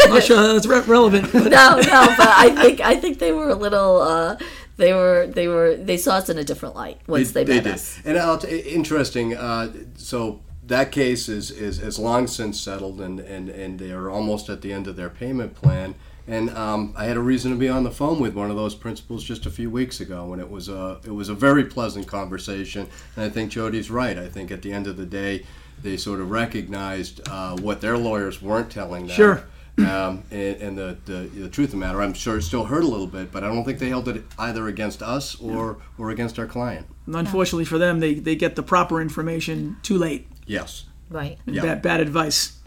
I'm 0.05 0.13
not 0.13 0.23
sure 0.23 0.37
that's 0.85 0.87
re- 0.87 0.93
relevant. 0.93 1.31
But 1.31 1.51
no, 1.51 1.75
no, 1.75 2.15
but 2.17 2.27
I 2.27 2.55
think 2.61 2.81
I 2.81 2.95
think 2.95 3.19
they 3.19 3.31
were 3.31 3.49
a 3.49 3.55
little. 3.55 4.01
Uh, 4.01 4.37
they 4.77 4.93
were 4.93 5.27
they 5.27 5.47
were 5.47 5.75
they 5.75 5.97
saw 5.97 6.15
us 6.15 6.29
in 6.29 6.37
a 6.37 6.43
different 6.43 6.75
light 6.75 6.99
once 7.07 7.31
they, 7.31 7.45
met 7.45 7.65
us. 7.65 7.99
And 8.03 8.17
I'll 8.17 8.37
t- 8.37 8.59
interesting. 8.59 9.35
Uh, 9.35 9.71
so 9.95 10.41
that 10.67 10.91
case 10.91 11.29
is, 11.29 11.51
is 11.51 11.79
is 11.79 11.99
long 11.99 12.27
since 12.27 12.59
settled, 12.59 12.99
and, 12.99 13.19
and, 13.19 13.49
and 13.49 13.79
they 13.79 13.91
are 13.91 14.09
almost 14.09 14.49
at 14.49 14.61
the 14.61 14.73
end 14.73 14.87
of 14.87 14.95
their 14.95 15.09
payment 15.09 15.55
plan. 15.55 15.95
And 16.27 16.49
um, 16.51 16.93
I 16.97 17.05
had 17.05 17.17
a 17.17 17.21
reason 17.21 17.51
to 17.51 17.57
be 17.57 17.69
on 17.69 17.83
the 17.83 17.91
phone 17.91 18.19
with 18.19 18.33
one 18.33 18.49
of 18.49 18.55
those 18.55 18.73
principals 18.73 19.23
just 19.23 19.45
a 19.45 19.51
few 19.51 19.69
weeks 19.69 19.99
ago, 19.99 20.33
and 20.33 20.41
it 20.41 20.49
was 20.49 20.69
a 20.69 20.99
it 21.05 21.11
was 21.11 21.29
a 21.29 21.35
very 21.35 21.65
pleasant 21.65 22.07
conversation. 22.07 22.87
And 23.15 23.25
I 23.25 23.29
think 23.29 23.51
Jodi's 23.51 23.91
right. 23.91 24.17
I 24.17 24.27
think 24.27 24.51
at 24.51 24.61
the 24.63 24.73
end 24.73 24.87
of 24.87 24.97
the 24.97 25.05
day, 25.05 25.45
they 25.81 25.97
sort 25.97 26.19
of 26.19 26.31
recognized 26.31 27.21
uh, 27.29 27.55
what 27.57 27.81
their 27.81 27.97
lawyers 27.97 28.41
weren't 28.41 28.71
telling 28.71 29.07
them. 29.07 29.15
Sure. 29.15 29.43
Um, 29.77 30.23
and 30.31 30.55
and 30.61 30.77
the, 30.77 30.97
the 31.05 31.13
the 31.35 31.49
truth 31.49 31.67
of 31.67 31.71
the 31.71 31.77
matter, 31.77 32.01
I'm 32.01 32.13
sure 32.13 32.37
it 32.37 32.43
still 32.43 32.63
hurt 32.65 32.83
a 32.83 32.87
little 32.87 33.07
bit, 33.07 33.31
but 33.31 33.43
I 33.43 33.47
don't 33.47 33.65
think 33.65 33.79
they 33.79 33.89
held 33.89 34.07
it 34.07 34.23
either 34.39 34.67
against 34.67 35.01
us 35.03 35.35
or 35.41 35.77
or 35.97 36.11
against 36.11 36.39
our 36.39 36.45
client. 36.47 36.85
unfortunately 37.07 37.65
for 37.65 37.77
them, 37.77 37.99
they, 37.99 38.13
they 38.13 38.35
get 38.35 38.55
the 38.55 38.63
proper 38.63 39.01
information 39.01 39.75
too 39.83 39.97
late. 39.97 40.27
Yes. 40.45 40.85
Right. 41.09 41.37
Yeah. 41.45 41.61
Bad, 41.61 41.81
bad 41.81 41.99
advice. 41.99 42.57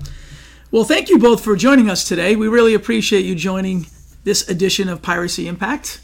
Well, 0.71 0.85
thank 0.85 1.09
you 1.09 1.19
both 1.19 1.43
for 1.43 1.57
joining 1.57 1.89
us 1.89 2.05
today. 2.05 2.37
We 2.37 2.47
really 2.47 2.75
appreciate 2.75 3.25
you 3.25 3.35
joining 3.35 3.87
this 4.25 4.47
edition 4.49 4.89
of 4.91 5.01
Piracy 5.01 5.49
Impact. 5.49 6.01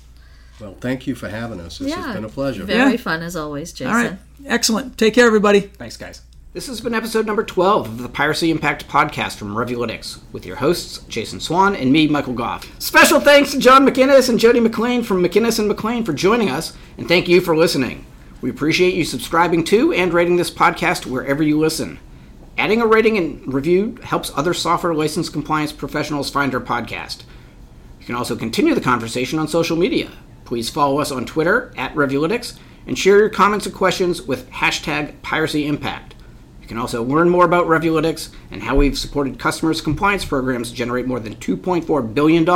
Well, 0.58 0.74
thank 0.80 1.06
you 1.06 1.14
for 1.14 1.28
having 1.28 1.60
us. 1.60 1.78
This 1.78 1.92
has 1.92 2.14
been 2.14 2.24
a 2.24 2.28
pleasure. 2.28 2.64
Very 2.64 2.92
Yeah. 2.92 2.96
fun 2.96 3.22
as 3.22 3.36
always, 3.36 3.72
Jason. 3.72 3.88
All 3.88 3.94
right. 4.02 4.16
Excellent. 4.46 4.96
Take 4.96 5.12
care, 5.14 5.26
everybody. 5.26 5.60
Thanks, 5.60 5.96
guys. 5.98 6.22
This 6.54 6.68
has 6.68 6.80
been 6.80 6.94
episode 6.94 7.26
number 7.26 7.42
12 7.42 7.88
of 7.88 7.98
the 7.98 8.08
Piracy 8.08 8.52
Impact 8.52 8.86
podcast 8.86 9.38
from 9.38 9.56
Revulytics 9.56 10.20
with 10.30 10.46
your 10.46 10.54
hosts, 10.54 10.98
Jason 11.08 11.40
Swan 11.40 11.74
and 11.74 11.92
me, 11.92 12.06
Michael 12.06 12.32
Goff. 12.32 12.70
Special 12.80 13.18
thanks 13.18 13.50
to 13.50 13.58
John 13.58 13.84
McInnes 13.84 14.28
and 14.28 14.38
Jodi 14.38 14.60
McLane 14.60 15.04
from 15.04 15.20
McInnes 15.20 15.58
and 15.58 15.68
McLane 15.68 16.06
for 16.06 16.12
joining 16.12 16.50
us, 16.50 16.72
and 16.96 17.08
thank 17.08 17.26
you 17.26 17.40
for 17.40 17.56
listening. 17.56 18.06
We 18.40 18.50
appreciate 18.50 18.94
you 18.94 19.04
subscribing 19.04 19.64
to 19.64 19.92
and 19.94 20.14
rating 20.14 20.36
this 20.36 20.52
podcast 20.52 21.06
wherever 21.06 21.42
you 21.42 21.58
listen. 21.58 21.98
Adding 22.56 22.80
a 22.80 22.86
rating 22.86 23.18
and 23.18 23.52
review 23.52 23.98
helps 24.04 24.30
other 24.36 24.54
software 24.54 24.94
license 24.94 25.28
compliance 25.28 25.72
professionals 25.72 26.30
find 26.30 26.54
our 26.54 26.60
podcast. 26.60 27.24
You 27.98 28.06
can 28.06 28.14
also 28.14 28.36
continue 28.36 28.76
the 28.76 28.80
conversation 28.80 29.40
on 29.40 29.48
social 29.48 29.76
media. 29.76 30.08
Please 30.44 30.70
follow 30.70 31.00
us 31.00 31.10
on 31.10 31.26
Twitter 31.26 31.74
at 31.76 31.92
Revulytics 31.96 32.56
and 32.86 32.96
share 32.96 33.18
your 33.18 33.28
comments 33.28 33.66
and 33.66 33.74
questions 33.74 34.22
with 34.22 34.48
hashtag 34.52 35.20
Piracy 35.20 35.66
Impact. 35.66 36.13
You 36.64 36.68
can 36.68 36.78
also 36.78 37.04
learn 37.04 37.28
more 37.28 37.44
about 37.44 37.66
Revulytics 37.66 38.30
and 38.50 38.62
how 38.62 38.76
we've 38.76 38.96
supported 38.96 39.38
customers' 39.38 39.82
compliance 39.82 40.24
programs 40.24 40.70
to 40.70 40.74
generate 40.74 41.06
more 41.06 41.20
than 41.20 41.36
$2.4 41.36 42.14
billion 42.14 42.48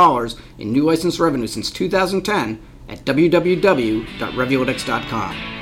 in 0.57 0.73
new 0.73 0.83
license 0.83 1.19
revenue 1.19 1.45
since 1.45 1.69
2010 1.69 2.59
at 2.89 3.05
www.revulytics.com. 3.05 5.58